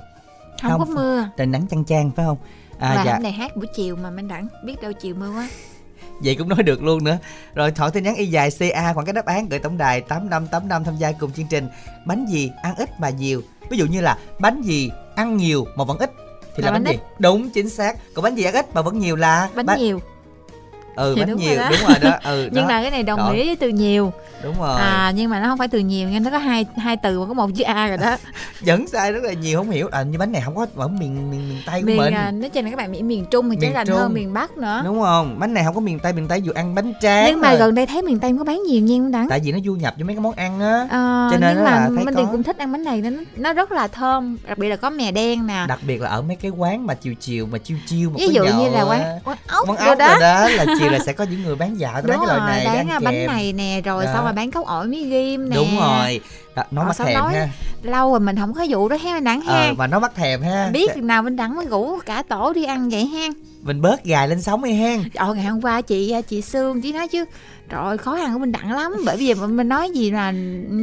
không, 0.63 0.79
có 0.79 0.85
mưa 0.85 1.29
Trời 1.37 1.47
nắng 1.47 1.67
chang 1.71 1.85
chang 1.85 2.11
phải 2.17 2.27
không? 2.27 2.39
À, 2.79 2.95
và 2.97 3.05
dạ. 3.05 3.13
hôm 3.13 3.23
nay 3.23 3.33
hát 3.33 3.57
buổi 3.57 3.67
chiều 3.75 3.97
mà 3.97 4.11
mình 4.11 4.29
đẳng 4.29 4.49
biết 4.65 4.83
đâu 4.83 4.93
chiều 4.93 5.15
mưa 5.15 5.31
quá 5.31 5.49
Vậy 6.23 6.35
cũng 6.35 6.49
nói 6.49 6.63
được 6.63 6.83
luôn 6.83 7.05
nữa. 7.05 7.19
Rồi 7.55 7.71
thoại 7.71 7.91
tin 7.91 8.05
nhắn 8.05 8.17
y 8.17 8.27
dài 8.27 8.51
CA 8.59 8.93
khoảng 8.95 9.07
cái 9.07 9.13
đáp 9.13 9.27
án 9.27 9.49
gửi 9.49 9.59
tổng 9.59 9.79
đài 9.79 10.01
8585 10.01 10.85
tham 10.85 10.97
gia 10.97 11.13
cùng 11.13 11.33
chương 11.33 11.47
trình. 11.47 11.69
Bánh 12.07 12.27
gì 12.27 12.51
ăn 12.63 12.75
ít 12.77 13.01
mà 13.01 13.11
nhiều. 13.11 13.43
Ví 13.71 13.77
dụ 13.79 13.87
như 13.87 14.01
là 14.01 14.19
bánh 14.39 14.63
gì 14.63 14.91
ăn 15.17 15.37
nhiều 15.37 15.67
mà 15.77 15.85
vẫn 15.85 15.99
ít 15.99 16.11
thì 16.57 16.63
là, 16.63 16.67
Là 16.67 16.73
bánh, 16.73 16.85
bánh 16.85 16.93
gì? 16.93 17.01
Đúng 17.19 17.51
chính 17.51 17.69
xác. 17.69 17.97
Còn 18.15 18.23
bánh 18.23 18.35
gì 18.35 18.45
ăn 18.45 18.55
ít 18.55 18.75
mà 18.75 18.83
vẫn 18.83 18.99
nhiều 18.99 19.17
là 19.17 19.51
bánh 19.55 19.79
nhiều 19.79 20.01
Ừ 20.97 21.13
Thì 21.17 21.21
bánh 21.23 21.31
đúng 21.31 21.39
rồi 21.39 21.47
nhiều, 21.49 21.59
đó. 21.61 21.69
đúng 21.71 21.89
rồi 21.89 21.99
đó. 22.01 22.19
Ừ 22.25 22.49
nhưng 22.53 22.63
đó. 22.63 22.69
mà 22.69 22.83
cái 22.83 22.91
này 22.91 23.03
đồng 23.03 23.33
nghĩa 23.33 23.47
với 23.47 23.57
từ 23.57 23.69
nhiều 23.69 24.13
Đúng 24.43 24.61
rồi. 24.61 24.81
à 24.81 25.13
nhưng 25.17 25.31
mà 25.31 25.41
nó 25.41 25.49
không 25.49 25.59
phải 25.59 25.69
từ 25.69 25.79
nhiều 25.79 26.09
nha 26.09 26.19
nó 26.19 26.31
có 26.31 26.39
hai 26.39 26.67
hai 26.77 26.97
từ 26.97 27.21
mà 27.21 27.27
có 27.27 27.35
một 27.35 27.51
chữ 27.57 27.65
a 27.65 27.89
rồi 27.89 27.97
đó 27.97 28.17
Vẫn 28.67 28.87
sai 28.89 29.13
rất 29.13 29.25
là 29.25 29.33
nhiều 29.33 29.59
không 29.59 29.71
hiểu. 29.71 29.89
À 29.93 30.03
như 30.03 30.19
bánh 30.19 30.33
này 30.33 30.43
không 30.45 30.57
có 30.57 30.67
ở 30.77 30.89
miền 30.89 31.31
miền, 31.31 31.49
miền 31.49 31.59
Tây 31.67 31.81
của 31.81 31.87
miền 31.87 31.97
mình. 31.97 32.15
à, 32.15 32.31
nói 32.31 32.51
chung 32.51 32.65
là 32.65 32.71
các 32.71 32.77
bạn 32.77 32.93
miền, 32.93 33.09
miền 33.09 33.25
trung 33.31 33.51
thì 33.51 33.57
chắc 33.61 33.75
là 33.75 33.85
hơn 33.97 34.15
miền 34.15 34.33
bắc 34.35 34.57
nữa 34.59 34.83
Đúng 34.85 35.01
không? 35.01 35.39
Bánh 35.39 35.55
này 35.55 35.65
không 35.65 35.75
có 35.75 35.81
miền 35.81 35.99
Tây, 35.99 36.13
miền 36.13 36.29
Tây 36.29 36.43
dù 36.43 36.53
ăn 36.55 36.75
bánh 36.75 36.93
tráng. 37.03 37.27
nhưng 37.31 37.41
mà 37.41 37.51
rồi. 37.51 37.59
gần 37.59 37.75
đây 37.75 37.87
thấy 37.87 38.03
miền 38.03 38.19
tây 38.19 38.31
không 38.31 38.39
có 38.39 38.45
bán 38.45 38.63
nhiều 38.69 38.83
nha 38.83 39.09
đắng 39.13 39.29
tại 39.29 39.41
vì 39.45 39.53
nó 39.53 39.59
du 39.65 39.75
nhập 39.75 39.95
với 39.97 40.05
mấy 40.05 40.17
cái 40.17 40.21
món 40.21 40.33
ăn 40.33 40.61
á. 40.61 40.87
Ờ, 40.91 41.29
cho 41.33 41.39
nên 41.39 41.55
nhưng 41.57 41.65
mà 41.65 41.71
là 41.71 41.81
thấy 41.81 42.05
Minh 42.05 42.15
có. 42.15 42.21
Tiền 42.21 42.27
cũng 42.33 42.43
thích 42.43 42.59
ăn 42.59 42.73
bánh 42.73 42.85
này 42.85 43.01
nó 43.01 43.11
nó 43.37 43.53
rất 43.53 43.73
là 43.73 43.89
thơm 43.89 44.37
đặc 44.49 44.59
biệt 44.59 44.69
là 44.69 44.77
có 44.77 44.91
mè 44.91 45.11
đen 45.13 45.47
nè 45.47 45.65
Đặc 45.69 45.79
biệt 45.87 46.01
là 46.01 46.09
ở 46.11 46.23
mấy 46.23 46.37
cái 46.37 46.51
quán 46.51 46.87
mà 46.87 46.95
chiều 46.95 47.15
chiều 47.21 47.47
mà 47.53 47.59
chiêu 47.59 47.77
chiêu 47.87 48.11
mà 48.11 48.17
ví 48.19 48.29
dụ 48.29 48.45
như 48.45 48.69
là 48.71 48.83
quán 48.83 49.19
quán 49.25 49.37
ốc 49.49 49.69
rồi 49.69 49.77
ốc 49.77 49.99
đó 49.99 50.09
rồi 50.09 50.21
đó 50.21 50.49
là 50.49 50.65
chiều 50.85 50.93
là 50.93 50.99
sẽ 51.07 51.13
có 51.13 51.25
những 51.31 51.43
người 51.43 51.57
bán 51.57 51.81
dạo 51.81 51.93
bán 51.95 52.03
đúng 52.07 52.17
cái 52.17 52.27
rồi 52.27 52.37
loại 52.37 52.65
này 52.65 52.65
để 52.65 52.79
bán 52.79 52.89
ăn 52.89 53.05
bánh 53.05 53.27
này 53.27 53.53
nè 53.53 53.81
rồi 53.85 54.05
Đó. 54.05 54.11
xong 54.15 54.25
rồi 54.25 54.33
bán 54.33 54.51
cốc 54.51 54.67
ổi 54.67 54.87
miếng 54.87 55.11
ghim 55.11 55.49
nè. 55.51 55.57
Đúng 55.57 55.79
rồi. 55.81 56.21
Đó, 56.57 56.63
nó 56.71 56.83
Ờ, 56.83 56.93
sao 56.93 57.07
thèm 57.07 57.15
nói 57.19 57.35
ha. 57.35 57.49
lâu 57.83 58.11
rồi 58.11 58.21
mình 58.21 58.37
không 58.37 58.55
có 58.55 58.67
vụ 58.69 58.89
đó 58.89 58.97
ha 59.05 59.21
đắng 59.21 59.41
ha 59.41 59.67
ờ, 59.67 59.75
và 59.75 59.87
nó 59.87 60.01
bắt 60.01 60.15
thèm 60.15 60.43
ha. 60.43 60.71
Biết 60.73 60.97
nào 60.97 61.23
bên 61.23 61.37
đắng 61.37 61.55
mới 61.57 61.67
rủ 61.67 61.99
cả 62.07 62.23
tổ 62.29 62.53
đi 62.53 62.65
ăn 62.65 62.89
vậy 62.91 63.07
ha 63.07 63.29
mình 63.63 63.81
bớt 63.81 64.05
gài 64.05 64.29
lên 64.29 64.43
sống 64.43 64.65
đi 64.65 64.73
hen 64.73 65.03
Trời 65.15 65.35
ngày 65.35 65.45
hôm 65.45 65.61
qua 65.63 65.81
chị 65.81 66.15
chị 66.29 66.41
Sương 66.43 66.81
chị 66.83 66.93
nói 66.93 67.09
chứ 67.09 67.25
Trời 67.69 67.81
ơi 67.85 67.99
khó 67.99 68.17
ăn 68.17 68.33
của 68.33 68.39
mình 68.39 68.53
đặng 68.53 68.73
lắm. 68.73 68.93
Bởi 69.07 69.17
vì 69.17 69.35
mình 69.35 69.69
nói 69.69 69.91
gì 69.91 70.11
là 70.11 70.33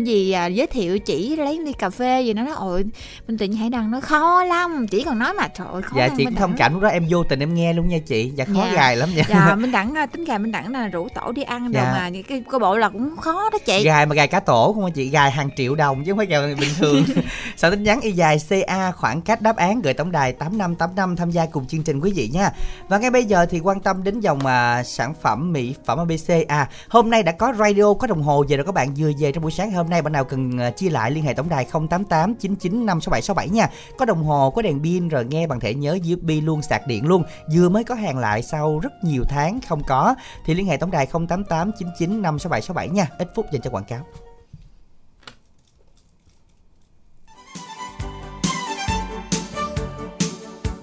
gì 0.06 0.32
à, 0.32 0.46
giới 0.48 0.68
thiệu 0.68 1.00
chỉ 1.00 1.36
lấy 1.36 1.60
ly 1.60 1.74
cà 1.74 1.90
phê 1.90 2.22
gì 2.22 2.34
nó 2.34 2.44
nói 2.44 2.54
ôi 2.58 2.84
mình 3.28 3.38
tự 3.38 3.46
nhiên 3.46 3.58
hãy 3.58 3.70
đăng 3.70 3.92
nó 3.92 4.00
khó 4.02 4.44
lắm. 4.44 4.88
Chỉ 4.92 5.04
còn 5.04 5.20
nói 5.20 5.34
mà 5.34 5.48
trời 5.48 5.68
ơi 5.74 5.82
khó 5.82 5.98
dạ 5.98 6.10
chị 6.18 6.26
cũng 6.26 6.36
thông 6.36 6.54
cảm 6.58 6.74
lúc 6.74 6.82
đó 6.82 6.90
em 6.90 7.06
vô 7.10 7.24
tình 7.24 7.40
em 7.40 7.54
nghe 7.54 7.74
luôn 7.74 7.88
nha 7.90 7.98
chị. 8.06 8.32
Dạ 8.36 8.46
khó 8.46 8.64
Dạ. 8.66 8.74
gài 8.74 8.96
lắm 8.96 9.10
nha. 9.16 9.24
Dạ 9.30 9.56
mình 9.60 9.72
đẳng 9.72 9.94
à, 9.96 10.06
tính 10.06 10.24
gà 10.26 10.38
mình 10.38 10.52
đẳng 10.52 10.72
là 10.72 10.88
rủ 10.88 11.08
tổ 11.16 11.32
đi 11.32 11.44
ăn 11.44 11.72
Dạ. 11.74 11.82
đâu 11.84 11.92
mà 11.94 12.10
cái 12.28 12.44
cái 12.52 12.60
bộ 12.60 12.78
là 12.78 12.90
cũng 12.90 13.16
khó 13.18 13.50
đó 13.50 13.58
chị. 13.66 13.84
Gài 13.84 14.06
mà 14.06 14.16
gài 14.16 14.28
cả 14.28 14.40
tổ 14.40 14.74
không 14.74 14.92
chị? 14.92 15.10
Gài 15.10 15.32
hàng 15.32 15.50
triệu 15.58 15.76
đồng 15.76 16.04
chứ 16.06 16.12
không 16.12 16.18
phải 16.18 16.26
gài 16.26 16.56
bình 16.56 16.70
thường. 16.80 17.04
Soạn 17.58 17.72
tin 17.74 17.84
nhắn 17.84 18.02
y 18.02 18.12
dài 18.12 18.38
ca 18.68 18.92
khoảng 18.92 19.22
cách 19.22 19.42
đáp 19.42 19.56
án 19.56 19.82
gửi 19.82 19.94
tổng 19.94 20.12
đài 20.12 20.34
tám 20.34 20.58
năm 20.58 20.76
tám 20.76 20.90
năm 20.96 21.16
tham 21.16 21.32
gia 21.32 21.46
cùng 21.46 21.66
chương 21.68 21.84
trình 21.84 22.00
quý 22.00 22.12
vị 22.16 22.30
nha. 22.34 22.50
Và 22.88 22.98
ngay 22.98 23.12
bây 23.12 23.24
giờ 23.24 23.46
thì 23.46 23.60
quan 23.60 23.80
tâm 23.80 24.04
đến 24.04 24.20
dòng 24.20 24.46
à, 24.46 24.84
sản 24.84 25.14
phẩm 25.22 25.54
mỹ 25.54 25.76
phẩm 25.86 25.98
abc 26.00 26.48
à 26.48 26.68
hôm 26.90 27.10
nay 27.10 27.24
đã 27.24 27.32
có 27.32 27.54
radio 27.60 27.94
có 27.94 28.08
đồng 28.08 28.22
hồ 28.22 28.46
về 28.50 28.58
rồi 28.58 28.66
các 28.66 28.72
bạn 28.76 28.94
vừa 28.98 29.12
về 29.20 29.32
trong 29.32 29.44
buổi 29.44 29.52
sáng 29.52 29.72
hôm 29.72 29.90
nay. 29.90 30.02
Bạn 30.02 30.14
nào 30.14 30.24
cần 30.24 30.58
ờ, 30.58 30.72
chia 30.72 30.90
lại 30.90 31.12
liên 31.12 31.24
hệ 31.24 31.34
tổng 31.34 31.50
đài 31.50 31.66
088 31.66 32.36
99 32.36 32.86
56767 32.86 33.50
nha. 33.50 33.70
Có 33.98 34.06
đồng 34.06 34.24
hồ 34.24 34.52
có 34.52 34.62
đèn 34.62 34.84
pin 34.84 35.08
rồi 35.08 35.26
nghe 35.26 35.48
bằng 35.48 35.60
thẻ 35.60 35.74
nhớ 35.74 35.98
USB 36.14 36.30
luôn 36.44 36.62
sạc 36.62 36.88
điện 36.88 37.08
luôn. 37.08 37.24
Vừa 37.54 37.70
mới 37.70 37.84
có 37.84 37.96
hàng 37.96 38.18
lại 38.18 38.44
sau 38.44 38.80
rất 38.80 38.92
nhiều 39.04 39.24
tháng 39.30 39.60
không 39.68 39.84
có. 39.88 40.16
Thì 40.46 40.54
liên 40.54 40.66
hệ 40.66 40.78
tổng 40.78 40.92
đài 40.92 41.06
088 41.06 41.72
99 41.80 42.22
56767 42.22 42.90
nha. 42.90 43.08
Ít 43.18 43.32
phút 43.36 43.46
dành 43.52 43.62
cho 43.62 43.70
quảng 43.70 43.86
cáo. 43.86 44.06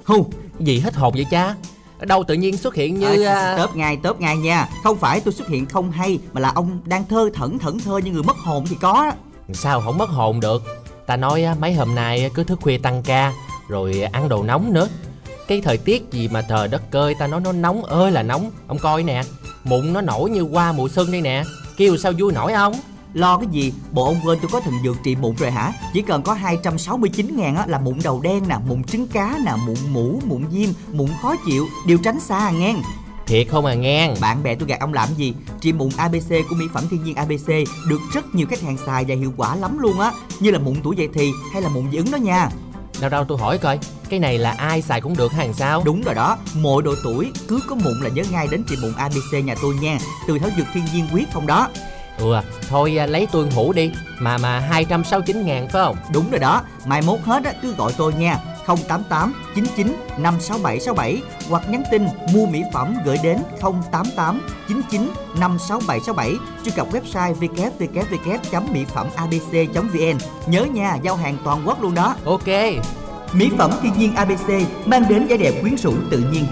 Hu, 0.04 0.26
gì 0.60 0.80
hết 0.80 0.94
hồn 0.94 1.14
vậy 1.14 1.26
cha? 1.30 1.54
Ở 1.98 2.06
đâu 2.06 2.24
tự 2.24 2.34
nhiên 2.34 2.56
xuất 2.56 2.74
hiện 2.74 3.00
như... 3.00 3.22
à, 3.22 3.56
tớp 3.56 3.76
ngay 3.76 3.98
tớp 4.02 4.20
ngay 4.20 4.36
nha. 4.36 4.68
Không 4.84 4.98
phải 4.98 5.20
tôi 5.20 5.34
xuất 5.34 5.48
hiện 5.48 5.66
không 5.66 5.90
hay 5.90 6.18
mà 6.32 6.40
là 6.40 6.52
ông 6.54 6.80
đang 6.84 7.04
thơ 7.04 7.30
thẩn 7.34 7.58
thẩn 7.58 7.78
thơ 7.78 7.98
như 7.98 8.10
người 8.10 8.22
mất 8.22 8.36
hồn 8.36 8.64
thì 8.70 8.76
có. 8.80 9.12
Sao 9.52 9.80
không 9.80 9.98
mất 9.98 10.10
hồn 10.10 10.40
được? 10.40 10.62
Ta 11.06 11.16
nói 11.16 11.46
mấy 11.60 11.74
hôm 11.74 11.94
nay 11.94 12.30
cứ 12.34 12.44
thức 12.44 12.58
khuya 12.62 12.78
tăng 12.78 13.02
ca 13.02 13.32
Rồi 13.68 14.02
ăn 14.12 14.28
đồ 14.28 14.42
nóng 14.42 14.72
nữa. 14.72 14.88
Cái 15.48 15.60
thời 15.60 15.76
tiết 15.76 16.12
gì 16.12 16.28
mà 16.28 16.42
trời 16.42 16.68
đất 16.68 16.90
cơi 16.90 17.14
Ta 17.18 17.26
nói 17.26 17.40
nó 17.40 17.52
nóng 17.52 17.84
ơi 17.84 18.10
là 18.10 18.22
nóng. 18.22 18.50
Ông 18.66 18.78
coi 18.78 19.02
nè 19.02 19.22
Mụn 19.64 19.92
nó 19.92 20.00
nổi 20.00 20.30
như 20.30 20.42
qua 20.42 20.72
mùa 20.72 20.88
xuân 20.88 21.12
đây 21.12 21.20
nè. 21.20 21.44
Kêu 21.76 21.96
sao 21.96 22.12
vui 22.18 22.32
nổi 22.32 22.52
không 22.52 22.74
Lo 23.14 23.38
cái 23.38 23.46
gì? 23.50 23.72
Bộ 23.92 24.04
ông 24.04 24.20
quên 24.24 24.38
tôi 24.42 24.50
có 24.52 24.60
thần 24.60 24.74
dược 24.84 24.96
trị 25.02 25.16
mụn 25.16 25.36
rồi 25.36 25.50
hả? 25.50 25.72
Chỉ 25.94 26.02
cần 26.02 26.22
có 26.22 26.32
269 26.32 27.36
ngàn 27.36 27.56
á, 27.56 27.64
là 27.66 27.78
mụn 27.78 27.98
đầu 28.04 28.20
đen 28.20 28.48
nè, 28.48 28.56
mụn 28.68 28.84
trứng 28.84 29.06
cá 29.06 29.38
nè, 29.44 29.52
mụn 29.66 29.76
mũ, 29.92 30.20
mụn 30.26 30.44
viêm, 30.44 30.68
mụn 30.92 31.08
khó 31.22 31.34
chịu, 31.46 31.66
đều 31.86 31.98
tránh 31.98 32.20
xa 32.20 32.38
à 32.38 32.50
ngang. 32.50 32.82
Thiệt 33.26 33.48
không 33.50 33.66
à 33.66 33.74
ngang 33.74 34.14
Bạn 34.20 34.42
bè 34.42 34.54
tôi 34.54 34.68
gạt 34.68 34.80
ông 34.80 34.94
làm 34.94 35.08
gì? 35.16 35.34
Trị 35.60 35.72
mụn 35.72 35.88
ABC 35.96 36.30
của 36.48 36.54
mỹ 36.54 36.64
phẩm 36.74 36.84
thiên 36.90 37.04
nhiên 37.04 37.14
ABC 37.14 37.48
được 37.88 38.00
rất 38.12 38.34
nhiều 38.34 38.46
khách 38.50 38.60
hàng 38.60 38.76
xài 38.86 39.04
và 39.08 39.14
hiệu 39.14 39.32
quả 39.36 39.56
lắm 39.56 39.78
luôn 39.78 40.00
á, 40.00 40.12
như 40.40 40.50
là 40.50 40.58
mụn 40.58 40.74
tuổi 40.82 40.96
dậy 40.96 41.08
thì 41.14 41.30
hay 41.52 41.62
là 41.62 41.68
mụn 41.68 41.90
dị 41.90 41.96
ứng 41.96 42.10
đó 42.10 42.16
nha. 42.16 42.48
Đâu 43.00 43.10
đâu 43.10 43.24
tôi 43.24 43.38
hỏi 43.38 43.58
coi 43.58 43.78
Cái 44.08 44.20
này 44.20 44.38
là 44.38 44.50
ai 44.50 44.82
xài 44.82 45.00
cũng 45.00 45.16
được 45.16 45.32
hàng 45.32 45.54
sao 45.54 45.82
Đúng 45.84 46.02
rồi 46.02 46.14
đó, 46.14 46.38
mọi 46.60 46.82
độ 46.82 46.94
tuổi 47.04 47.32
cứ 47.48 47.60
có 47.68 47.74
mụn 47.74 48.00
là 48.00 48.08
nhớ 48.08 48.22
ngay 48.30 48.48
đến 48.50 48.64
trị 48.68 48.76
mụn 48.82 48.92
ABC 48.94 49.44
nhà 49.44 49.54
tôi 49.62 49.74
nha. 49.74 49.98
Từ 50.28 50.38
thảo 50.38 50.50
dược 50.56 50.66
thiên 50.74 50.84
nhiên 50.94 51.06
quyết 51.12 51.32
không 51.32 51.46
đó. 51.46 51.68
Ừ 52.18 52.34
à, 52.34 52.42
thôi 52.68 52.90
lấy 53.08 53.26
tôi 53.32 53.50
hũ 53.50 53.72
đi. 53.72 53.92
Mà 54.18 54.38
mà 54.38 54.58
269 54.58 55.46
ngàn 55.46 55.68
phải 55.68 55.82
không? 55.84 55.96
Đúng 56.12 56.30
rồi 56.30 56.40
đó, 56.40 56.62
mai 56.86 57.02
mốt 57.02 57.20
hết 57.20 57.44
á, 57.44 57.52
cứ 57.62 57.74
gọi 57.74 57.92
tôi 57.96 58.14
nha. 58.14 58.38
088 58.66 59.34
99 59.54 59.96
567 60.18 60.80
67 60.80 61.22
hoặc 61.48 61.70
nhắn 61.70 61.82
tin 61.90 62.06
mua 62.34 62.46
mỹ 62.46 62.62
phẩm 62.72 62.94
gửi 63.04 63.18
đến 63.22 63.38
088 63.92 64.40
99 64.68 65.10
567 65.40 66.00
67 66.00 66.34
truy 66.64 66.70
cập 66.70 66.92
website 66.92 67.34
www.mỹ 67.34 68.84
phẩm 68.94 69.06
abc.vn 69.16 70.18
nhớ 70.46 70.64
nha 70.64 70.96
giao 71.02 71.16
hàng 71.16 71.36
toàn 71.44 71.62
quốc 71.66 71.82
luôn 71.82 71.94
đó. 71.94 72.16
Ok. 72.24 72.48
Mỹ 73.32 73.50
phẩm 73.58 73.70
thiên 73.82 73.92
nhiên 73.98 74.14
ABC 74.14 74.48
mang 74.86 75.04
đến 75.08 75.26
vẻ 75.26 75.36
đẹp 75.36 75.52
quyến 75.60 75.76
rũ 75.76 75.94
tự 76.10 76.18
nhiên 76.18 76.46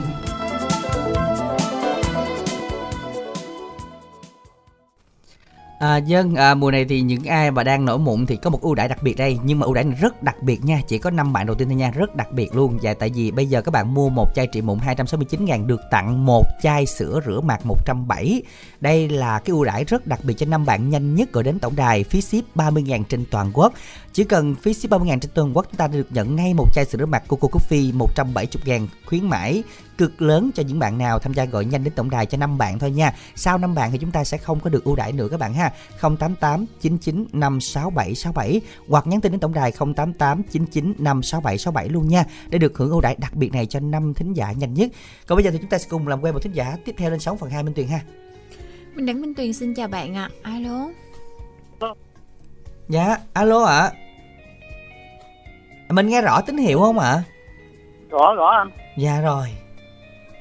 À, 5.79 5.97
dân 5.97 6.35
à, 6.35 6.55
mùa 6.55 6.70
này 6.70 6.85
thì 6.85 7.01
những 7.01 7.24
ai 7.24 7.51
mà 7.51 7.64
đang 7.64 7.85
nổi 7.85 7.99
mụn 7.99 8.27
thì 8.27 8.37
có 8.37 8.51
một 8.51 8.61
ưu 8.61 8.74
đãi 8.74 8.89
đặc 8.89 9.03
biệt 9.03 9.14
đây. 9.14 9.39
Nhưng 9.45 9.59
mà 9.59 9.64
ưu 9.64 9.74
đãi 9.74 9.85
này 9.85 9.97
rất 10.01 10.22
đặc 10.22 10.43
biệt 10.43 10.64
nha 10.64 10.81
chỉ 10.89 10.99
có 10.99 11.11
5 11.11 11.33
bạn 11.33 11.47
đầu 11.47 11.57
tiên 11.57 11.68
thôi 11.68 11.74
nha 11.74 11.91
rất 11.91 12.16
đặc 12.16 12.33
biệt 12.33 12.55
luôn. 12.55 12.79
Và 12.83 12.95
tại 12.95 13.11
vì 13.14 13.31
bây 13.31 13.47
giờ 13.47 13.62
các 13.62 13.70
bạn 13.70 13.95
mua 13.95 14.09
một 14.09 14.35
chai 14.35 14.47
trị 14.47 14.62
mụn 14.62 14.79
269 14.79 15.45
ngàn 15.45 15.66
được 15.66 15.81
tặng 15.91 16.27
một 16.27 16.45
chai 16.62 16.87
sữa 16.87 17.20
rửa 17.27 17.41
mặt 17.41 17.66
170 17.66 18.43
đây 18.81 19.09
là 19.09 19.39
cái 19.39 19.53
ưu 19.53 19.64
đãi 19.64 19.85
rất 19.85 20.07
đặc 20.07 20.20
biệt 20.22 20.35
cho 20.35 20.47
năm 20.47 20.66
bạn 20.66 20.91
nhanh 20.91 21.14
nhất 21.14 21.33
gọi 21.33 21.45
đến 21.45 21.59
tổng 21.59 21.77
đài 21.77 22.05
phí 22.05 22.20
ship 22.20 22.57
30 22.57 22.83
ngàn 22.83 23.05
trên 23.05 23.24
toàn 23.31 23.51
quốc. 23.55 23.74
Chỉ 24.12 24.24
cần 24.24 24.55
phí 24.55 24.74
ship 24.74 24.91
30 24.91 25.09
ngàn 25.09 25.20
trên 25.20 25.31
toàn 25.35 25.57
quốc 25.57 25.66
chúng 25.70 25.77
ta 25.77 25.87
được 25.87 26.07
nhận 26.11 26.37
ngay 26.37 26.55
một 26.55 26.74
chai 26.74 26.85
sữa 26.85 26.99
rửa 26.99 27.07
mặt 27.07 27.22
Coco 27.29 27.49
Coffee 27.49 27.97
170 27.97 28.62
ngàn 28.64 28.89
khuyến 29.07 29.29
mãi 29.29 29.62
cực 29.99 30.23
lớn 30.23 30.51
cho 30.55 30.63
những 30.63 30.79
bạn 30.79 30.99
nào 30.99 31.19
tham 31.19 31.35
gia 31.35 31.45
gọi 31.45 31.65
nhanh 31.65 31.85
đến 31.85 31.93
tổng 31.97 32.11
đài 32.11 32.27
cho 32.27 32.39
năm 32.39 32.59
bạn 32.59 32.79
thôi 32.79 32.91
nha. 32.91 33.13
Sau 33.35 33.59
năm 33.59 33.75
bạn 33.75 33.93
thì 33.93 33.99
chúng 33.99 34.11
ta 34.11 34.25
sẽ 34.25 34.39
không 34.39 34.61
có 34.61 34.71
được 34.71 34.85
ưu 34.85 34.97
đãi 34.97 35.13
nữa 35.13 35.29
các 35.31 35.41
bạn 35.41 35.55
ha. 35.55 35.73
088 36.01 36.67
99 36.81 37.27
567 37.33 38.15
67 38.15 38.61
hoặc 38.89 39.07
nhắn 39.07 39.21
tin 39.21 39.33
đến 39.33 39.41
tổng 39.41 39.55
đài 39.55 39.73
088 39.73 40.43
99 40.43 40.95
567 40.99 41.59
67 41.59 41.89
luôn 41.89 42.09
nha 42.09 42.25
để 42.49 42.59
được 42.59 42.79
hưởng 42.79 42.91
ưu 42.91 43.01
đãi 43.01 43.17
đặc 43.19 43.35
biệt 43.35 43.53
này 43.53 43.67
cho 43.67 43.81
năm 43.81 44.15
thính 44.15 44.33
giả 44.33 44.53
nhanh 44.53 44.75
nhất. 44.75 44.91
Còn 45.27 45.37
bây 45.37 45.45
giờ 45.45 45.51
thì 45.51 45.59
chúng 45.59 45.71
ta 45.71 45.79
sẽ 45.79 45.87
cùng 45.91 46.09
làm 46.09 46.21
quen 46.21 46.35
một 46.35 46.41
thính 46.43 46.53
giả 46.53 46.77
tiếp 46.85 46.95
theo 46.99 47.11
lên 47.11 47.21
sóng 47.21 47.39
phần 47.39 47.51
2 47.51 47.63
Minh 47.63 47.75
Tuyền 47.75 47.89
ha. 47.89 48.01
Minh 48.95 49.07
Đẳng 49.07 49.21
Minh 49.21 49.35
Tuyền 49.35 49.53
xin 49.53 49.75
chào 49.75 49.89
bạn 49.89 50.15
ạ. 50.15 50.31
À. 50.43 50.53
Alo. 50.53 50.89
Dạ, 52.89 53.19
alo 53.33 53.65
ạ. 53.65 53.79
À. 53.79 53.93
Mình 55.89 56.09
nghe 56.09 56.23
rõ 56.23 56.41
tín 56.41 56.57
hiệu 56.57 56.79
không 56.79 56.99
ạ? 56.99 57.09
À? 57.09 57.23
Rõ 58.11 58.35
rõ 58.35 58.47
anh. 58.47 58.71
Dạ 58.97 59.21
rồi. 59.21 59.49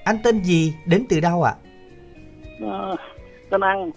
Anh 0.05 0.17
tên 0.23 0.41
gì? 0.41 0.73
Đến 0.85 1.05
từ 1.09 1.19
đâu 1.19 1.43
ạ? 1.43 1.53
À? 2.61 2.67
À, 2.67 2.95
tên 3.49 3.61
Ân. 3.61 3.91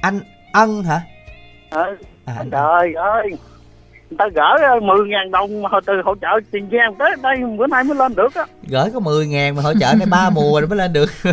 Anh 0.00 0.20
Ân 0.52 0.82
hả? 0.82 1.00
Ừ. 1.70 1.96
À, 2.24 2.34
anh 2.38 2.50
trời 2.50 2.94
ơi. 2.94 3.30
Người 4.10 4.18
ta 4.18 4.28
gỡ 4.34 4.80
10 4.82 5.08
ngàn 5.08 5.30
đồng 5.30 5.62
mà 5.62 5.68
từ 5.86 5.92
hỗ 6.04 6.14
trợ 6.20 6.28
tiền 6.50 6.68
giang 6.72 6.94
tới 6.98 7.10
đây 7.22 7.36
bữa 7.58 7.66
nay 7.66 7.84
mới 7.84 7.96
lên 7.96 8.14
được 8.14 8.34
á. 8.34 8.46
Gửi 8.68 8.90
có 8.94 9.00
10 9.00 9.26
ngàn 9.26 9.56
mà 9.56 9.62
hỗ 9.62 9.72
trợ 9.74 9.94
này 9.98 10.06
ba 10.10 10.30
mùa 10.30 10.60
rồi 10.60 10.68
mới 10.68 10.78
lên 10.78 10.92
được. 10.92 11.10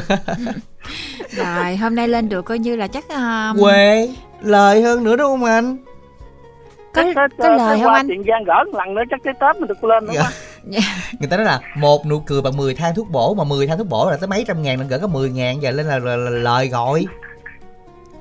rồi 1.30 1.76
hôm 1.76 1.96
nay 1.96 2.08
lên 2.08 2.30
được 2.30 2.46
coi 2.46 2.60
như 2.60 2.76
là 2.76 2.88
chắc 2.88 3.10
um... 3.10 3.62
quê 3.62 4.10
lời 4.42 4.82
hơn 4.82 5.04
nữa 5.04 5.16
đúng 5.16 5.28
không 5.28 5.44
anh 5.44 5.78
có, 6.94 7.04
có, 7.16 7.28
có 7.38 7.50
lời 7.50 7.80
không 7.84 7.94
anh? 7.94 8.08
tiền 8.08 8.24
giang 8.28 8.44
gỡ 8.44 8.64
lần 8.74 8.94
nữa 8.94 9.02
chắc 9.10 9.20
cái 9.24 9.34
tết 9.40 9.56
mình 9.60 9.68
được 9.68 9.84
lên 9.84 10.06
nữa 10.06 10.14
dạ. 10.16 10.22
yeah. 10.72 10.84
người 11.20 11.30
ta 11.30 11.38
nói 11.38 11.46
là 11.46 11.60
một 11.76 12.06
nụ 12.06 12.20
cười 12.20 12.42
bằng 12.42 12.58
10 12.58 12.74
thang 12.76 12.96
thuốc 12.96 13.10
bổ 13.12 13.34
mà 13.34 13.44
10 13.44 13.68
thang 13.68 13.78
thuốc 13.78 13.88
bổ 13.90 14.10
là 14.12 14.18
tới 14.18 14.28
mấy 14.28 14.44
trăm 14.48 14.62
ngàn 14.62 14.80
lần 14.80 14.88
gỡ 14.88 15.00
có 15.00 15.08
10 15.08 15.30
ngàn 15.30 15.62
giờ 15.62 15.72
lên 15.72 15.86
là, 15.86 16.00
là, 16.00 16.16
là, 16.16 16.30
là 16.30 16.30
lời 16.30 16.68
gọi. 16.68 17.06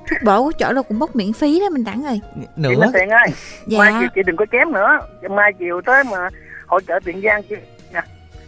Thuốc 0.09 0.19
bổ 0.25 0.43
của 0.43 0.51
chỗ 0.51 0.73
đâu 0.73 0.83
cũng 0.83 0.99
bốc 0.99 1.15
miễn 1.15 1.33
phí 1.33 1.59
đó 1.59 1.69
mình 1.69 1.83
đẳng 1.83 2.03
rồi 2.03 2.21
nữa. 2.55 2.69
Chị 2.85 2.91
tiền 2.93 3.09
ơi 3.09 3.27
dạ. 3.67 3.79
mai 3.79 3.93
chị, 3.99 4.05
chị 4.15 4.21
đừng 4.25 4.35
có 4.35 4.45
chém 4.51 4.71
nữa. 4.71 4.99
Mai 5.29 5.53
chiều 5.59 5.81
tới 5.85 6.03
mà 6.03 6.29
hỗ 6.67 6.79
trợ 6.81 6.99
tiền 7.05 7.21
giang 7.21 7.43
chị 7.43 7.55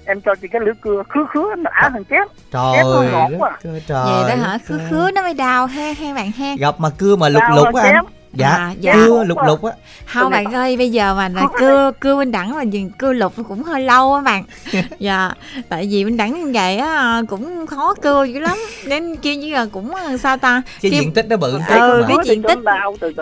em 0.05 0.21
cho 0.21 0.35
chị 0.35 0.47
cái 0.47 0.61
lưỡi 0.65 0.73
cưa 0.81 1.03
khứa 1.09 1.25
khứa 1.29 1.55
nó 1.57 1.71
ả 1.73 1.89
thằng 1.93 2.03
chém. 2.09 2.27
Trời 2.51 2.73
chém 2.75 2.85
nó 2.85 3.03
ngọt 3.11 3.29
quá. 3.39 3.57
trời 3.63 3.79
vậy 3.87 4.29
đó 4.29 4.35
hả? 4.35 4.57
khứa 4.65 4.79
khứa 4.89 5.11
nó 5.11 5.21
mới 5.21 5.33
đau 5.33 5.65
ha 5.65 5.93
ha 5.99 6.13
bạn 6.13 6.31
ha. 6.31 6.55
Gặp 6.59 6.75
mà 6.77 6.89
cưa 6.97 7.15
mà 7.15 7.29
lục 7.29 7.43
lục 7.55 7.75
á 7.75 7.83
anh 7.83 8.05
dạ 8.33 8.49
à, 8.49 8.73
dạ. 8.79 8.93
cưa 8.93 9.23
lục 9.23 9.37
lục 9.45 9.63
á. 9.63 9.71
Không 10.05 10.31
bạn 10.31 10.53
ơi 10.53 10.77
bây 10.77 10.91
giờ 10.91 11.13
mà 11.15 11.29
là 11.29 11.47
cưa 11.59 11.91
cưa 11.99 12.17
bên 12.17 12.31
đẳng 12.31 12.57
là 12.57 12.63
dừng 12.63 12.91
cưa 12.91 13.13
lục 13.13 13.33
cũng 13.47 13.63
hơi 13.63 13.81
lâu 13.81 14.13
á 14.13 14.21
bạn. 14.21 14.43
Dạ 14.99 15.31
tại 15.69 15.87
vì 15.91 16.05
bên 16.05 16.17
đẳng 16.17 16.45
như 16.45 16.51
vậy 16.53 16.77
á 16.77 17.21
cũng 17.29 17.67
khó 17.67 17.93
cưa 18.01 18.23
dữ 18.23 18.39
lắm. 18.39 18.57
Nên 18.85 19.15
kia 19.15 19.35
như 19.35 19.53
là 19.53 19.65
cũng 19.71 19.93
sao 20.19 20.37
ta? 20.37 20.61
Cái 20.81 20.91
diện 20.91 21.13
tích 21.13 21.25
nó 21.29 21.37
bự 21.37 21.59
ừ, 21.69 22.05
cái 22.07 22.17
diện 22.23 22.43
tích 22.43 22.59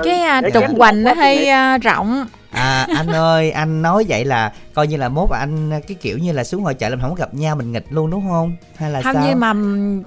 cái 0.03 0.51
trục 0.53 0.63
hoành 0.77 1.03
nó 1.03 1.13
hơi 1.13 1.49
rộng 1.81 2.25
à 2.51 2.87
anh 2.95 3.07
ơi 3.07 3.51
anh 3.51 3.81
nói 3.81 4.05
vậy 4.07 4.25
là 4.25 4.53
coi 4.73 4.87
như 4.87 4.97
là 4.97 5.09
mốt 5.09 5.29
anh 5.29 5.81
cái 5.87 5.97
kiểu 6.01 6.17
như 6.17 6.31
là 6.31 6.43
xuống 6.43 6.63
hội 6.63 6.73
chợ 6.73 6.89
làm 6.89 7.01
không 7.01 7.09
có 7.09 7.15
gặp 7.15 7.33
nhau 7.33 7.55
mình 7.55 7.71
nghịch 7.71 7.85
luôn 7.89 8.09
đúng 8.11 8.29
không? 8.29 8.55
Hay 8.75 8.91
là 8.91 9.01
không 9.01 9.13
sao? 9.13 9.27
như 9.27 9.35
mà 9.35 9.53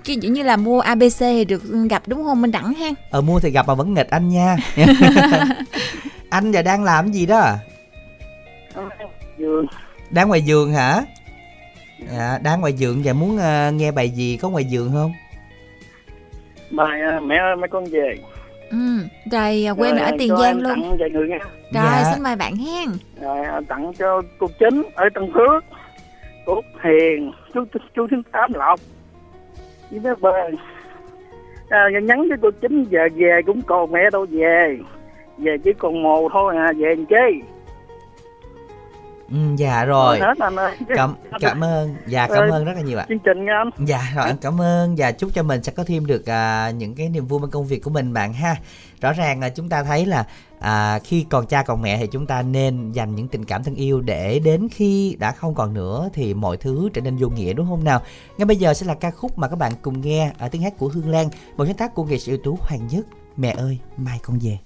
cái 0.05 0.19
kiểu 0.23 0.33
như 0.33 0.43
là 0.43 0.57
mua 0.57 0.81
abc 0.81 1.19
thì 1.21 1.45
được 1.45 1.63
gặp 1.91 2.03
đúng 2.07 2.25
không? 2.25 2.43
Minh 2.43 2.51
đẳng 2.51 2.75
ha. 2.75 2.91
Ờ 3.11 3.21
mua 3.21 3.41
thì 3.41 3.51
gặp 3.51 3.67
mà 3.67 3.75
vẫn 3.75 3.95
nghịch 3.95 4.11
anh 4.11 4.29
nha. 4.29 4.57
Anh 6.31 6.53
giờ 6.53 6.63
đang 6.63 6.85
làm 6.85 7.13
gì 7.13 7.27
đó? 7.27 7.57
Giường. 9.39 9.67
Đang 10.11 10.29
ngoài 10.29 10.43
giường 10.43 10.73
hả? 10.73 11.03
Dạ 12.13 12.39
đang 12.43 12.61
ngoài 12.61 12.73
giường 12.73 13.03
và 13.05 13.13
muốn 13.13 13.37
uh, 13.37 13.75
nghe 13.75 13.93
bài 13.93 14.11
gì 14.11 14.37
có 14.37 14.49
ngoài 14.49 14.65
giường 14.65 14.93
không? 14.93 15.13
Bài 16.71 17.01
uh, 17.17 17.23
mẹ 17.23 17.37
ơi 17.37 17.57
mấy 17.57 17.69
con 17.69 17.85
về 17.85 18.17
Ừ, 18.71 18.77
rồi 19.33 19.67
à, 19.67 19.75
quê 19.75 19.91
ở 19.91 20.11
Tiền 20.19 20.37
Giang 20.37 20.61
luôn. 20.61 20.83
Tặng 20.83 20.97
vài 20.99 21.11
người 21.11 21.29
nha. 21.29 21.39
Rồi 21.73 21.85
dạ. 21.85 22.11
xin 22.15 22.23
mời 22.23 22.37
bạn 22.37 22.57
hen. 22.57 22.89
Rồi 23.21 23.45
à, 23.45 23.61
tặng 23.69 23.93
cho 23.99 24.23
cô 24.39 24.47
chính 24.59 24.83
ở 24.95 25.09
Tân 25.15 25.33
Phước, 25.35 25.65
cô 26.47 26.61
Hiền, 26.85 27.33
chú 27.55 27.65
chú 27.95 28.07
Thiên 28.11 28.23
Tám 28.33 28.53
Lộc. 28.55 28.81
Với 29.91 30.01
mấy 30.01 30.15
bên. 30.15 30.55
À, 31.69 31.89
nhắn 32.03 32.29
với 32.29 32.39
cô 32.43 32.51
chính 32.51 32.85
giờ 32.85 33.09
về 33.15 33.41
cũng 33.47 33.63
còn 33.63 33.93
mẹ 33.93 34.11
đâu 34.13 34.27
về. 34.31 34.79
Về 35.39 35.57
chỉ 35.65 35.73
còn 35.79 36.03
mồ 36.03 36.29
thôi 36.33 36.57
à, 36.57 36.73
về 36.79 36.89
làm 36.89 37.07
chi. 37.07 37.43
Ừ, 39.31 39.37
dạ 39.57 39.85
rồi. 39.85 40.19
Hết 40.21 40.39
anh 40.39 40.57
ơi. 40.57 40.77
cảm 40.97 41.15
cảm 41.41 41.65
ơn. 41.65 41.97
Dạ 42.07 42.29
cảm 42.29 42.49
ơn 42.49 42.65
rất 42.65 42.73
là 42.77 42.81
nhiều 42.81 42.99
ạ. 42.99 43.07
chương 43.09 43.19
trình 43.19 43.45
nha 43.45 43.53
anh. 43.65 43.87
Dạ 43.87 44.13
rồi 44.15 44.25
anh 44.25 44.37
cảm 44.37 44.61
ơn. 44.61 44.95
Và 44.99 45.13
chúc 45.13 45.31
cho 45.35 45.43
mình 45.43 45.63
sẽ 45.63 45.73
có 45.73 45.85
thêm 45.85 46.07
được 46.07 46.21
uh, 46.21 46.75
những 46.75 46.95
cái 46.95 47.09
niềm 47.09 47.27
vui 47.27 47.41
trong 47.43 47.51
công 47.51 47.67
việc 47.67 47.83
của 47.83 47.91
mình 47.91 48.13
bạn 48.13 48.33
ha. 48.33 48.57
Rõ 49.01 49.13
ràng 49.13 49.41
là 49.41 49.49
chúng 49.49 49.69
ta 49.69 49.83
thấy 49.83 50.07
là 50.07 50.27
à, 50.61 50.99
khi 51.05 51.27
còn 51.31 51.47
cha 51.47 51.63
còn 51.63 51.83
mẹ 51.83 51.99
thì 51.99 52.07
chúng 52.07 52.27
ta 52.27 52.43
nên 52.43 52.93
dành 52.93 53.15
những 53.15 53.29
tình 53.29 53.45
cảm 53.45 53.65
thân 53.65 53.75
yêu 53.75 54.01
để 54.01 54.39
đến 54.39 54.69
khi 54.71 55.17
đã 55.19 55.33
không 55.33 55.55
còn 55.55 55.75
nữa 55.75 56.09
thì 56.13 56.35
mọi 56.35 56.57
thứ 56.57 56.89
trở 56.95 57.01
nên 57.01 57.17
vô 57.17 57.29
nghĩa 57.29 57.53
đúng 57.53 57.67
không 57.67 57.85
nào? 57.85 58.01
Ngay 58.39 58.47
bây 58.47 58.57
giờ 58.57 58.75
sẽ 58.75 58.87
là 58.87 58.95
ca 58.95 59.11
khúc 59.11 59.39
mà 59.39 59.49
các 59.49 59.57
bạn 59.57 59.73
cùng 59.83 60.01
nghe 60.01 60.33
ở 60.39 60.49
tiếng 60.49 60.63
hát 60.63 60.79
của 60.79 60.89
hương 60.89 61.11
lan 61.11 61.29
một 61.57 61.65
sáng 61.67 61.77
tác 61.77 61.95
của 61.95 62.05
nghệ 62.05 62.19
sĩ 62.19 62.33
ưu 62.33 62.41
tú 62.45 62.59
hoàng 62.61 62.87
nhất. 62.91 63.07
Mẹ 63.37 63.51
ơi 63.51 63.79
mai 63.97 64.19
con 64.23 64.39
về 64.43 64.59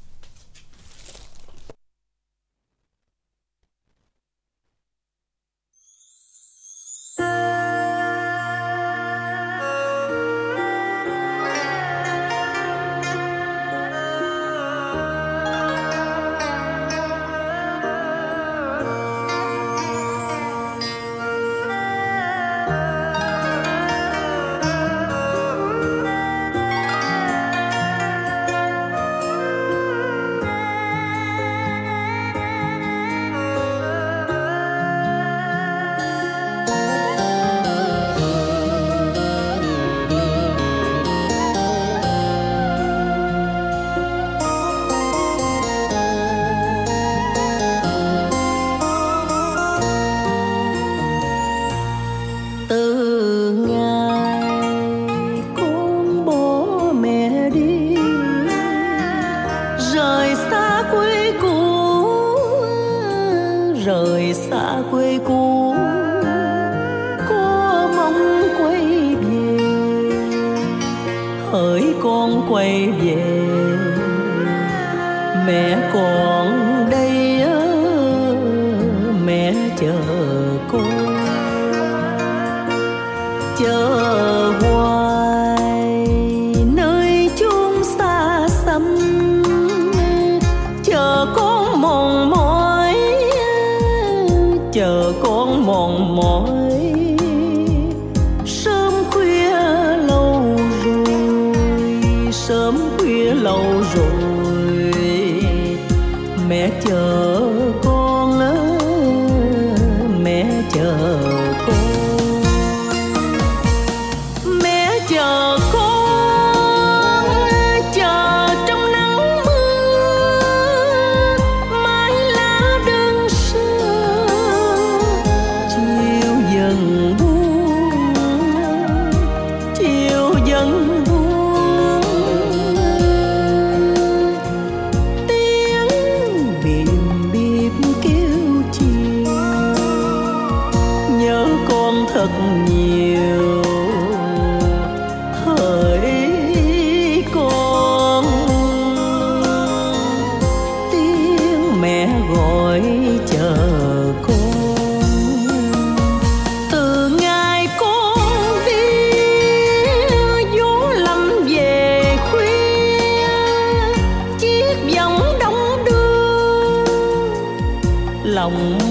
lòng. 168.50 168.87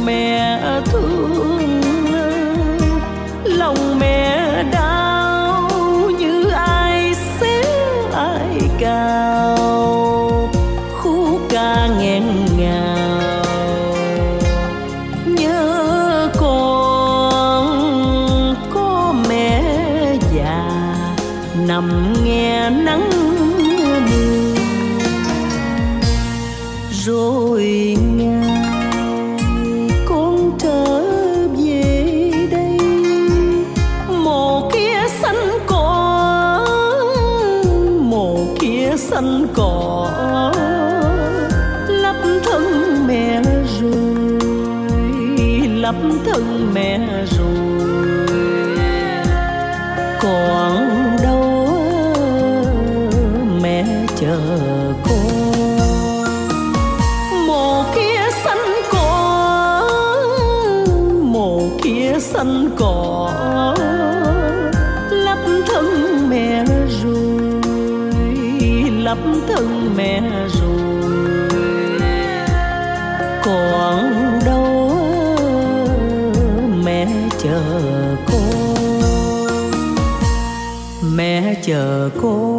过。 82.10 82.57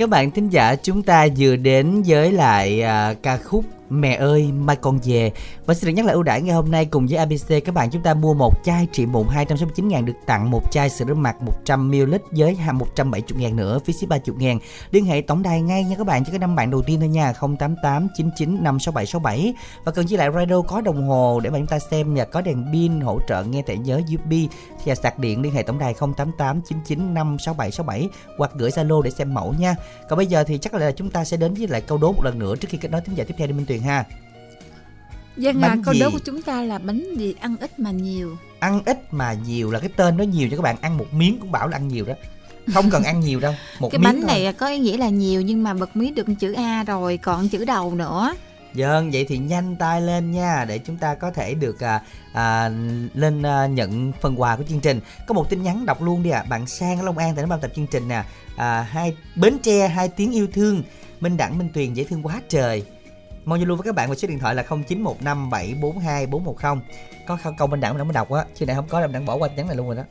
Các 0.00 0.08
bạn 0.08 0.30
thính 0.30 0.48
giả 0.48 0.74
chúng 0.74 1.02
ta 1.02 1.26
vừa 1.38 1.56
đến 1.56 2.02
với 2.06 2.32
lại 2.32 2.82
à, 2.82 3.14
ca 3.22 3.36
khúc 3.36 3.64
Mẹ 3.90 4.14
ơi 4.14 4.52
mai 4.52 4.76
con 4.76 4.98
về. 5.04 5.32
Và 5.70 5.74
xin 5.74 5.86
được 5.86 5.92
nhắc 5.92 6.06
lại 6.06 6.12
ưu 6.12 6.22
đãi 6.22 6.42
ngày 6.42 6.54
hôm 6.54 6.70
nay 6.70 6.84
cùng 6.84 7.06
với 7.06 7.18
ABC 7.18 7.64
Các 7.64 7.74
bạn 7.74 7.90
chúng 7.90 8.02
ta 8.02 8.14
mua 8.14 8.34
một 8.34 8.54
chai 8.64 8.86
trị 8.92 9.06
mụn 9.06 9.26
269 9.28 9.88
ngàn 9.88 10.04
Được 10.04 10.12
tặng, 10.26 10.50
một 10.50 10.62
chai 10.70 10.90
sữa 10.90 11.04
rửa 11.08 11.14
mặt 11.14 11.36
100ml 11.66 12.18
với 12.30 12.56
170 12.72 13.22
ngàn 13.40 13.56
nữa, 13.56 13.78
Phí 13.84 13.92
ship 13.92 14.08
30 14.08 14.36
ngàn. 14.38 14.58
Liên 14.90 15.04
hệ 15.04 15.20
tổng 15.20 15.42
đài 15.42 15.62
ngay 15.62 15.84
nha 15.84 15.96
các 15.98 16.06
bạn, 16.06 16.24
Chỉ 16.24 16.32
có 16.32 16.38
năm 16.38 16.56
bạn 16.56 16.70
đầu 16.70 16.82
tiên 16.82 17.00
thôi 17.00 17.08
nha 17.08 17.32
088 17.32 18.08
99 18.16 18.64
56767 18.64 19.54
Và 19.84 19.92
cần 19.92 20.06
chỉ 20.06 20.16
lại 20.16 20.28
radio 20.34 20.62
có 20.62 20.80
đồng 20.80 21.08
hồ 21.08 21.40
Để 21.40 21.50
mà 21.50 21.58
chúng 21.58 21.66
ta 21.66 21.78
xem 21.78 22.14
và 22.14 22.24
có 22.24 22.40
đèn 22.40 22.66
pin 22.72 23.00
hỗ 23.00 23.20
trợ 23.28 23.44
nghe 23.44 23.62
thẻ 23.62 23.76
nhớ 23.76 24.00
USB 24.14 24.32
Thì 24.84 24.94
sạc 25.02 25.18
điện, 25.18 25.42
liên 25.42 25.52
hệ 25.52 25.62
tổng 25.62 25.78
đài 25.78 25.94
088 25.94 26.60
99 26.62 27.14
56767 27.14 28.08
Hoặc 28.38 28.50
gửi 28.54 28.70
Zalo 28.70 29.02
để 29.02 29.10
xem 29.10 29.34
mẫu 29.34 29.54
nha. 29.58 29.74
Còn 30.08 30.16
bây 30.16 30.26
giờ 30.26 30.44
thì 30.44 30.58
chắc 30.58 30.74
là 30.74 30.92
chúng 30.92 31.10
ta 31.10 31.24
sẽ 31.24 31.36
đến 31.36 31.54
với 31.54 31.68
lại 31.68 31.80
câu 31.80 31.98
đố 31.98 32.12
một 32.12 32.24
lần 32.24 32.38
nữa 32.38 32.56
Trước 32.56 32.68
khi 32.70 32.78
kết 32.78 32.90
nối 32.90 33.00
thính 33.00 33.14
giả 33.14 33.24
tiếp 33.24 33.34
theo 33.38 33.46
đi 33.46 33.52
Minh 33.52 33.66
Tuyền 33.66 33.80
ha. 33.80 34.04
Dân 35.36 35.62
à, 35.62 35.68
Bánh 35.68 35.82
câu 35.82 35.94
gì? 35.94 36.00
đố 36.00 36.10
của 36.10 36.18
chúng 36.18 36.42
ta 36.42 36.62
là 36.62 36.78
bánh 36.78 37.14
gì 37.16 37.34
ăn 37.40 37.56
ít 37.60 37.78
mà 37.78 37.90
nhiều 37.90 38.36
ăn 38.60 38.80
ít 38.84 39.14
mà 39.14 39.32
nhiều 39.46 39.70
là 39.70 39.78
cái 39.80 39.88
tên 39.96 40.16
nó 40.16 40.24
nhiều 40.24 40.48
cho 40.50 40.56
các 40.56 40.62
bạn 40.62 40.76
ăn 40.80 40.98
một 40.98 41.06
miếng 41.14 41.38
cũng 41.40 41.52
bảo 41.52 41.68
là 41.68 41.76
ăn 41.76 41.88
nhiều 41.88 42.04
đó 42.04 42.14
không 42.74 42.90
cần 42.90 43.02
ăn 43.04 43.20
nhiều 43.20 43.40
đâu 43.40 43.54
một 43.80 43.88
Cái 43.92 43.98
miếng 43.98 44.04
bánh 44.04 44.16
thôi. 44.16 44.26
này 44.26 44.52
có 44.52 44.68
ý 44.68 44.78
nghĩa 44.78 44.96
là 44.96 45.08
nhiều 45.08 45.40
nhưng 45.40 45.62
mà 45.62 45.74
bật 45.74 45.96
mí 45.96 46.10
được 46.10 46.26
chữ 46.40 46.52
A 46.52 46.84
rồi 46.84 47.16
còn 47.16 47.48
chữ 47.48 47.64
đầu 47.64 47.94
nữa 47.94 48.34
Vâng, 48.74 49.10
vậy 49.10 49.24
thì 49.28 49.38
nhanh 49.38 49.76
tay 49.76 50.00
lên 50.02 50.30
nha 50.30 50.64
để 50.68 50.78
chúng 50.78 50.96
ta 50.96 51.14
có 51.14 51.30
thể 51.30 51.54
được 51.54 51.80
à, 51.80 52.00
à, 52.32 52.68
lên 53.14 53.42
à, 53.42 53.66
nhận 53.66 54.12
phần 54.20 54.40
quà 54.40 54.56
của 54.56 54.62
chương 54.68 54.80
trình. 54.80 55.00
Có 55.26 55.34
một 55.34 55.50
tin 55.50 55.62
nhắn 55.62 55.86
đọc 55.86 56.02
luôn 56.02 56.22
đi 56.22 56.30
ạ. 56.30 56.38
À. 56.40 56.48
Bạn 56.50 56.66
Sang 56.66 56.98
ở 56.98 57.02
Long 57.02 57.18
An 57.18 57.34
tại 57.34 57.42
nó 57.44 57.48
ban 57.48 57.60
tập 57.60 57.70
chương 57.76 57.86
trình 57.86 58.08
nè. 58.08 58.24
À, 58.56 58.82
hai 58.90 59.16
Bến 59.36 59.58
Tre 59.62 59.88
hai 59.88 60.08
tiếng 60.08 60.32
yêu 60.32 60.46
thương. 60.52 60.82
Minh 61.20 61.36
Đẳng 61.36 61.58
Minh 61.58 61.68
Tuyền 61.74 61.94
dễ 61.94 62.04
thương 62.04 62.22
quá 62.26 62.40
trời. 62.48 62.84
Mong 63.44 63.58
giao 63.58 63.66
lưu 63.68 63.76
với 63.76 63.84
các 63.84 63.94
bạn 63.94 64.10
qua 64.10 64.14
số 64.14 64.28
điện 64.28 64.38
thoại 64.38 64.54
là 64.54 64.62
0915742410. 64.62 66.80
Có 67.26 67.38
câu- 67.44 67.52
câu 67.58 67.68
Minh 67.68 67.80
Đẳng 67.80 67.98
mình 67.98 68.06
mới 68.06 68.14
đọc 68.14 68.30
á, 68.32 68.44
chứ 68.54 68.66
này 68.66 68.76
không 68.76 68.84
có 68.88 69.00
là 69.00 69.06
Minh 69.06 69.12
Đẳng 69.12 69.26
bỏ 69.26 69.34
qua 69.36 69.48
nhắn 69.56 69.66
này 69.66 69.76
luôn 69.76 69.86
rồi 69.86 69.96
đó. 69.96 70.02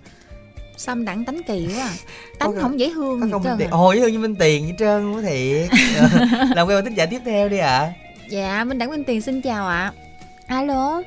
Xong 0.78 1.06
đẳng 1.06 1.26
tánh 1.26 1.42
kỳ 1.48 1.68
quá 1.76 1.84
à. 1.84 1.90
Tánh 2.40 2.54
Có- 2.56 2.62
không 2.62 2.80
dễ 2.80 2.92
thương 2.94 3.20
Có 3.20 3.26
gì 3.26 3.32
câu 3.32 3.42
trơn 3.44 3.60
à. 3.60 3.68
Ồ, 3.72 3.94
dễ 3.94 4.00
thương 4.00 4.12
như 4.12 4.20
Minh 4.20 4.36
Tiền 4.36 4.68
hết 4.68 4.74
trơn 4.80 5.04
luôn 5.04 5.16
á 5.16 5.22
thiệt. 5.30 5.70
Làm 6.56 6.68
quen 6.68 6.76
với 6.76 6.82
tính 6.82 6.94
giả 6.94 7.06
tiếp 7.06 7.20
theo 7.26 7.50
đi 7.50 7.58
ạ. 7.58 7.94
Dạ 8.30 8.64
Minh 8.64 8.78
Đẳng 8.78 8.90
Minh 8.90 9.04
Tiền 9.04 9.22
xin 9.22 9.42
chào 9.42 9.68
ạ 9.68 9.94
Alo 10.48 11.02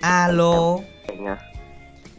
Alo. 0.00 0.78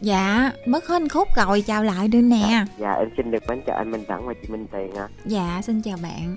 Dạ 0.00 0.50
mất 0.66 0.86
hết 0.88 0.94
anh 0.96 1.08
khúc 1.08 1.28
rồi 1.36 1.60
chào 1.66 1.84
lại 1.84 2.08
đi 2.08 2.22
nè 2.22 2.64
Dạ 2.78 2.92
em 2.92 3.08
xin 3.16 3.30
được 3.30 3.42
mến 3.48 3.62
chào 3.66 3.76
anh 3.76 3.90
Minh 3.90 4.04
Đẳng 4.08 4.26
và 4.26 4.34
chị 4.42 4.48
Minh 4.48 4.66
Tiền 4.72 4.94
ạ. 4.94 5.08
Dạ 5.24 5.60
xin 5.64 5.82
chào 5.82 5.96
bạn 6.02 6.36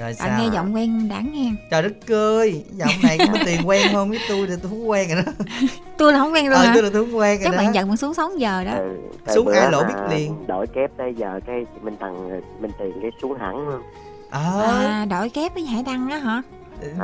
Rồi 0.00 0.14
Bạn 0.20 0.38
nghe 0.38 0.48
giọng 0.54 0.74
quen 0.74 1.08
Đẳng 1.08 1.32
nghe 1.32 1.50
Trời 1.70 1.82
đất 1.82 1.92
ơi, 2.16 2.64
giọng 2.76 2.90
này 3.02 3.18
có 3.18 3.38
Tiền 3.46 3.60
quen 3.68 3.82
không? 3.92 4.08
Với 4.10 4.18
tôi 4.28 4.46
thì 4.46 4.52
tôi 4.62 4.70
không 4.70 4.90
quen 4.90 5.08
rồi 5.14 5.22
đó. 5.26 5.32
Tôi 5.98 6.12
là 6.12 6.18
không 6.18 6.32
quen 6.32 6.46
luôn 6.48 6.54
Ờ, 6.58 6.64
hả 6.66 6.72
tôi 6.74 6.82
là 6.82 6.90
tôi 6.92 7.04
không 7.06 7.16
quen 7.18 7.38
rồi 7.38 7.44
Chắc 7.44 7.50
đó. 7.52 7.56
bạn 7.64 7.74
giận 7.74 7.88
mình 7.88 7.96
xuống 7.96 8.14
sống 8.14 8.40
giờ 8.40 8.64
đó 8.64 8.72
Ừ, 8.72 8.96
Xuống 9.34 9.48
ai 9.48 9.70
lỗ 9.72 9.84
biết 9.84 9.94
liền. 10.10 10.46
Đổi 10.46 10.66
kép 10.66 10.90
tới 10.96 11.14
giờ 11.16 11.40
cái 11.46 11.64
chị 11.74 11.80
Minh 11.82 11.96
Tằng 12.00 12.28
Minh 12.60 12.70
Tiền 12.78 12.92
cái 13.02 13.10
xuống 13.22 13.38
hẳn 13.38 13.68
luôn. 13.68 13.82
À 14.30 15.04
đổi 15.10 15.28
kép 15.28 15.54
với 15.54 15.64
Hải 15.66 15.82
Đăng 15.82 16.08
đó 16.08 16.16
hả 16.16 16.42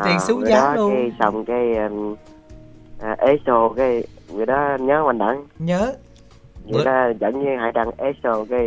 Tiền 0.04 0.20
xuống 0.20 0.40
bữa 0.40 0.48
giá 0.48 0.74
luôn. 0.74 0.92
Cái 0.94 1.12
xong 1.18 1.44
cái 1.44 1.74
um, 1.88 2.14
à, 3.00 3.16
ESO 3.18 3.68
cái 3.76 4.04
người 4.32 4.46
đó 4.46 4.76
nhớ 4.80 5.02
anh 5.06 5.18
Đẳng. 5.18 5.44
Nhớ. 5.58 5.92
Người 6.64 6.78
Bữa- 6.78 6.84
đó 6.84 6.92
dẫn 7.20 7.44
với 7.44 7.56
Hải 7.60 7.72
Đăng 7.72 7.90
ESO 7.96 8.44
cái 8.50 8.60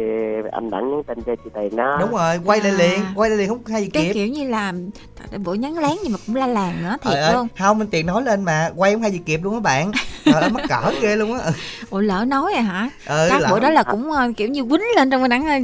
anh 0.51 0.69
Đẳng 0.69 0.91
nhắn 0.91 1.01
tin 1.07 1.23
cho 1.25 1.35
chị 1.43 1.49
Tiền 1.55 1.75
đó. 1.75 1.97
Đúng 1.99 2.11
rồi, 2.11 2.35
quay 2.45 2.61
lại 2.61 2.71
liền, 2.71 2.99
quay 3.15 3.29
lại 3.29 3.39
liền 3.39 3.49
không 3.49 3.65
hay 3.67 3.81
gì 3.83 3.89
Cái 3.93 4.03
kịp. 4.03 4.13
kiểu 4.13 4.27
như 4.27 4.49
là 4.49 4.73
Bữa 5.43 5.53
nhắn 5.53 5.77
lén 5.77 5.91
nhưng 6.03 6.11
mà 6.11 6.17
cũng 6.27 6.35
la 6.35 6.47
làng 6.47 6.83
nữa 6.83 6.97
Thiệt 7.01 7.13
Trời 7.13 7.21
ơi, 7.21 7.33
luôn 7.33 7.47
Không, 7.59 7.79
Minh 7.79 7.87
Tiền 7.91 8.05
nói 8.05 8.21
lên 8.23 8.43
mà, 8.43 8.69
quay 8.75 8.93
không 8.93 9.01
hay 9.01 9.11
gì 9.11 9.17
kịp 9.25 9.39
luôn 9.43 9.53
á 9.53 9.59
bạn. 9.59 9.91
Trời 10.25 10.33
ơi, 10.41 10.49
mắc 10.49 10.63
cỡ 10.69 10.91
ghê 11.01 11.15
luôn 11.15 11.39
á. 11.39 11.51
Ủa 11.89 11.99
lỡ 11.99 12.25
nói 12.27 12.53
à 12.53 12.61
hả 12.61 12.89
Ừ, 13.07 13.27
Các 13.29 13.41
lỡ. 13.41 13.47
bữa 13.51 13.59
đó 13.59 13.69
là 13.69 13.83
cũng 13.83 14.11
ờ, 14.11 14.31
kiểu 14.37 14.47
như 14.47 14.63
quýnh 14.63 14.81
lên 14.95 15.09
trong 15.09 15.21
Minh 15.21 15.29
Đẳng 15.29 15.45
ơi 15.45 15.63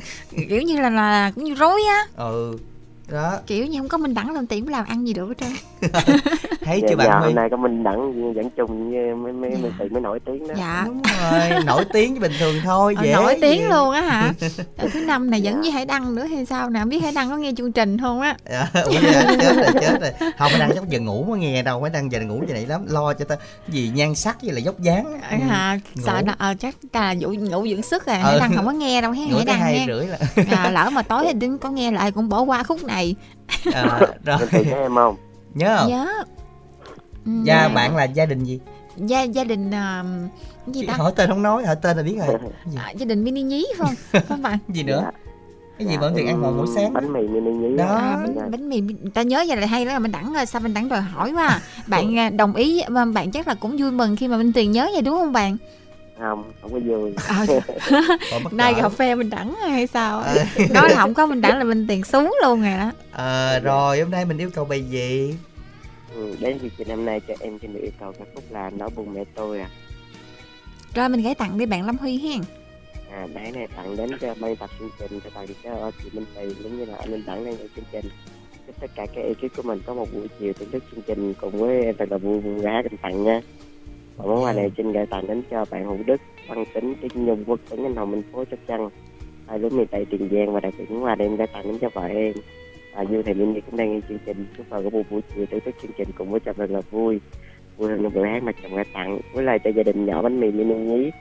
Kiểu 0.50 0.62
như 0.62 0.80
là, 0.82 0.90
là 0.90 1.32
cũng 1.36 1.44
như 1.44 1.54
rối 1.54 1.82
á 1.90 2.06
Ừ. 2.16 2.58
Đó, 3.12 3.38
Kiểu 3.48 3.66
như 3.66 3.80
không 3.80 3.88
có 3.88 3.98
Minh 3.98 4.14
Đẳng 4.14 4.34
làm 4.34 4.48
tiền 4.48 4.70
làm 4.70 4.86
ăn 4.86 5.08
gì 5.08 5.14
được 5.14 5.28
hết 5.28 5.34
trơn 5.38 5.52
thấy 6.66 6.80
Dạ, 6.82 6.88
chưa 6.90 6.96
bạn 6.96 7.08
dạ, 7.12 7.18
Huy? 7.20 7.26
hôm 7.26 7.36
nay 7.36 7.48
có 7.52 7.58
Minh 7.58 7.84
Đẳng 7.84 8.34
dẫn 8.36 8.50
chung 8.58 8.92
với 8.92 9.16
mấy 9.16 9.34
mấy 9.34 9.50
Minh 9.50 9.72
Tiền 9.80 9.94
mới 9.94 10.02
nổi 10.02 10.20
tiếng 10.26 10.48
đó. 10.48 10.54
Dạ. 10.58 10.84
Đúng 10.88 11.02
rồi, 11.32 11.64
nổi 11.66 11.86
tiếng 11.94 12.12
với 12.14 12.20
bình 12.30 12.32
thường 12.40 12.56
thôi, 12.64 12.96
Ờ, 12.98 13.04
dễ 13.06 13.14
nổi 13.14 13.38
tiếng 13.42 13.62
gì. 13.62 13.68
luôn 13.70 13.92
á 13.92 14.02
hả? 14.02 14.34
Ờ, 14.78 14.88
thứ 14.94 15.00
năm 15.06 15.30
này 15.32 15.42
dẫn 15.42 15.62
với 15.62 15.72
Hải 15.72 15.86
Đăng 15.86 16.16
nữa 16.16 16.24
hay 16.26 16.46
sao 16.46 16.70
nè? 16.70 16.80
Không 16.80 16.90
biết 16.90 17.04
Hải 17.04 17.12
Đăng 17.12 17.30
có 17.30 17.38
nghe 17.38 17.52
chương 17.58 17.72
trình 17.72 17.98
không 18.02 18.22
á? 18.22 18.36
Dạ, 18.52 18.68
Ủa 18.86 18.92
dạ, 18.92 19.24
chết 19.42 19.56
rồi 19.56 19.72
chết 19.82 19.98
rồi. 20.02 20.12
Không 20.20 20.50
phải 20.52 20.60
đang 20.60 20.72
chắc 20.76 20.90
giờ 20.90 21.00
ngủ 21.00 21.26
mới 21.30 21.40
nghe 21.40 21.64
đâu. 21.64 21.82
Phải 21.82 21.90
đang 21.90 22.12
giờ 22.12 22.20
ngủ 22.22 22.38
vậy 22.46 22.54
này 22.54 22.66
lắm. 22.66 22.86
Lo 22.90 23.14
cho 23.14 23.26
ta 23.26 23.36
gì 23.68 23.92
nhan 23.96 24.16
sắc 24.16 24.38
với 24.44 24.52
là 24.54 24.60
dốc 24.60 24.80
dáng 24.80 25.06
Ừ. 25.32 25.38
à, 25.50 25.78
sợ 25.96 26.14
Ngủ. 26.20 26.26
là 26.28 26.36
ờ, 26.38 26.54
chắc 26.60 26.76
là 26.94 27.16
vụ 27.20 27.30
ngủ 27.30 27.68
dưỡng 27.70 27.82
sức 27.82 28.06
à. 28.06 28.14
Ừ. 28.16 28.20
Hải 28.24 28.40
Đăng 28.40 28.56
không 28.56 28.66
có 28.66 28.72
nghe 28.72 29.02
đâu 29.02 29.14
thấy 29.14 29.26
Ngủ 29.28 29.36
Hải 29.38 29.46
Đăng 29.46 29.60
hai 29.60 29.74
nghe. 29.74 29.86
rưỡi 29.88 30.08
là 30.08 30.18
à, 30.58 30.70
lỡ 30.70 30.90
mà 30.90 31.02
tối 31.02 31.24
thì 31.28 31.34
đừng 31.34 31.58
có 31.58 31.70
nghe 31.70 31.92
lại 31.92 32.12
cũng 32.12 32.30
bỏ 32.30 32.42
qua 32.42 32.64
khúc 32.64 32.84
này. 32.84 33.16
À, 33.74 34.00
rồi. 34.26 34.38
Tiền 34.52 34.70
nhớ 34.70 34.76
em 34.76 34.96
không? 34.96 35.16
nhớ 35.54 35.78
không? 35.80 35.90
Nhớ 35.90 36.08
Ừ, 37.26 37.32
gia 37.44 37.68
bạn 37.68 37.96
là 37.96 38.04
gia 38.04 38.26
đình 38.26 38.44
gì? 38.44 38.60
Gia 38.98 39.22
gia 39.24 39.44
đình 39.44 39.72
cái 39.72 40.04
gì 40.74 40.82
Chị 40.82 40.88
ta? 40.88 40.94
hỏi 40.94 41.12
tên 41.16 41.30
không 41.30 41.44
nói 41.44 41.66
hỏi 41.66 41.76
tên 41.82 41.98
là 41.98 42.04
biết 42.04 42.16
rồi. 42.28 42.38
Gì, 42.66 42.78
à, 42.86 42.92
gia 42.92 43.06
đình 43.06 43.24
mini 43.24 43.42
nhí 43.42 43.66
phải 43.78 43.88
không? 44.12 44.22
Không 44.30 44.42
bạn? 44.42 44.58
Gì 44.70 44.84
nữa? 44.84 45.04
Cái 45.78 45.88
gì 45.88 45.94
Dạ, 45.94 46.02
bọn 46.02 46.14
tiền 46.16 46.28
ăn 46.28 46.42
vào 46.42 46.52
mỗi 46.52 46.68
sáng? 46.76 46.94
Bánh 46.94 47.14
mì 47.14 47.28
mini 47.28 47.52
nhí. 47.52 47.78
Đó. 47.78 47.86
à, 47.96 48.18
bánh, 48.24 48.52
bánh 48.52 48.70
mì 48.70 48.82
ta 49.14 49.22
nhớ 49.22 49.46
vậy 49.48 49.58
là 49.58 49.68
hay 49.68 49.86
đó 49.86 49.94
là 49.94 50.00
mình 50.00 50.12
đẳng 50.12 50.34
rồi 50.34 50.46
sao 50.46 50.62
mình 50.62 50.74
đẳng 50.74 50.90
đòi 50.90 51.02
hỏi 51.02 51.32
quá 51.34 51.48
à. 51.48 51.62
bạn 51.88 52.18
à, 52.20 52.30
đồng 52.30 52.56
ý 52.56 52.82
mà 52.90 53.06
bạn 53.06 53.32
chắc 53.32 53.48
là 53.48 53.54
cũng 53.56 53.78
vui 53.78 53.92
mừng 53.92 54.16
khi 54.16 54.28
mà 54.28 54.38
Minh 54.38 54.54
Tiền 54.54 54.72
nhớ 54.72 54.90
vậy 54.94 55.02
đúng 55.02 55.18
không 55.18 55.32
bạn? 55.34 55.58
Không, 56.20 56.44
không 56.62 56.72
có 56.74 56.80
vui. 56.86 57.14
à, 57.28 57.46
nay 58.52 58.74
cà 58.82 58.90
phê 58.90 59.16
mình 59.16 59.30
đẳng 59.30 59.56
hay 59.56 59.88
sao 59.88 60.20
Ờ. 60.20 60.36
nói 60.70 60.90
là 60.90 60.96
không 60.96 61.14
có 61.14 61.26
mình 61.26 61.42
đẳng 61.42 61.58
là 61.58 61.64
Minh 61.64 61.86
Tiền 61.88 62.04
xuống 62.04 62.36
luôn 62.44 62.62
rồi 62.62 62.72
đó. 62.78 62.92
Ờ, 63.12 63.60
rồi 63.60 64.00
hôm 64.00 64.12
nay 64.12 64.26
mình 64.26 64.38
yêu 64.38 64.50
cầu 64.56 64.66
bài 64.66 64.82
gì 64.84 65.36
Ừ, 66.16 66.36
đến 66.40 66.60
chương 66.60 66.70
trình 66.78 66.88
năm 66.88 67.06
nay 67.06 67.22
cho 67.28 67.34
em 67.40 67.60
xin 67.62 67.74
được 67.74 67.80
yêu 67.82 67.92
cầu 68.00 68.12
ca 68.20 68.26
khúc 68.36 68.44
là 68.50 68.70
Nỗi 68.70 68.90
buồn 68.96 69.14
mẹ 69.14 69.24
tôi 69.36 69.60
à. 69.60 69.70
rồi 70.96 71.10
mình 71.10 71.22
gửi 71.22 71.36
tặng 71.36 71.58
đi 71.58 71.66
bạn 71.66 71.86
Lâm 71.86 71.98
Huy 71.98 72.18
hen 72.18 72.42
À, 73.12 73.28
bản 73.36 73.54
này 73.54 73.68
tặng 73.76 73.98
đến 73.98 74.10
cho 74.22 74.36
ban 74.40 74.56
tập 74.56 74.70
chương 74.80 74.90
trình, 75.00 75.20
cho 75.24 75.30
tặng 75.30 75.48
cho 75.64 75.92
chị 76.04 76.10
Minh 76.14 76.26
Tuyền 76.36 76.54
cũng 76.64 76.78
như 76.78 76.86
là 76.86 76.98
anh 76.98 77.12
Minh 77.12 77.24
Đẳng 77.26 77.46
đang 77.46 77.58
ở 77.58 77.68
chương 77.76 77.86
trình. 77.92 78.06
Chúc 78.68 78.76
tất 78.82 78.92
cả 78.96 79.06
các 79.16 79.22
ekip 79.22 79.56
của 79.56 79.64
mình 79.64 79.80
có 79.86 79.94
một 79.94 80.08
buổi 80.14 80.28
chiều 80.40 80.54
thưởng 80.54 80.72
thức 80.72 80.84
chương 80.92 81.02
trình 81.08 81.34
cùng 81.42 81.52
với 81.52 81.84
em 81.84 81.96
thật 81.98 82.12
là 82.12 82.18
vui 82.18 82.40
vui 82.40 82.56
vẻ 82.56 82.82
cùng 82.84 82.98
tặng 82.98 83.24
nha. 83.24 83.42
Và 84.18 84.26
món 84.26 84.44
quà 84.44 84.54
này 84.54 84.72
xin 84.78 84.92
gửi 84.92 85.06
tặng 85.06 85.28
đến 85.28 85.44
cho 85.52 85.66
bạn 85.72 85.86
Hữu 85.86 85.98
Đức, 86.06 86.22
Văn 86.48 86.66
Tính, 86.74 86.96
Tiến 87.02 87.26
Nhung, 87.26 87.44
Quốc 87.48 87.60
Tuấn, 87.70 87.84
Anh 87.84 87.96
Hồng, 87.96 88.12
Minh 88.12 88.24
Phố, 88.32 88.46
Sóc 88.52 88.60
Trăng, 88.68 88.90
hai 89.48 89.60
lúa 89.60 89.70
miền 89.70 89.88
Tây, 89.88 90.06
Tiền 90.10 90.30
Giang 90.32 90.54
và 90.54 90.60
đặc 90.60 90.74
biệt 90.78 90.92
món 90.92 91.04
quà 91.04 91.16
này 91.16 91.28
em 91.28 91.36
gửi 91.36 91.48
tặng 91.48 91.64
đến 91.68 91.78
cho 91.82 91.90
vợ 91.94 92.06
em. 92.06 92.34
À, 92.96 93.04
như 93.04 93.22
thầy 93.22 93.34
Minh 93.34 93.62
cũng 93.66 93.78
đang 93.78 93.94
nghe 93.94 94.00
chương 94.10 94.20
trình, 94.26 94.46
chúc 94.58 94.70
vợ 94.70 94.82
có 94.84 94.90
một 94.90 95.04
buổi 95.10 95.22
chiều 95.36 95.46
tới 95.46 95.60
thức 95.60 95.76
chương 95.82 95.92
trình 95.98 96.08
cùng 96.18 96.32
với 96.32 96.40
chồng 96.40 96.56
thật 96.58 96.72
là 96.72 96.82
vui. 96.92 97.20
Vui 97.78 97.90
hơn 97.90 98.14
bữa 98.14 98.26
hát 98.26 98.44
mà 98.44 98.52
chồng 98.64 98.78
đã 98.78 98.84
tặng. 98.94 99.20
Với 99.34 99.44
lại 99.44 99.60
cho 99.60 99.70
gia 99.70 99.84
đình 99.84 100.06
nhỏ 100.06 100.22
bánh 100.22 100.40
mì 100.40 100.52
mini 100.52 100.76
nhí. 100.76 101.12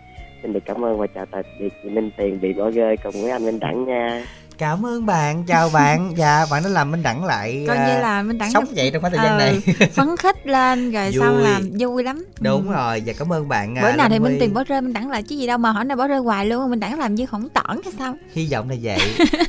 Xin 0.43 0.53
được 0.53 0.65
cảm 0.65 0.85
ơn 0.85 0.99
và 0.99 1.07
chào 1.07 1.27
tạm 1.27 1.45
biệt 1.61 1.73
chị 1.83 1.91
Minh 1.91 2.11
Tiền 2.17 2.41
bị 2.41 2.53
bỏ 2.53 2.71
rơi 2.71 2.97
cùng 2.97 3.13
với 3.23 3.31
anh 3.31 3.47
Minh 3.47 3.61
Đẳng 3.61 3.85
nha 3.85 4.25
cảm 4.63 4.87
ơn 4.87 5.07
bạn. 5.07 5.45
Chào 5.45 5.71
bạn. 5.71 6.13
Dạ 6.17 6.47
bạn 6.51 6.63
đã 6.63 6.69
làm 6.69 6.91
minh 6.91 7.03
đẳng 7.03 7.25
lại 7.25 7.65
coi 7.69 7.77
à, 7.77 7.87
như 7.89 8.01
là 8.01 8.23
Minh 8.23 8.39
Đẳng 8.39 8.51
sống 8.53 8.65
vậy 8.77 8.91
trong 8.93 9.01
khoảng 9.03 9.13
thời 9.13 9.25
gian 9.27 9.39
Ờ, 9.39 9.45
này. 9.45 9.61
phấn 9.95 10.17
khích 10.17 10.47
lên 10.47 10.93
rồi 10.93 11.13
xong 11.21 11.35
Vui. 11.35 11.43
là 11.43 11.61
vui. 11.79 12.03
lắm. 12.05 12.25
Đúng 12.41 12.69
Ừ. 12.69 12.75
rồi. 12.75 13.03
Và 13.07 13.13
cảm 13.19 13.33
ơn 13.33 13.49
bạn 13.49 13.75
à, 13.79 13.83
bữa 13.83 13.93
nào 13.97 14.09
thì 14.09 14.19
Minh. 14.19 14.37
Tiền 14.41 14.55
bỏ 14.55 14.65
rơi 14.65 14.81
Minh 14.81 14.93
Đẳng 14.93 15.11
lại 15.11 15.23
chứ 15.23 15.37
gì 15.37 15.47
đâu 15.47 15.59
mà 15.59 15.71
hỏi 15.73 15.85
này 15.85 15.97
bỏ 15.97 16.07
rơi 16.09 16.19
hoài 16.19 16.47
luôn 16.47 16.71
Minh 16.71 16.81
Đẳng 16.81 16.99
làm 16.99 17.15
như 17.15 17.27
khổng 17.27 17.49
tởn 17.49 17.81
hay 17.85 17.93
sao? 17.99 18.15
Hy 18.33 18.49
vọng 18.53 18.71
là 18.71 18.77
vậy. 18.83 18.99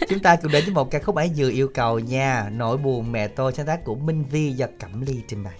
Chúng 0.09 0.19
ta 0.19 0.35
cùng 0.35 0.51
đến 0.51 0.63
với 0.65 0.73
một 0.73 0.91
ca 0.91 0.99
khúc 0.99 1.15
ấy 1.15 1.31
vừa 1.37 1.49
yêu 1.49 1.67
cầu 1.73 1.99
nha. 1.99 2.45
Nỗi 2.51 2.77
buồn 2.77 3.11
mẹ 3.11 3.27
tôi 3.27 3.53
sáng 3.53 3.65
tác 3.65 3.83
của 3.85 3.95
minh 3.95 4.23
vi 4.31 4.51
do 4.51 4.65
cẩm 4.79 5.01
ly 5.01 5.15
trình 5.27 5.43
bày 5.43 5.53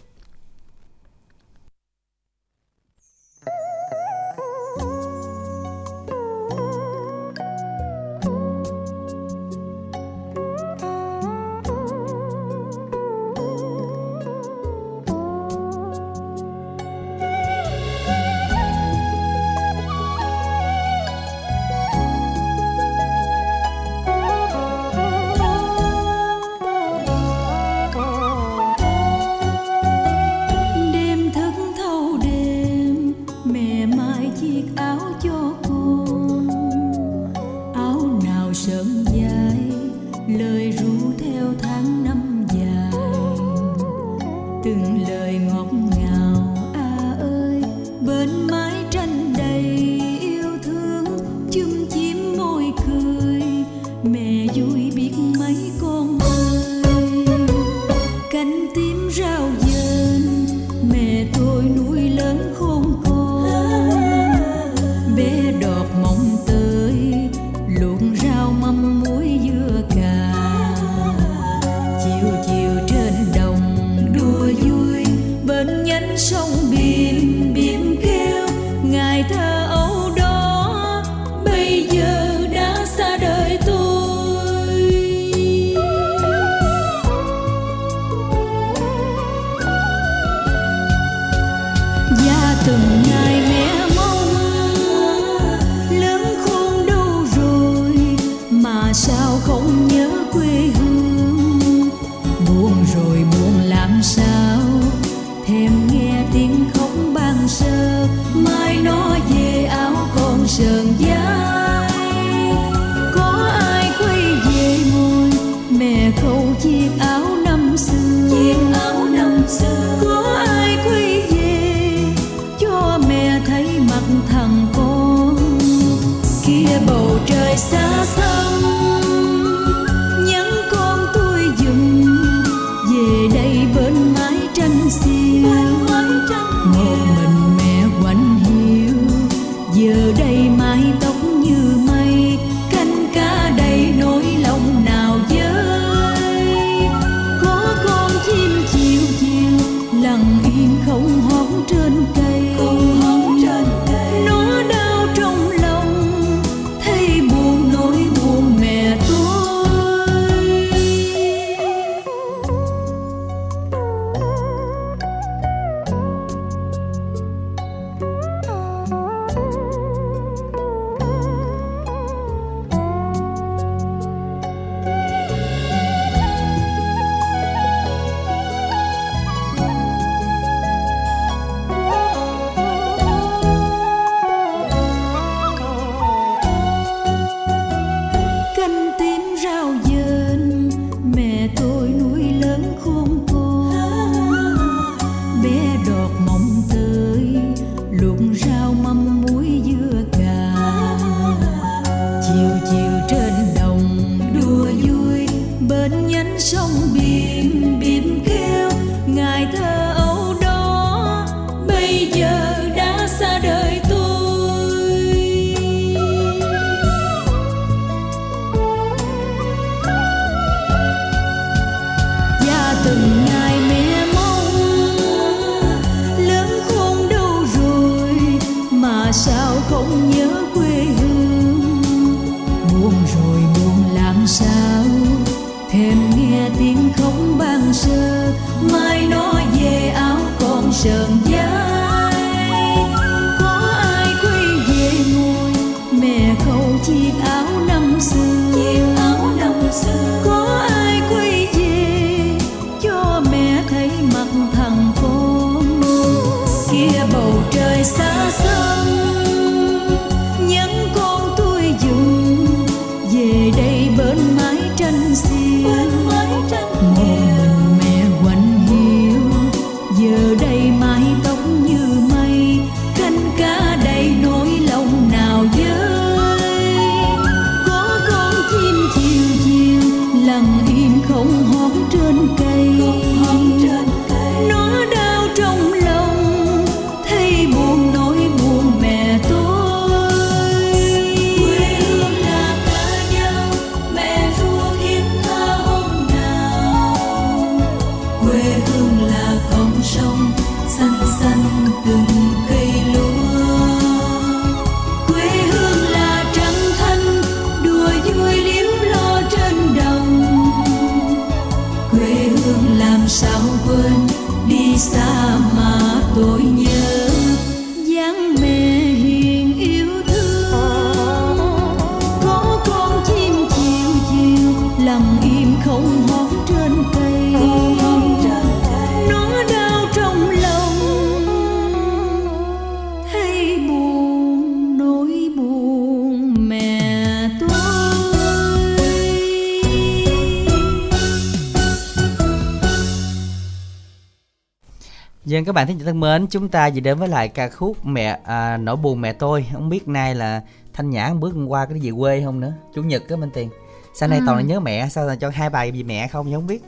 Dân 345.44 345.48
các 345.48 345.54
bạn 345.54 345.68
thính 345.68 345.78
giả 345.78 345.86
thân 345.86 346.00
mến, 346.00 346.28
chúng 346.28 346.50
ta 346.50 346.70
vừa 346.70 346.80
đến 346.80 347.00
với 347.00 347.08
lại 347.08 347.28
ca 347.28 347.50
khúc 347.50 347.86
mẹ 347.86 348.20
à, 348.24 348.58
nỗi 348.58 348.76
buồn 348.76 349.02
mẹ 349.02 349.14
tôi. 349.14 349.46
Không 349.54 349.70
biết 349.70 349.88
nay 349.88 350.16
là 350.16 350.42
Thanh 350.74 350.90
Nhã 350.90 351.14
bước 351.14 351.36
qua 351.48 351.66
cái 351.66 351.80
gì 351.80 351.92
quê 352.00 352.22
không 352.26 352.40
nữa. 352.40 352.54
Chủ 352.76 352.84
nhật 352.84 353.10
á 353.10 353.16
Minh 353.16 353.30
Tiền. 353.34 353.50
Sao 353.96 354.10
nay 354.10 354.20
ừ. 354.20 354.24
toàn 354.26 354.38
là 354.38 354.44
nhớ 354.44 354.60
mẹ, 354.60 354.90
sao 354.90 355.06
là 355.06 355.16
cho 355.16 355.30
hai 355.34 355.50
bài 355.50 355.72
gì 355.72 355.84
mẹ 355.84 356.08
không 356.08 356.34
không 356.34 356.48
biết. 356.48 356.64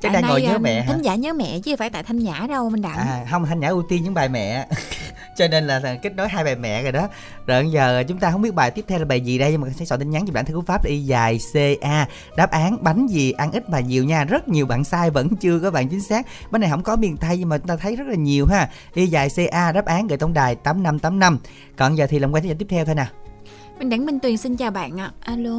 Chắc 0.00 0.12
đang 0.12 0.22
ngồi 0.22 0.42
nhớ 0.42 0.52
um, 0.52 0.62
mẹ 0.62 0.82
hả? 0.82 0.92
Thính 0.92 1.02
giả 1.02 1.14
nhớ 1.14 1.32
mẹ 1.32 1.60
chứ 1.60 1.76
phải 1.76 1.90
tại 1.90 2.02
Thanh 2.02 2.18
Nhã 2.18 2.46
đâu 2.48 2.70
Minh 2.70 2.82
Đặng. 2.82 2.96
À 2.96 3.26
không, 3.30 3.44
Thanh 3.46 3.60
Nhã 3.60 3.68
ưu 3.68 3.82
tiên 3.82 4.04
những 4.04 4.14
bài 4.14 4.28
mẹ. 4.28 4.68
Cho 5.38 5.48
nên 5.48 5.66
là 5.66 5.80
kết 6.02 6.16
nối 6.16 6.28
hai 6.28 6.44
bài 6.44 6.56
mẹ 6.56 6.82
rồi 6.82 6.92
đó. 6.92 7.08
Rồi 7.46 7.70
giờ 7.70 8.04
chúng 8.08 8.18
ta 8.18 8.30
không 8.30 8.42
biết 8.42 8.54
bài 8.54 8.70
tiếp 8.70 8.84
theo 8.88 8.98
là 8.98 9.04
bài 9.04 9.20
gì 9.20 9.38
đây 9.38 9.52
nhưng 9.52 9.60
mà 9.60 9.68
sẽ 9.68 9.84
soạn 9.84 10.00
tin 10.00 10.10
nhắn 10.10 10.26
cho 10.26 10.32
bạn 10.32 10.44
thư 10.44 10.54
cú 10.54 10.62
pháp 10.62 10.84
y 10.84 10.98
dài 10.98 11.38
ca 11.80 12.06
đáp 12.36 12.50
án 12.50 12.76
bánh 12.80 13.06
gì 13.06 13.32
ăn 13.32 13.52
ít 13.52 13.70
mà 13.70 13.80
nhiều 13.80 14.04
nha. 14.04 14.24
Rất 14.24 14.48
nhiều 14.48 14.66
bạn 14.66 14.84
sai 14.84 15.10
vẫn 15.10 15.28
chưa 15.36 15.60
có 15.60 15.70
bạn 15.70 15.88
chính 15.88 16.00
xác. 16.00 16.26
Bánh 16.50 16.60
này 16.60 16.70
không 16.70 16.82
có 16.82 16.96
miền 16.96 17.16
tây 17.16 17.36
nhưng 17.38 17.48
mà 17.48 17.58
chúng 17.58 17.66
ta 17.68 17.76
thấy 17.76 17.96
rất 17.96 18.06
là 18.06 18.14
nhiều 18.14 18.46
ha. 18.46 18.68
Y 18.94 19.06
dài 19.06 19.28
ca 19.52 19.72
đáp 19.72 19.84
án 19.84 20.06
gửi 20.06 20.18
tổng 20.18 20.34
đài 20.34 20.54
tám 20.54 20.82
năm 20.82 20.98
tám 20.98 21.18
năm. 21.18 21.38
Còn 21.76 21.96
giờ 21.96 22.06
thì 22.06 22.18
làm 22.18 22.32
quen 22.32 22.56
tiếp 22.58 22.66
theo 22.68 22.84
thôi 22.84 22.94
nè. 22.94 23.06
Minh 23.78 23.90
đẳng 23.90 24.06
minh 24.06 24.20
tuyền 24.20 24.36
xin 24.36 24.56
chào 24.56 24.70
bạn 24.70 25.00
ạ. 25.00 25.10
À. 25.20 25.32
alo. 25.32 25.58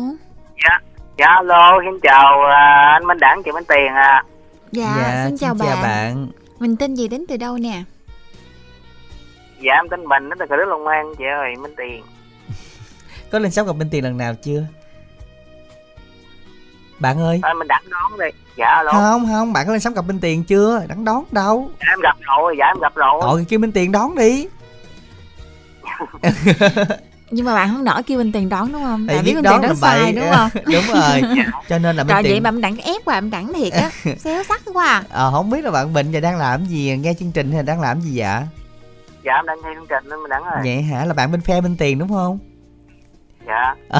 Dạ 0.63 0.79
dạ 1.17 1.25
alo 1.27 1.79
xin 1.85 1.99
chào 2.03 2.39
uh, 2.39 2.53
anh 2.93 3.07
minh 3.07 3.17
đẳng 3.19 3.41
chị 3.45 3.51
minh 3.51 3.63
tiền 3.67 3.93
ạ. 3.95 4.01
À. 4.01 4.23
dạ, 4.71 4.95
dạ 4.97 5.25
xin 5.27 5.37
chào, 5.37 5.53
xin 5.53 5.59
bạn. 5.59 5.67
chào 5.67 5.83
bạn. 5.83 6.27
Mình 6.59 6.77
tên 6.77 6.95
gì 6.95 7.07
đến 7.07 7.25
từ 7.29 7.37
đâu 7.37 7.57
nè 7.57 7.83
dạ 9.61 9.73
em 9.73 9.89
tên 9.89 10.07
bình 10.07 10.29
nó 10.29 10.35
từ 10.39 10.45
đức 10.55 10.65
long 10.67 10.87
an 10.87 11.13
chị 11.17 11.23
ơi 11.25 11.55
minh 11.61 11.73
tiền. 11.77 12.03
Có 13.31 13.39
lên 13.39 13.51
sóng 13.51 13.67
gặp 13.67 13.75
minh 13.75 13.89
tiền 13.91 14.03
lần 14.03 14.17
nào 14.17 14.33
chưa? 14.43 14.63
Bạn 16.99 17.19
ơi. 17.19 17.39
À, 17.41 17.53
mình 17.53 17.67
đặt 17.67 17.83
đón 17.89 18.19
đi. 18.19 18.27
Dạ 18.55 18.83
luôn 18.83 18.93
không 18.93 19.27
không 19.27 19.53
bạn 19.53 19.65
có 19.67 19.71
lên 19.71 19.81
sóng 19.81 19.93
gặp 19.93 20.05
minh 20.07 20.19
tiền 20.19 20.43
chưa? 20.43 20.81
Đắn 20.87 21.05
đón 21.05 21.23
đâu. 21.31 21.71
Dạ, 21.79 21.85
em 21.91 21.99
gặp 21.99 22.17
rồi 22.19 22.55
dạ 22.59 22.65
em 22.65 22.79
gặp 22.81 22.95
rồi. 22.95 23.19
Thôi 23.21 23.45
kêu 23.49 23.59
minh 23.59 23.71
tiền 23.71 23.91
đón 23.91 24.15
đi. 24.15 24.47
Nhưng 27.31 27.45
mà 27.45 27.55
bạn 27.55 27.69
không 27.73 27.83
nổi 27.83 28.03
kêu 28.03 28.17
minh 28.17 28.31
tiền 28.31 28.49
đón 28.49 28.71
đúng 28.71 28.83
không? 28.83 29.07
Tại 29.07 29.21
biết 29.23 29.33
minh 29.33 29.43
tiền 29.43 29.61
đón 29.61 29.75
sai 29.75 30.13
đúng 30.13 30.25
không? 30.35 30.49
Đúng 30.65 30.83
rồi. 30.93 31.21
Cho 31.69 31.79
nên 31.79 31.95
là 31.95 32.03
minh 32.03 32.15
tiền 32.23 32.31
vậy 32.31 32.39
mà 32.41 32.47
em 32.49 32.61
đặng 32.61 32.77
ép 32.77 33.05
qua 33.05 33.15
em 33.15 33.29
đặng 33.29 33.53
thiệt 33.53 33.73
á. 33.73 33.89
Xéo 34.17 34.43
sắc 34.43 34.61
quá 34.73 34.85
à. 34.85 35.03
ờ 35.09 35.31
không 35.31 35.49
biết 35.49 35.63
là 35.63 35.71
bạn 35.71 35.93
bình 35.93 36.11
giờ 36.11 36.19
đang 36.19 36.37
làm 36.37 36.65
gì 36.65 36.97
nghe 36.97 37.13
chương 37.19 37.31
trình 37.31 37.51
hay 37.51 37.57
là 37.57 37.63
đang 37.63 37.81
làm 37.81 38.01
gì 38.01 38.19
vậy 38.19 38.27
dạ 39.29 39.35
em 39.35 39.45
đang 39.45 39.57
nghe 39.61 39.69
chương 39.75 39.87
trình 39.87 40.09
nên 40.09 40.19
mình 40.19 40.29
đẳng 40.29 40.43
rồi 40.43 40.61
vậy 40.63 40.81
hả? 40.81 41.05
Là 41.05 41.13
bạn 41.13 41.31
bên 41.31 41.41
phe 41.41 41.61
bên 41.61 41.75
tiền 41.79 41.99
đúng 41.99 42.09
không? 42.09 42.39
Dạ. 43.47 43.75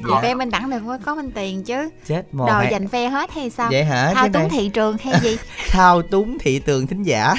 Vậy 0.00 0.18
phe 0.22 0.34
bên 0.34 0.50
đẳng 0.50 0.70
đừng 0.70 0.86
có 0.86 0.98
có 1.04 1.14
bên 1.14 1.30
tiền 1.30 1.64
chứ. 1.64 1.90
Chết 2.04 2.34
một 2.34 2.46
đòi 2.46 2.68
dành 2.70 2.88
phe 2.88 3.08
hết 3.08 3.30
hay 3.34 3.50
sao? 3.50 3.68
Vậy 3.70 3.84
hả? 3.84 4.12
Thao 4.14 4.28
túng 4.28 4.48
thị 4.48 4.68
trường 4.68 4.96
hay 4.98 5.14
gì? 5.20 5.38
Thao 5.70 6.02
túng 6.02 6.38
thị 6.38 6.62
trường 6.66 6.86
thính 6.86 7.02
giả. 7.02 7.34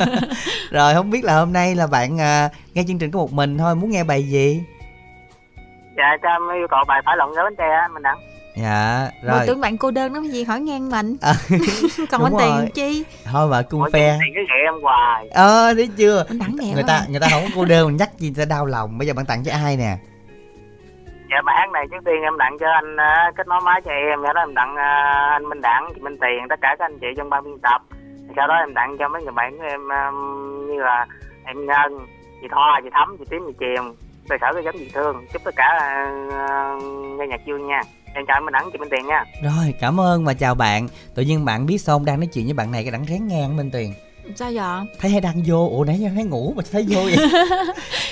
Rồi 0.70 0.94
không 0.94 1.10
biết 1.10 1.24
là 1.24 1.38
hôm 1.38 1.52
nay 1.52 1.74
là 1.74 1.86
bạn 1.86 2.14
uh, 2.14 2.52
nghe 2.74 2.84
chương 2.88 2.98
trình 2.98 3.10
có 3.10 3.18
một 3.18 3.32
mình 3.32 3.58
thôi 3.58 3.74
muốn 3.74 3.90
nghe 3.90 4.04
bài 4.04 4.22
gì? 4.22 4.62
Dạ 5.96 6.16
cho 6.22 6.28
em 6.28 6.42
yêu 6.58 6.66
cầu 6.70 6.84
bài 6.88 7.02
phải 7.04 7.16
lộn 7.16 7.34
gái 7.34 7.44
bánh 7.44 7.56
tre 7.58 7.88
mình 7.94 8.02
đẳng 8.02 8.18
dạ 8.56 9.10
rồi. 9.22 9.38
Mà 9.38 9.44
tưởng 9.46 9.60
bạn 9.60 9.78
cô 9.78 9.90
đơn 9.90 10.14
lắm 10.14 10.22
gì 10.22 10.44
hỏi 10.44 10.60
ngang 10.60 10.90
mình. 10.90 11.16
À, 11.20 11.32
còn 12.10 12.24
anh 12.24 12.32
tiền 12.38 12.70
chi? 12.74 13.04
Thôi 13.24 13.48
mà 13.48 13.62
cung 13.62 13.82
phe. 13.92 14.18
tiền 14.20 14.34
cái 14.34 14.58
em 14.64 14.74
hoài. 14.82 15.28
Ờ 15.28 15.74
thấy 15.74 15.88
chưa? 15.96 16.24
Người 16.74 16.82
ta 16.86 17.02
người 17.08 17.20
ta 17.20 17.26
không 17.30 17.42
có 17.42 17.48
cô 17.54 17.64
đơn 17.64 17.86
mình 17.86 17.96
nhắc 17.96 18.18
gì 18.18 18.32
ta 18.36 18.44
đau 18.44 18.66
lòng. 18.66 18.98
Bây 18.98 19.06
giờ 19.06 19.14
bạn 19.14 19.26
tặng 19.26 19.42
cho 19.44 19.52
ai 19.52 19.76
nè? 19.76 19.96
Dạ 21.30 21.42
bài 21.44 21.56
hát 21.58 21.70
này 21.72 21.86
trước 21.90 22.04
tiên 22.04 22.22
em 22.22 22.32
tặng 22.38 22.56
cho 22.60 22.66
anh 22.70 22.94
uh, 22.94 23.36
kết 23.36 23.46
nối 23.46 23.60
máy 23.64 23.80
cho 23.84 23.90
em. 23.90 24.20
Sau 24.24 24.32
đó 24.32 24.40
em 24.40 24.54
tặng 24.54 24.72
uh, 24.72 25.32
anh 25.32 25.48
minh 25.48 25.60
đẳng 25.60 25.88
chị 25.94 26.00
minh 26.00 26.16
tiền 26.20 26.46
tất 26.48 26.60
cả 26.60 26.76
các 26.78 26.84
anh 26.84 26.98
chị 26.98 27.06
trong 27.16 27.30
ban 27.30 27.44
biên 27.44 27.58
tập. 27.62 27.82
Sau 28.36 28.46
đó 28.46 28.54
em 28.54 28.74
tặng 28.74 28.96
cho 28.98 29.08
mấy 29.08 29.22
người 29.22 29.32
bạn 29.32 29.58
của 29.58 29.64
em 29.64 29.88
um, 29.88 30.66
như 30.68 30.82
là 30.82 31.06
em 31.44 31.66
ngân 31.66 32.06
chị 32.42 32.48
thoa 32.50 32.80
chị 32.82 32.88
thắm 32.92 33.16
chị 33.18 33.24
tím 33.30 33.42
chị 33.46 33.54
chiềm 33.60 33.84
cơ 34.28 34.36
sở 34.40 34.52
cái 34.54 34.64
giống 34.64 34.74
chị 34.78 34.90
thương. 34.94 35.26
Chúc 35.32 35.42
tất 35.44 35.54
cả 35.56 35.68
uh, 36.26 36.82
nghe 37.18 37.26
nhạc 37.26 37.40
vui 37.46 37.60
nha 37.60 37.82
em 38.14 38.24
chào 38.26 38.36
anh 38.36 38.44
Minh 38.44 38.52
Đẳng 38.52 38.70
chị 38.72 38.78
Minh 38.78 38.88
Tiền 38.90 39.06
nha. 39.06 39.24
Rồi 39.42 39.74
cảm 39.80 40.00
ơn 40.00 40.24
và 40.24 40.34
chào 40.34 40.54
bạn. 40.54 40.88
Tự 41.14 41.22
nhiên 41.22 41.44
bạn 41.44 41.66
biết 41.66 41.78
xong 41.78 42.04
đang 42.04 42.20
nói 42.20 42.26
chuyện 42.26 42.44
với 42.44 42.54
bạn 42.54 42.72
này 42.72 42.84
cái 42.84 42.90
đẳng 42.92 43.04
rén 43.04 43.28
ngang 43.28 43.56
Minh 43.56 43.70
Tiền 43.70 43.94
sao 44.36 44.50
vậy? 44.54 44.96
Thấy 45.00 45.10
hay 45.10 45.20
đang 45.20 45.42
vô 45.46 45.68
ủa 45.72 45.84
nãy 45.84 46.00
giờ 46.00 46.08
thấy 46.14 46.24
ngủ 46.24 46.52
mà 46.56 46.62
thấy 46.72 46.86
vô 46.88 47.00
vậy? 47.02 47.16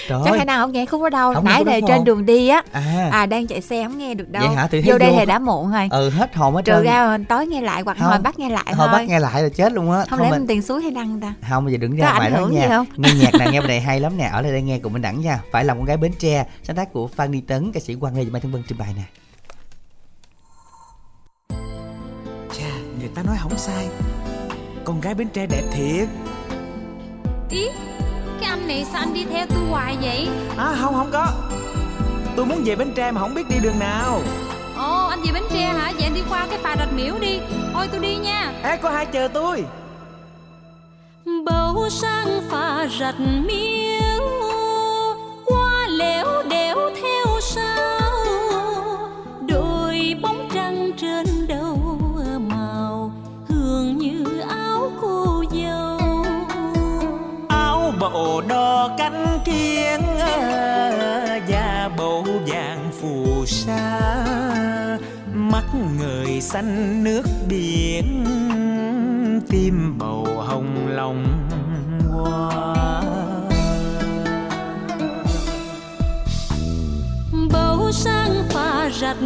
Trời 0.09 0.21
chắc 0.25 0.37
hay 0.37 0.47
đang 0.47 0.61
không 0.61 0.73
nghe 0.73 0.87
khúc 0.87 1.03
đó 1.03 1.09
đâu. 1.09 1.35
Không 1.35 1.45
nãy 1.45 1.65
đề 1.65 1.81
trên 1.89 2.05
đường 2.05 2.27
đi 2.27 2.49
á 2.49 2.63
à. 2.73 3.09
à 3.13 3.27
đang 3.27 3.47
chạy 3.47 3.61
xe 3.61 3.85
không 3.85 3.99
nghe 3.99 4.15
được 4.15 4.29
đâu. 4.29 4.47
Vậy 4.47 4.57
hả? 4.57 4.69
Thì 4.71 4.83
vô 4.85 4.99
đây 4.99 5.13
thì 5.19 5.27
đã 5.27 5.39
muộn 5.39 5.73
rồi. 5.73 5.89
Ừ 5.91 6.11
hết 6.11 6.35
hồn 6.35 6.55
hết 6.55 6.65
trừ 6.65 6.83
ra 6.85 7.19
tối 7.29 7.47
nghe 7.47 7.61
lại 7.61 7.83
hoặc 7.83 7.99
hồi 7.99 8.19
bắt 8.19 8.39
nghe 8.39 8.49
lại 8.49 8.75
hồi 8.75 8.89
bắt 8.89 9.09
nghe 9.09 9.19
lại 9.19 9.43
là 9.43 9.49
chết 9.49 9.73
luôn 9.73 9.93
á. 9.93 9.99
Không, 9.99 10.19
không 10.19 10.21
lẽ 10.21 10.31
mình 10.31 10.47
tiền 10.47 10.63
suối 10.63 10.83
hay 10.83 10.91
đăng 10.91 11.21
ta? 11.21 11.35
Không 11.51 11.65
bây 11.65 11.73
giờ 11.73 11.79
đừng 11.79 11.97
ra 11.97 12.15
ngoài 12.17 12.31
đó 12.31 12.47
nha. 12.47 12.69
không? 12.69 12.87
nghe 12.97 13.11
nhạc 13.21 13.35
này 13.39 13.49
nghe 13.53 13.61
bài 13.61 13.69
này 13.69 13.81
hay 13.81 14.01
lắm 14.01 14.17
nè. 14.17 14.25
Ở 14.33 14.43
đây 14.43 14.53
đây 14.53 14.63
nghe 14.63 14.79
cùng 14.79 14.93
mình 14.93 15.03
đẳng 15.03 15.21
nha. 15.21 15.41
Phải 15.53 15.65
làm 15.65 15.77
con 15.77 15.87
gái 15.87 15.97
bến 15.97 16.13
tre. 16.19 16.47
Sáng 16.63 16.77
tác 16.77 16.93
của 16.93 17.07
phan 17.07 17.33
đi 17.33 17.41
tấn 17.41 17.73
ca 17.73 17.81
sĩ 17.81 17.95
quang 17.95 18.17
lê 18.17 18.25
và 18.25 18.31
mai 18.33 18.41
thương 18.41 18.53
vân 18.53 18.63
trình 18.69 18.79
bày 18.79 18.89
nè 18.97 19.03
người 23.11 23.17
ta 23.17 23.23
nói 23.23 23.37
không 23.43 23.59
sai. 23.59 23.89
Con 24.85 25.01
gái 25.01 25.15
bến 25.15 25.29
tre 25.29 25.47
đẹp 25.47 25.63
thiệt. 25.73 26.09
Ý 27.51 27.69
Cái 28.41 28.51
anh 28.51 28.69
này 28.69 28.87
sao 28.93 29.01
anh 29.01 29.15
đi 29.15 29.25
theo 29.25 29.47
tôi 29.47 29.59
hoài 29.71 29.97
vậy? 30.03 30.29
À 30.57 30.77
không 30.81 30.95
không 30.95 31.11
có. 31.13 31.27
Tôi 32.37 32.47
muốn 32.47 32.63
về 32.65 32.77
Bến 32.77 32.93
Tre 32.97 33.11
mà 33.11 33.21
không 33.21 33.35
biết 33.35 33.49
đi 33.49 33.57
đường 33.63 33.79
nào. 33.79 34.21
Ồ 34.77 35.07
anh 35.07 35.23
về 35.23 35.33
Bến 35.33 35.43
Tre 35.51 35.65
hả? 35.65 35.93
Vậy 35.95 36.03
anh 36.03 36.15
đi 36.15 36.21
qua 36.31 36.47
cái 36.51 36.59
phà 36.63 36.77
rạch 36.79 36.93
miễu 36.93 37.15
đi. 37.21 37.41
Thôi 37.73 37.89
tôi 37.93 38.01
đi 38.01 38.17
nha. 38.17 38.53
Ê 38.63 38.77
có 38.77 38.91
hai 38.91 39.07
chờ 39.07 39.29
tôi. 39.29 39.65
Bầu 41.47 41.89
sang 41.91 42.41
phà 42.51 42.87
rạch 43.01 43.21
miễu 43.21 44.25
Qua 45.47 45.87
lẻo 45.89 46.43
đẻo 46.51 46.77
theo 47.03 47.20
bộ 58.41 58.49
đo 58.49 58.89
cánh 58.99 59.39
kiên 59.45 60.01
da 61.49 61.83
ờ, 61.83 61.89
bầu 61.97 62.25
vàng 62.47 62.91
phù 63.01 63.47
sa. 63.47 64.01
Mắt 65.35 65.65
người 65.99 66.41
xanh 66.41 67.05
nước 67.05 67.23
biển, 67.49 68.25
tim 69.49 69.99
bầu 69.99 70.27
hồng 70.39 70.89
lòng 70.89 71.25
hoa. 72.11 73.03
Bầu 77.53 77.93
sang 77.93 78.45
pha 78.51 78.91
rạch 79.01 79.23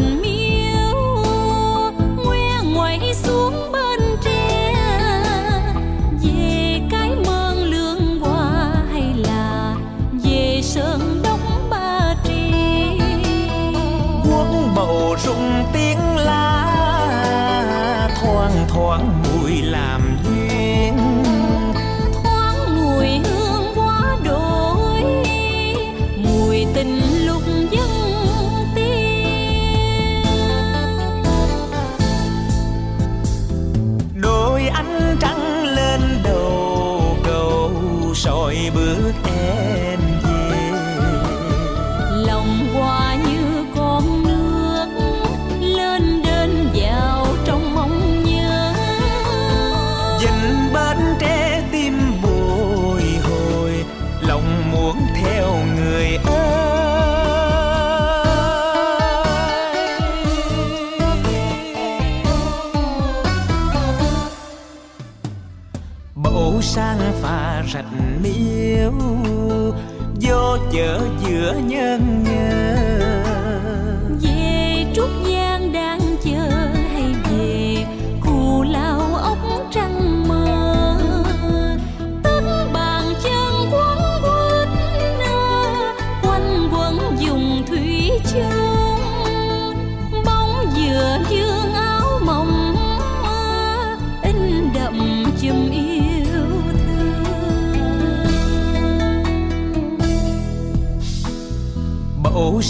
chở 70.74 71.00
giữa 71.20 71.54
nhân 71.66 72.24
nhân 72.24 72.63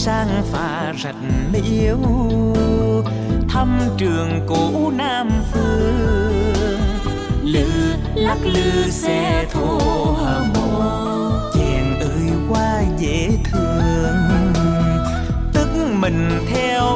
sang 0.04 0.42
pha 0.52 0.92
rạch 1.02 1.14
miếu 1.52 1.98
thăm 3.48 3.80
trường 3.98 4.46
cũ 4.46 4.92
nam 4.96 5.28
phương. 5.52 6.52
Lư 7.42 7.66
lắc 8.14 8.38
lư 8.42 8.90
xe 8.90 9.46
thô 9.52 9.78
mồ 10.54 10.82
chèn 11.54 12.00
ơi 12.00 12.30
qua 12.48 12.82
dễ 12.98 13.28
thương. 13.50 14.52
Tức 15.52 15.68
mình 15.92 16.30
theo 16.54 16.93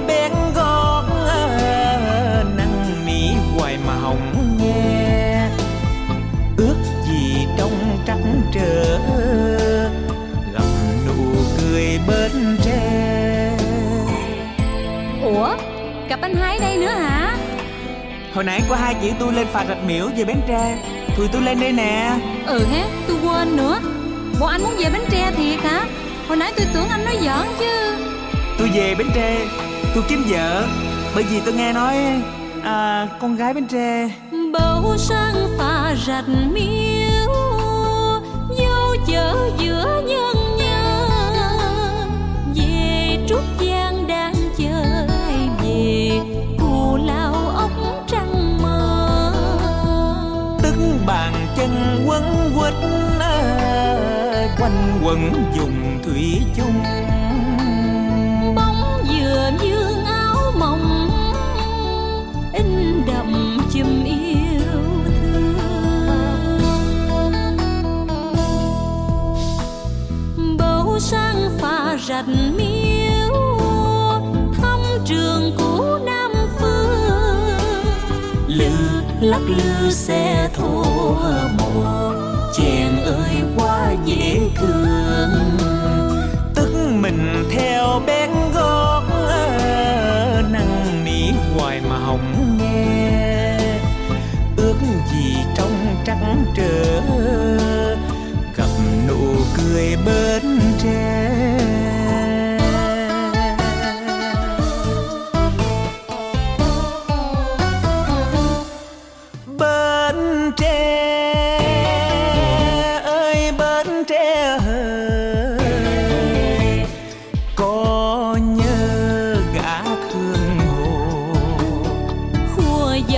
anh 16.29 16.37
Hái 16.37 16.59
đây 16.59 16.77
nữa 16.79 16.87
hả? 16.87 17.37
Hồi 18.35 18.45
nãy 18.45 18.63
có 18.69 18.77
hai 18.77 18.95
chị 19.03 19.13
tôi 19.19 19.33
lên 19.33 19.47
phà 19.53 19.65
rạch 19.69 19.85
miễu 19.87 20.09
về 20.17 20.25
bến 20.25 20.41
tre. 20.49 20.79
Tụi 21.17 21.29
tôi 21.29 21.43
lên 21.43 21.61
đây 21.61 21.73
nè. 21.73 22.17
Ừ 22.47 22.65
ha 22.73 22.85
tôi 23.09 23.17
quên 23.23 23.57
nữa. 23.57 23.81
Bộ 24.41 24.47
anh 24.47 24.63
muốn 24.63 24.75
về 24.79 24.91
Bến 24.91 25.03
Tre 25.11 25.33
thiệt 25.37 25.61
hả? 25.61 25.85
Hồi 26.29 26.37
nãy 26.37 26.53
tôi 26.57 26.67
tưởng 26.75 26.89
anh 26.89 27.05
nói 27.05 27.17
giỡn 27.23 27.49
chứ. 27.59 27.97
Tôi 28.59 28.71
về 28.75 28.95
bến 28.95 29.07
tre 29.15 29.39
tôi 29.95 30.05
kiếm 30.09 30.25
vợ. 30.29 30.67
Bởi 31.15 31.25
vì 31.25 31.41
tôi 31.45 31.55
nghe 31.55 31.73
nói 31.73 31.97
à, 32.65 33.09
con 33.21 33.37
gái 33.37 33.55
bến 33.55 33.67
tre. 33.67 34.09
Bầu 34.53 34.97
sang 34.99 35.35
phà 35.59 35.95
rạch 36.07 36.29
miếu 36.53 37.33
Dâu 38.59 38.97
chở 39.07 39.51
giữa 39.59 39.98
bàn 51.09 51.33
chân 51.57 52.05
quấn 52.07 52.53
quýt 52.59 52.75
à, 53.21 54.49
quanh 54.59 55.01
quẩn 55.05 55.33
dùng 55.57 55.99
thủy 56.05 56.43
chung. 56.57 56.83
Bóng 58.55 59.05
dừa 59.09 59.51
dương 59.61 60.05
áo 60.05 60.53
mộng 60.59 61.11
In 62.53 63.03
đậm 63.07 63.59
chùm 63.73 64.05
yêu 64.05 64.61
thương. 65.05 65.57
Bầu 70.59 70.99
sang 70.99 71.51
phà 71.59 71.97
rạch 72.09 72.29
miếu 72.57 73.35
Thăm 74.63 74.81
trường 75.05 75.58
lắc 79.21 79.41
lư 79.49 79.91
xe 79.91 80.49
thô 80.55 80.85
mùa. 81.59 82.15
Chèn 82.55 82.97
ơi, 83.05 83.43
quá 83.57 83.95
dễ 84.05 84.41
thương. 84.57 85.31
Tức 86.55 86.69
mình 87.01 87.45
theo 87.51 88.03
bén 88.07 88.31
gót, 88.55 89.03
năn 90.51 91.05
nỉ 91.05 91.31
hoài 91.57 91.81
mà 91.91 91.99
hồng 91.99 92.59
nghe. 92.59 93.59
Ước 94.57 94.77
gì 95.13 95.37
trong 95.57 95.97
trắng 96.05 96.45
trở 96.57 97.01
gặp 98.57 98.69
nụ 99.09 99.35
cười 99.57 99.97
bên 100.07 100.48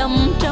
khua 0.00 0.08
dầm 0.08 0.49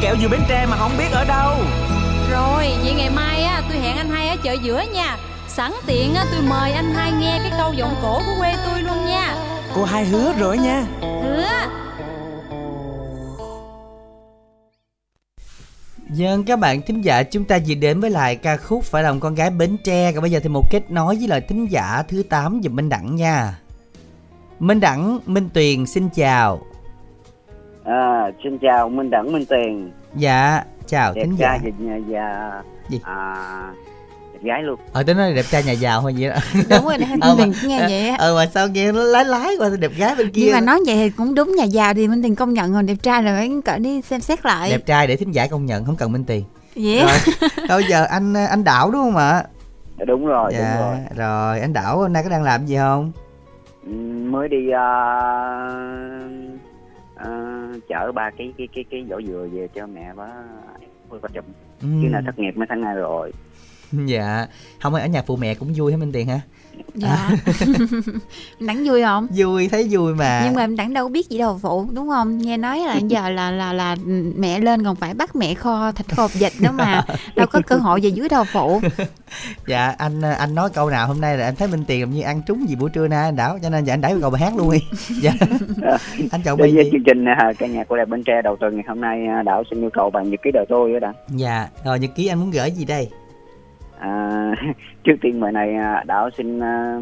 kẹo 0.00 0.16
dừa 0.22 0.28
bến 0.28 0.40
tre 0.48 0.66
mà 0.66 0.76
không 0.76 0.92
biết 0.98 1.08
ở 1.12 1.24
đâu 1.24 1.56
Rồi, 2.30 2.70
vậy 2.84 2.94
ngày 2.96 3.10
mai 3.10 3.42
á 3.42 3.62
tôi 3.68 3.78
hẹn 3.78 3.96
anh 3.96 4.10
hai 4.10 4.28
ở 4.28 4.36
chợ 4.42 4.52
giữa 4.62 4.84
nha. 4.94 5.16
Sẵn 5.48 5.72
tiện 5.86 6.14
á 6.14 6.24
tôi 6.32 6.42
mời 6.42 6.72
anh 6.72 6.92
hai 6.94 7.12
nghe 7.12 7.38
cái 7.42 7.52
câu 7.58 7.72
giọng 7.72 7.94
cổ 8.02 8.20
của 8.26 8.32
quê 8.38 8.54
tôi 8.66 8.82
luôn 8.82 9.06
nha. 9.06 9.36
cô 9.74 9.84
hai 9.84 10.04
hứa 10.04 10.32
rồi 10.38 10.58
nha 10.58 10.84
Hứa. 11.00 11.48
Dân 16.10 16.44
các 16.44 16.58
bạn 16.58 16.82
thính 16.82 17.02
giả 17.02 17.22
chúng 17.22 17.44
ta 17.44 17.58
vừa 17.66 17.74
đến 17.74 18.00
với 18.00 18.10
lại 18.10 18.36
ca 18.36 18.56
khúc 18.56 18.84
Phải 18.84 19.02
lòng 19.02 19.20
con 19.20 19.34
gái 19.34 19.50
Bến 19.50 19.76
Tre 19.84 20.12
Còn 20.12 20.22
bây 20.22 20.30
giờ 20.30 20.40
thì 20.42 20.48
một 20.48 20.70
kết 20.70 20.90
nối 20.90 21.16
với 21.16 21.28
lại 21.28 21.40
thính 21.40 21.66
giả 21.70 22.02
thứ 22.08 22.22
8 22.22 22.60
dùm 22.64 22.76
Minh 22.76 22.88
Đẳng 22.88 23.16
nha 23.16 23.58
Minh 24.58 24.80
Đẳng, 24.80 25.18
Minh 25.26 25.48
Tuyền 25.54 25.86
xin 25.86 26.08
chào 26.14 26.60
À, 27.88 28.30
xin 28.44 28.58
chào 28.58 28.88
Minh 28.88 29.10
Đẳng 29.10 29.32
Minh 29.32 29.44
Tiền 29.46 29.90
Dạ, 30.16 30.62
chào 30.86 31.12
đẹp 31.14 31.22
thính 31.24 31.36
giả 31.36 31.58
trai 31.62 31.72
và, 31.78 31.96
và 32.08 32.62
Gì? 32.88 33.00
à, 33.04 33.72
đẹp 34.32 34.38
gái 34.42 34.62
luôn 34.62 34.80
Ờ 34.92 35.02
tôi 35.02 35.14
nói 35.14 35.34
đẹp 35.34 35.44
trai 35.50 35.62
nhà 35.62 35.72
giàu 35.72 36.00
thôi 36.00 36.14
vậy 36.18 36.30
đó 36.30 36.36
Đúng 36.70 36.84
rồi, 36.84 36.96
anh 37.10 37.20
Ờ, 37.20 37.34
mà- 37.38 37.44
nghe 37.62 37.80
vậy 37.88 38.08
á. 38.08 38.16
Ờ 38.18 38.34
mà 38.36 38.46
sao 38.46 38.68
nghe 38.68 38.92
nó 38.92 39.02
lái 39.02 39.24
lái 39.24 39.50
qua 39.58 39.68
đẹp 39.80 39.90
gái 39.98 40.14
bên 40.14 40.30
kia 40.30 40.42
Nhưng 40.44 40.52
mà 40.52 40.60
nói 40.60 40.80
vậy 40.86 40.96
thì 40.96 41.10
cũng 41.10 41.34
đúng 41.34 41.54
nhà 41.56 41.64
giàu 41.64 41.94
thì 41.94 42.08
Minh 42.08 42.22
Tiền 42.22 42.34
công 42.34 42.52
nhận 42.54 42.72
rồi 42.72 42.82
đẹp 42.82 42.94
trai 43.02 43.22
là 43.22 43.34
phải 43.36 43.50
cỡ 43.64 43.78
đi 43.78 44.02
xem 44.02 44.20
xét 44.20 44.46
lại. 44.46 44.70
Đẹp 44.70 44.86
trai 44.86 45.06
để 45.06 45.16
thính 45.16 45.32
giả 45.32 45.46
công 45.46 45.66
nhận 45.66 45.84
không 45.84 45.96
cần 45.96 46.12
Minh 46.12 46.24
Tiền 46.24 46.44
Vậy 46.76 47.00
Rồi, 47.02 47.18
Bây 47.68 47.84
giờ 47.84 48.04
anh 48.04 48.34
anh 48.34 48.64
Đảo 48.64 48.90
đúng 48.90 49.02
không 49.02 49.16
ạ? 49.16 49.44
đúng 50.06 50.26
rồi 50.26 50.52
Dạ, 50.52 50.58
đúng 50.58 50.86
rồi 50.88 50.96
rồi 51.16 51.60
anh 51.60 51.72
Đảo 51.72 51.98
hôm 51.98 52.12
nay 52.12 52.22
có 52.22 52.28
đang 52.30 52.42
làm 52.42 52.66
gì 52.66 52.76
không? 52.76 53.12
Ừ, 53.86 53.92
mới 54.30 54.48
đi 54.48 54.70
à, 54.70 54.80
à, 57.18 57.28
chở 57.88 58.12
ba 58.12 58.30
cái 58.38 58.52
cái 58.58 58.68
cái 58.74 58.84
cái 58.90 59.02
vỏ 59.10 59.20
dừa 59.26 59.48
về 59.52 59.68
cho 59.74 59.86
mẹ 59.86 60.12
và 60.14 60.28
với 61.08 61.20
bà 61.22 61.28
chồng 61.34 61.44
Ừ. 61.82 61.88
chứ 62.02 62.08
là 62.08 62.22
thất 62.26 62.38
nghiệp 62.38 62.50
mấy 62.56 62.66
tháng 62.68 62.80
nay 62.80 62.94
rồi 62.94 63.32
Dạ 64.06 64.46
Không 64.82 64.94
ở 64.94 65.06
nhà 65.06 65.22
phụ 65.26 65.36
mẹ 65.36 65.54
cũng 65.54 65.72
vui 65.76 65.92
hả 65.92 65.98
Minh 65.98 66.12
Tiền 66.12 66.26
hả? 66.26 66.40
Dạ. 66.94 67.30
Đẳng 68.60 68.84
vui 68.86 69.02
không? 69.02 69.26
Vui 69.36 69.68
thấy 69.68 69.88
vui 69.90 70.14
mà 70.14 70.42
Nhưng 70.44 70.54
mà 70.54 70.64
em 70.64 70.76
Đẳng 70.76 70.92
đâu 70.92 71.08
biết 71.08 71.28
gì 71.28 71.38
đâu 71.38 71.58
phụ 71.62 71.86
đúng 71.92 72.08
không? 72.08 72.38
Nghe 72.38 72.56
nói 72.56 72.78
là 72.78 72.96
giờ 72.96 73.28
là 73.30 73.50
là 73.50 73.72
là 73.72 73.96
mẹ 74.36 74.58
lên 74.60 74.84
còn 74.84 74.96
phải 74.96 75.14
bắt 75.14 75.36
mẹ 75.36 75.54
kho 75.54 75.92
thịt 75.92 76.16
kho 76.16 76.22
hộp 76.22 76.34
vịt 76.34 76.52
nữa 76.60 76.70
mà 76.72 77.04
đâu 77.36 77.46
có 77.46 77.60
cơ 77.66 77.76
hội 77.76 78.00
về 78.02 78.08
dưới 78.08 78.28
đâu 78.28 78.44
phụ. 78.52 78.80
Dạ 79.66 79.94
anh 79.98 80.22
anh 80.22 80.54
nói 80.54 80.70
câu 80.74 80.90
nào 80.90 81.06
hôm 81.06 81.20
nay 81.20 81.36
là 81.36 81.44
em 81.44 81.54
thấy 81.54 81.68
Minh 81.68 81.84
Tiền 81.86 82.00
làm 82.00 82.10
như 82.10 82.22
ăn 82.22 82.42
trúng 82.46 82.68
gì 82.68 82.74
buổi 82.76 82.90
trưa 82.90 83.08
nay 83.08 83.24
anh 83.24 83.36
Đảo 83.36 83.58
Cho 83.62 83.70
nên 83.70 83.84
giờ 83.84 83.92
anh 83.92 84.00
đẩy 84.00 84.14
vào 84.14 84.30
bài 84.30 84.42
hát 84.42 84.56
luôn 84.56 84.70
đi 84.70 84.78
Dạ 85.22 85.32
Anh 86.30 86.42
chọn 86.44 86.58
bài 86.58 86.72
với 86.74 86.84
gì? 86.84 86.90
chương 86.92 87.04
trình 87.06 87.24
à, 87.24 87.52
ca 87.58 87.66
nhạc 87.66 87.88
của 87.88 87.96
đài 87.96 88.06
Bến 88.06 88.22
Tre 88.24 88.42
đầu 88.44 88.56
tuần 88.60 88.74
ngày 88.74 88.84
hôm 88.88 89.00
nay 89.00 89.26
à, 89.26 89.42
Đảo 89.42 89.62
xin 89.70 89.80
yêu 89.80 89.90
cầu 89.92 90.10
bằng 90.10 90.30
nhật 90.30 90.40
ký 90.42 90.50
đời 90.54 90.64
tôi 90.68 90.92
đó 90.92 90.98
đã 91.00 91.12
Dạ 91.28 91.68
Rồi 91.84 91.98
nhật 91.98 92.10
ký 92.14 92.26
anh 92.26 92.40
muốn 92.40 92.50
gửi 92.50 92.70
gì 92.70 92.84
đây? 92.84 93.08
À, 94.00 94.52
trước 95.04 95.14
tiên 95.20 95.40
bài 95.40 95.52
này 95.52 95.74
à, 95.74 96.04
Đảo 96.06 96.30
xin 96.36 96.60
à, 96.60 96.98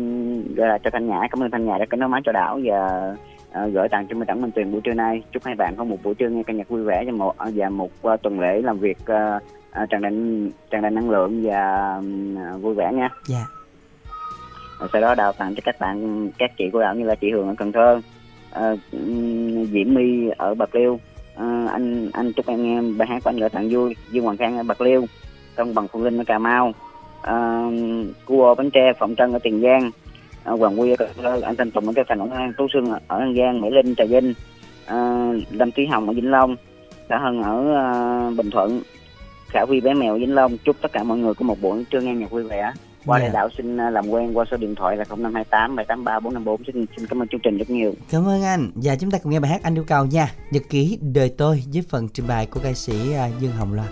gửi 0.56 0.66
lại 0.66 0.78
cho 0.84 0.90
Thanh 0.90 1.06
Nhã. 1.06 1.20
Cảm 1.30 1.42
ơn 1.42 1.50
Thanh 1.50 1.66
Nhã 1.66 1.78
đã 1.78 1.86
kết 1.90 1.96
nối 1.96 2.08
máy 2.08 2.20
cho 2.24 2.32
Đảo 2.32 2.60
và 2.64 3.14
à, 3.52 3.66
gửi 3.66 3.88
tặng 3.88 4.06
cho 4.08 4.16
Minh 4.16 4.26
Đẳng 4.26 4.42
Minh 4.42 4.50
Tuyền 4.50 4.72
buổi 4.72 4.80
trưa 4.80 4.94
nay. 4.94 5.22
Chúc 5.32 5.44
hai 5.44 5.54
bạn 5.54 5.74
có 5.76 5.84
một 5.84 5.96
buổi 6.02 6.14
trưa 6.14 6.28
nghe 6.28 6.42
ca 6.42 6.52
nhạc 6.52 6.68
vui 6.68 6.84
vẻ 6.84 7.04
và 7.06 7.12
một 7.12 7.34
và 7.54 7.68
một 7.68 7.90
à, 8.02 8.16
tuần 8.16 8.40
lễ 8.40 8.62
làm 8.62 8.78
việc 8.78 8.98
à, 9.06 9.40
à, 9.70 9.86
tràn 9.90 10.02
đầy 10.02 10.12
tràn 10.70 10.82
đầy 10.82 10.90
năng 10.90 11.10
lượng 11.10 11.42
và 11.44 11.56
à, 12.36 12.56
vui 12.60 12.74
vẻ 12.74 12.92
nha. 12.92 13.08
Dạ. 13.24 13.46
Rồi 14.80 14.88
sau 14.92 15.02
đó 15.02 15.14
Đào 15.14 15.32
tặng 15.32 15.54
cho 15.54 15.60
các 15.64 15.76
bạn 15.80 16.28
các 16.38 16.50
chị 16.58 16.64
của 16.72 16.80
Đảo 16.80 16.94
như 16.94 17.04
là 17.04 17.14
chị 17.14 17.30
Hường 17.30 17.48
ở 17.48 17.54
Cần 17.58 17.72
Thơ 17.72 18.00
ừm, 18.92 19.64
Diễm 19.64 19.94
My 19.94 20.28
ở 20.36 20.54
Bạc 20.54 20.74
Liêu. 20.74 21.00
À, 21.36 21.66
anh 21.72 22.10
anh 22.12 22.32
chúc 22.32 22.46
em 22.46 22.62
nghe 22.62 22.80
bài 22.98 23.08
hát 23.08 23.24
của 23.24 23.30
anh 23.30 23.36
gửi 23.36 23.48
tặng 23.48 23.68
vui. 23.70 23.96
Dương 24.10 24.24
Hoàng 24.24 24.36
Khang 24.36 24.56
ở 24.56 24.62
Bạc 24.62 24.80
Liêu 24.80 25.06
Công 25.56 25.74
bằng 25.74 25.88
Phương 25.88 26.02
Linh 26.04 26.18
ở 26.18 26.24
Cà 26.24 26.38
Mau 26.38 26.72
à, 27.26 27.64
cua 28.26 28.54
bánh 28.54 28.70
tre 28.70 28.92
Phạm 28.98 29.16
Trân 29.16 29.32
ở 29.32 29.38
Tiền 29.42 29.60
Giang 29.62 29.90
à, 30.44 30.52
Hoàng 30.52 30.80
Quy 30.80 30.94
ở 31.22 31.40
anh 31.42 31.56
Thanh 31.56 31.70
Tùng 31.70 31.86
ở 31.86 31.92
Cái 31.96 32.04
Thành 32.08 32.20
Quảng 32.20 32.30
An 32.30 32.52
Tú 32.58 32.66
Sương 32.72 32.90
ở 32.90 33.18
An 33.18 33.34
Giang 33.38 33.60
Mỹ 33.60 33.68
Linh 33.70 33.94
Trà 33.94 34.04
Vinh 34.04 34.34
à, 34.86 35.28
Lâm 35.50 35.72
Thúy 35.72 35.86
Hồng 35.86 36.06
ở 36.06 36.12
Vĩnh 36.12 36.30
Long 36.30 36.56
Cả 37.08 37.18
Hân 37.18 37.42
ở 37.42 37.74
à, 37.74 38.30
Bình 38.36 38.50
Thuận 38.50 38.80
Khả 39.48 39.64
Vi 39.64 39.80
bé 39.80 39.94
mèo 39.94 40.18
Vĩnh 40.18 40.34
Long 40.34 40.56
chúc 40.64 40.76
tất 40.80 40.92
cả 40.92 41.02
mọi 41.02 41.18
người 41.18 41.34
có 41.34 41.44
một 41.44 41.60
buổi 41.60 41.84
trưa 41.90 42.00
nghe 42.00 42.14
nhạc 42.14 42.30
vui 42.30 42.42
vẻ 42.42 42.72
qua 43.06 43.18
Dạ. 43.18 43.24
đây 43.24 43.32
đạo 43.32 43.48
xin 43.56 43.76
à, 43.80 43.90
làm 43.90 44.08
quen 44.10 44.36
qua 44.36 44.44
số 44.50 44.56
điện 44.56 44.74
thoại 44.74 44.96
là 44.96 45.04
0528 45.08 45.76
783 45.76 46.20
454 46.20 46.64
xin 46.66 46.86
xin 46.96 47.06
cảm 47.06 47.22
ơn 47.22 47.28
chương 47.28 47.40
trình 47.44 47.58
rất 47.58 47.70
nhiều 47.70 47.92
Cảm 48.10 48.28
ơn 48.28 48.42
anh. 48.42 48.70
Và 48.74 48.96
chúng 48.96 49.10
ta 49.10 49.18
cùng 49.22 49.32
nghe 49.32 49.40
bài 49.40 49.50
hát 49.50 49.62
anh 49.62 49.74
yêu 49.74 49.84
cầu 49.86 50.06
nha. 50.06 50.28
Nhật 50.50 50.62
ký 50.70 50.98
đời 51.14 51.28
tôi 51.38 51.62
với 51.72 51.82
phần 51.88 52.08
trình 52.08 52.26
bày 52.26 52.46
của 52.46 52.60
ca 52.62 52.72
sĩ 52.72 53.12
à, 53.12 53.28
Dương 53.40 53.52
Hồng 53.52 53.72
Loan. 53.74 53.88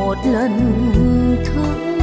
Một 0.00 0.16
lần 0.24 0.52
thương 1.44 1.99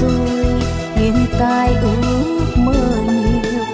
rồi 0.00 0.60
hiện 0.94 1.14
tại 1.38 1.74
ước 1.82 2.46
mơ 2.56 2.72
nhiều. 3.06 3.64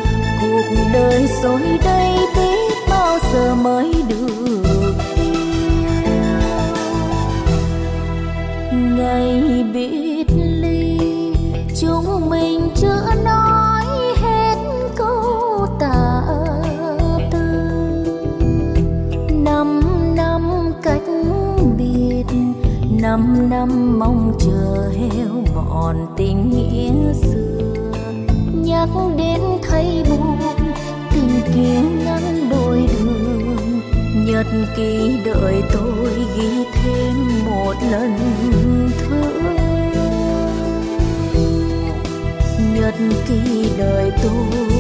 Cuộc 0.41 0.65
đời 0.93 1.29
rồi 1.43 1.79
đây 1.85 2.17
biết 2.37 2.75
bao 2.91 3.19
giờ 3.33 3.55
mới 3.55 3.95
được 4.09 4.63
ngày 8.73 9.65
biệt 9.75 10.27
ly, 10.37 10.99
chúng 11.81 12.31
mình 12.31 12.71
chưa 12.77 13.05
nói 13.25 13.85
hết 14.23 14.57
câu 14.97 15.67
tạ 15.81 16.23
tư 17.31 17.39
năm 19.31 19.81
năm 20.17 20.73
cách 20.83 21.03
biệt, 21.79 22.25
năm 23.01 23.51
năm 23.51 23.99
mong 23.99 24.33
chờ 24.41 24.91
heo 24.99 25.45
mòn 25.55 26.10
nhật 34.53 34.67
ký 34.77 35.19
đợi 35.25 35.63
tôi 35.73 36.11
ghi 36.37 36.65
thêm 36.73 37.45
một 37.45 37.75
lần 37.91 38.19
thương 38.99 39.57
nhật 42.75 42.95
ký 43.29 43.71
đợi 43.79 44.13
tôi 44.23 44.80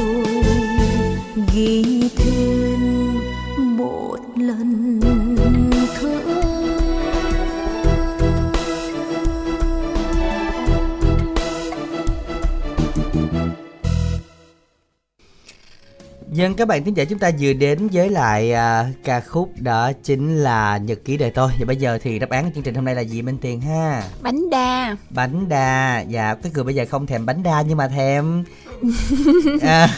Dân 16.40 16.54
các 16.54 16.68
bạn 16.68 16.84
thính 16.84 16.96
giả 16.96 17.04
chúng 17.04 17.18
ta 17.18 17.30
vừa 17.40 17.52
đến 17.52 17.88
với 17.92 18.10
lại 18.10 18.52
à, 18.52 18.86
ca 19.04 19.20
khúc 19.20 19.52
đó 19.58 19.92
chính 20.04 20.36
là 20.36 20.76
Nhật 20.76 20.98
ký 21.04 21.16
đời 21.16 21.30
tôi. 21.30 21.50
Và 21.58 21.64
bây 21.66 21.76
giờ 21.76 21.98
thì 22.02 22.18
đáp 22.18 22.30
án 22.30 22.44
của 22.44 22.50
chương 22.54 22.64
trình 22.64 22.74
hôm 22.74 22.84
nay 22.84 22.94
là 22.94 23.00
gì 23.00 23.22
Minh 23.22 23.38
Tiền 23.40 23.60
ha? 23.60 24.02
Bánh 24.20 24.50
đa. 24.50 24.96
Bánh 25.10 25.48
đa. 25.48 26.00
Dạ 26.08 26.34
cái 26.42 26.52
người 26.54 26.64
bây 26.64 26.74
giờ 26.74 26.84
không 26.90 27.06
thèm 27.06 27.26
bánh 27.26 27.42
đa 27.42 27.62
nhưng 27.62 27.76
mà 27.76 27.88
thèm. 27.88 28.44
À, 29.62 29.88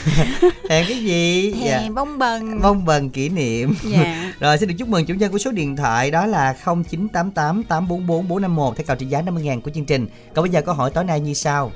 thèm 0.69 0.85
cái 0.89 0.98
gì? 0.98 1.52
Thèm 1.52 1.64
dạ. 1.64 1.90
bông 1.94 2.19
bần. 2.19 2.60
Bông 2.60 2.85
bần 2.85 3.10
kỷ 3.10 3.28
niệm. 3.28 3.74
Dạ. 3.85 4.32
Rồi 4.40 4.59
xin 4.59 4.69
được 4.69 4.74
chúc 4.78 4.89
mừng 4.89 5.06
chủ 5.06 5.14
nhân 5.14 5.32
của 5.32 5.39
số 5.39 5.51
điện 5.51 5.77
thoại 5.77 6.10
đó 6.10 6.27
là 6.27 6.55
0988 6.64 7.62
844 7.62 8.28
451 8.28 8.77
Theo 8.77 8.85
cầu 8.86 8.97
trị 8.97 9.06
giá 9.06 9.23
50 9.23 9.43
ngàn 9.43 9.60
của 9.60 9.70
chương 9.74 9.85
trình. 9.85 10.06
Còn 10.35 10.43
bây 10.43 10.51
giờ 10.51 10.62
câu 10.62 10.74
hỏi 10.74 10.90
tối 10.90 11.05
nay 11.05 11.20
như 11.20 11.35
sau. 11.35 11.73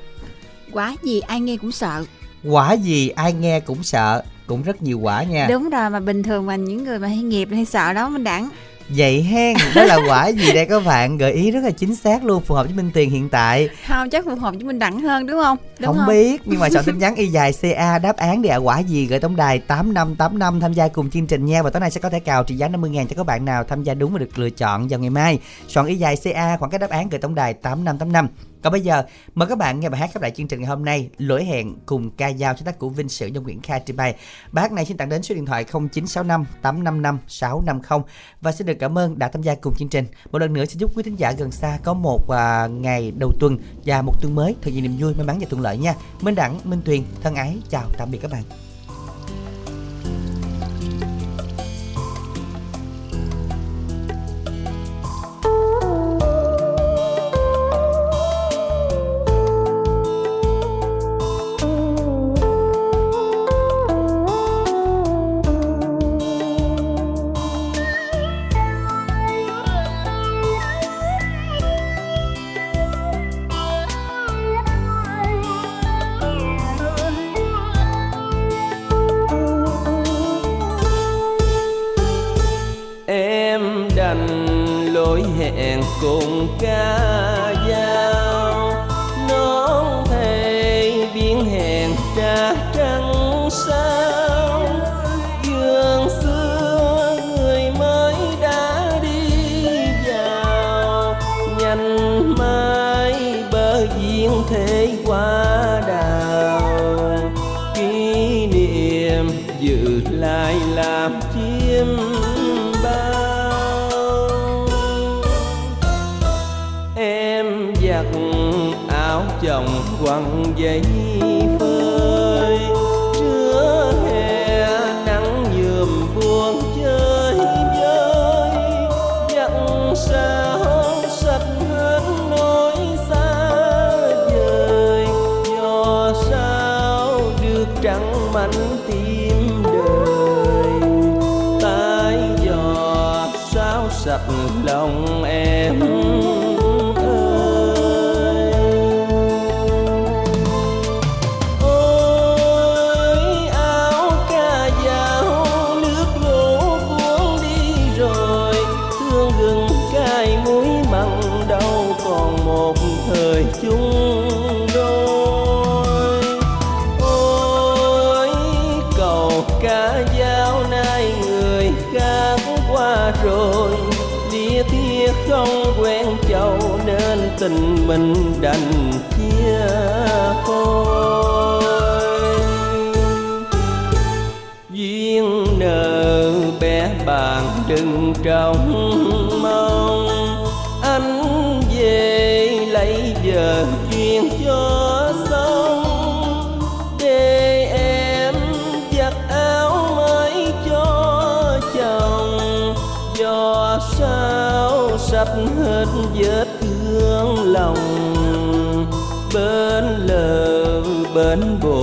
Quá 0.71 0.95
gì 1.03 1.19
ai 1.19 1.39
nghe 1.39 1.57
cũng 1.57 1.71
sợ. 1.71 2.05
Quả 2.43 2.73
gì 2.73 3.09
ai 3.09 3.33
nghe 3.33 3.59
cũng 3.59 3.83
sợ 3.83 4.23
cũng 4.47 4.63
rất 4.63 4.83
nhiều 4.83 4.99
quả 4.99 5.23
nha. 5.23 5.47
Đúng 5.49 5.69
rồi 5.69 5.89
mà 5.89 5.99
bình 5.99 6.23
thường 6.23 6.45
mà 6.45 6.55
những 6.55 6.83
người 6.83 6.99
mà 6.99 7.07
hay 7.07 7.17
nghiệp 7.17 7.49
hay 7.51 7.65
sợ 7.65 7.93
đó 7.93 8.09
mình 8.09 8.23
đẳng. 8.23 8.49
Vậy 8.89 9.23
hen 9.23 9.57
đó 9.75 9.83
là 9.83 9.99
quả 10.07 10.27
gì 10.27 10.53
đây 10.53 10.65
các 10.65 10.85
bạn? 10.85 11.17
Gợi 11.17 11.31
ý 11.31 11.51
rất 11.51 11.63
là 11.63 11.71
chính 11.71 11.95
xác 11.95 12.23
luôn 12.25 12.43
phù 12.43 12.55
hợp 12.55 12.63
với 12.63 12.73
minh 12.75 12.91
tiền 12.93 13.09
hiện 13.09 13.29
tại. 13.29 13.69
Không 13.87 14.09
chắc 14.09 14.25
phù 14.25 14.35
hợp 14.35 14.53
với 14.55 14.63
minh 14.63 14.79
đẳng 14.79 14.99
hơn 14.99 15.27
đúng 15.27 15.41
không? 15.43 15.57
Đúng 15.79 15.87
không, 15.87 15.97
không? 15.97 16.07
biết 16.07 16.41
nhưng 16.45 16.59
mà 16.59 16.69
chọn 16.69 16.83
tin 16.85 16.97
nhắn 16.99 17.15
y 17.15 17.27
dài 17.27 17.53
ca 17.61 17.99
đáp 17.99 18.17
án 18.17 18.41
để 18.41 18.57
quả 18.57 18.79
gì? 18.79 19.05
Gửi 19.05 19.19
tổng 19.19 19.35
đài 19.35 19.59
tám 19.59 19.93
năm 19.93 20.15
tám 20.15 20.39
năm 20.39 20.59
tham 20.59 20.73
gia 20.73 20.87
cùng 20.87 21.09
chương 21.09 21.27
trình 21.27 21.45
nha. 21.45 21.61
Và 21.61 21.69
tối 21.69 21.79
nay 21.79 21.91
sẽ 21.91 22.01
có 22.01 22.09
thể 22.09 22.19
cào 22.19 22.43
trị 22.43 22.55
giá 22.55 22.67
50 22.67 22.89
ngàn 22.89 23.07
cho 23.07 23.15
các 23.15 23.25
bạn 23.25 23.45
nào 23.45 23.63
tham 23.63 23.83
gia 23.83 23.93
đúng 23.93 24.13
và 24.13 24.19
được 24.19 24.39
lựa 24.39 24.49
chọn 24.49 24.87
vào 24.87 24.99
ngày 24.99 25.09
mai. 25.09 25.39
Soạn 25.67 25.87
y 25.87 25.95
dài 25.95 26.15
ca 26.23 26.57
khoảng 26.57 26.71
cái 26.71 26.79
đáp 26.79 26.89
án 26.89 27.09
gửi 27.09 27.19
tổng 27.19 27.35
đài 27.35 27.53
tám 27.53 27.83
năm 27.83 27.97
tám 27.97 28.11
năm 28.11 28.27
còn 28.61 28.71
bây 28.71 28.81
giờ 28.81 29.03
mời 29.35 29.47
các 29.47 29.57
bạn 29.57 29.79
nghe 29.79 29.89
bài 29.89 30.01
hát 30.01 30.09
khép 30.13 30.21
lại 30.21 30.31
chương 30.31 30.47
trình 30.47 30.59
ngày 30.59 30.69
hôm 30.69 30.85
nay 30.85 31.09
lỗi 31.17 31.45
hẹn 31.45 31.75
cùng 31.85 32.11
ca 32.11 32.33
dao 32.33 32.53
cho 32.53 32.65
tác 32.65 32.79
của 32.79 32.89
Vinh 32.89 33.09
Sử 33.09 33.27
do 33.27 33.41
Nguyễn 33.41 33.61
Kha 33.61 33.79
trình 33.79 33.95
bày. 33.95 34.15
Bài 34.51 34.61
hát 34.61 34.71
này 34.71 34.85
xin 34.85 34.97
tặng 34.97 35.09
đến 35.09 35.23
số 35.23 35.35
điện 35.35 35.45
thoại 35.45 35.63
0965 35.63 36.45
855 36.61 37.19
650 37.27 37.99
và 38.41 38.51
xin 38.51 38.67
được 38.67 38.73
cảm 38.79 38.97
ơn 38.97 39.19
đã 39.19 39.27
tham 39.27 39.41
gia 39.41 39.55
cùng 39.55 39.75
chương 39.75 39.89
trình. 39.89 40.05
Một 40.31 40.39
lần 40.39 40.53
nữa 40.53 40.65
xin 40.65 40.79
chúc 40.79 40.97
quý 40.97 41.03
thính 41.03 41.15
giả 41.15 41.31
gần 41.31 41.51
xa 41.51 41.79
có 41.83 41.93
một 41.93 42.21
uh, 42.23 42.71
ngày 42.71 43.11
đầu 43.19 43.31
tuần 43.39 43.57
và 43.85 44.01
một 44.01 44.21
tuần 44.21 44.35
mới 44.35 44.55
thật 44.61 44.71
nhiều 44.73 44.81
niềm 44.81 44.95
vui, 44.99 45.13
may 45.13 45.25
mắn 45.25 45.37
và 45.39 45.47
thuận 45.49 45.61
lợi 45.61 45.77
nha. 45.77 45.95
Minh 46.21 46.35
Đẳng, 46.35 46.59
Minh 46.63 46.81
Tuyền, 46.85 47.03
thân 47.21 47.35
ái 47.35 47.57
chào 47.69 47.89
tạm 47.97 48.11
biệt 48.11 48.19
các 48.21 48.31
bạn. 48.31 48.66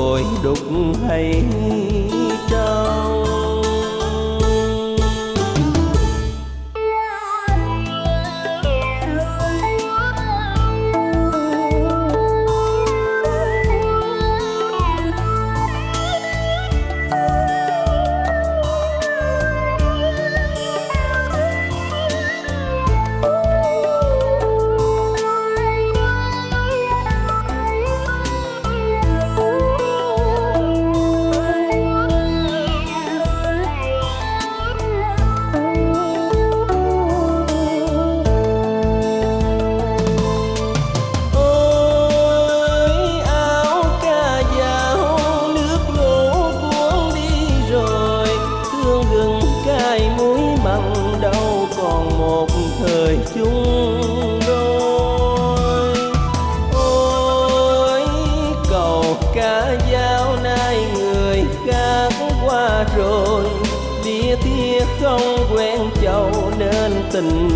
Bên 0.04 0.24
đục 0.42 0.58
hay 1.08 1.42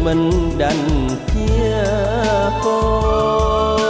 mình 0.05 0.31
đành 0.59 1.09
chia 1.35 1.85
khôi 2.62 3.81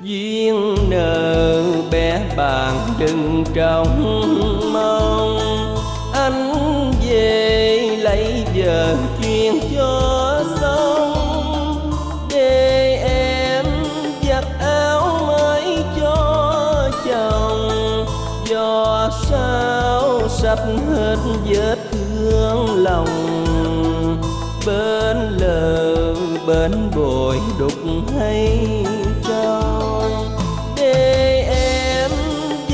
duyên 0.00 0.74
nợ 0.90 1.62
bé 1.90 2.20
bạn 2.36 2.74
đừng 2.98 3.44
trong 3.54 4.01
bên 24.66 25.16
lờ 25.38 26.14
bên 26.46 26.90
bồi 26.96 27.36
đục 27.58 27.72
hay 28.18 28.58
trong 29.28 30.36
để 30.76 31.40
em 31.50 32.10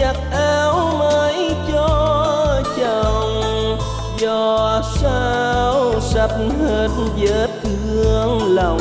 giặt 0.01 0.17
áo 0.33 0.97
mới 0.99 1.55
cho 1.73 2.63
chồng, 2.77 3.79
do 4.19 4.83
sao 5.01 6.01
sắp 6.01 6.31
hết 6.61 6.89
vết 7.17 7.49
thương 7.63 8.55
lòng. 8.55 8.81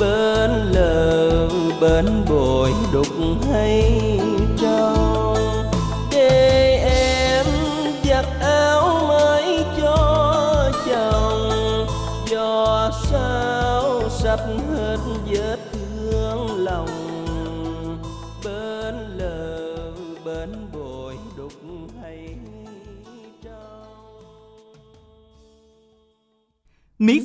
Bên 0.00 0.50
lờ 0.72 1.48
bên 1.80 2.24
bồi 2.28 2.72
đục 2.92 3.06
hay 3.52 3.99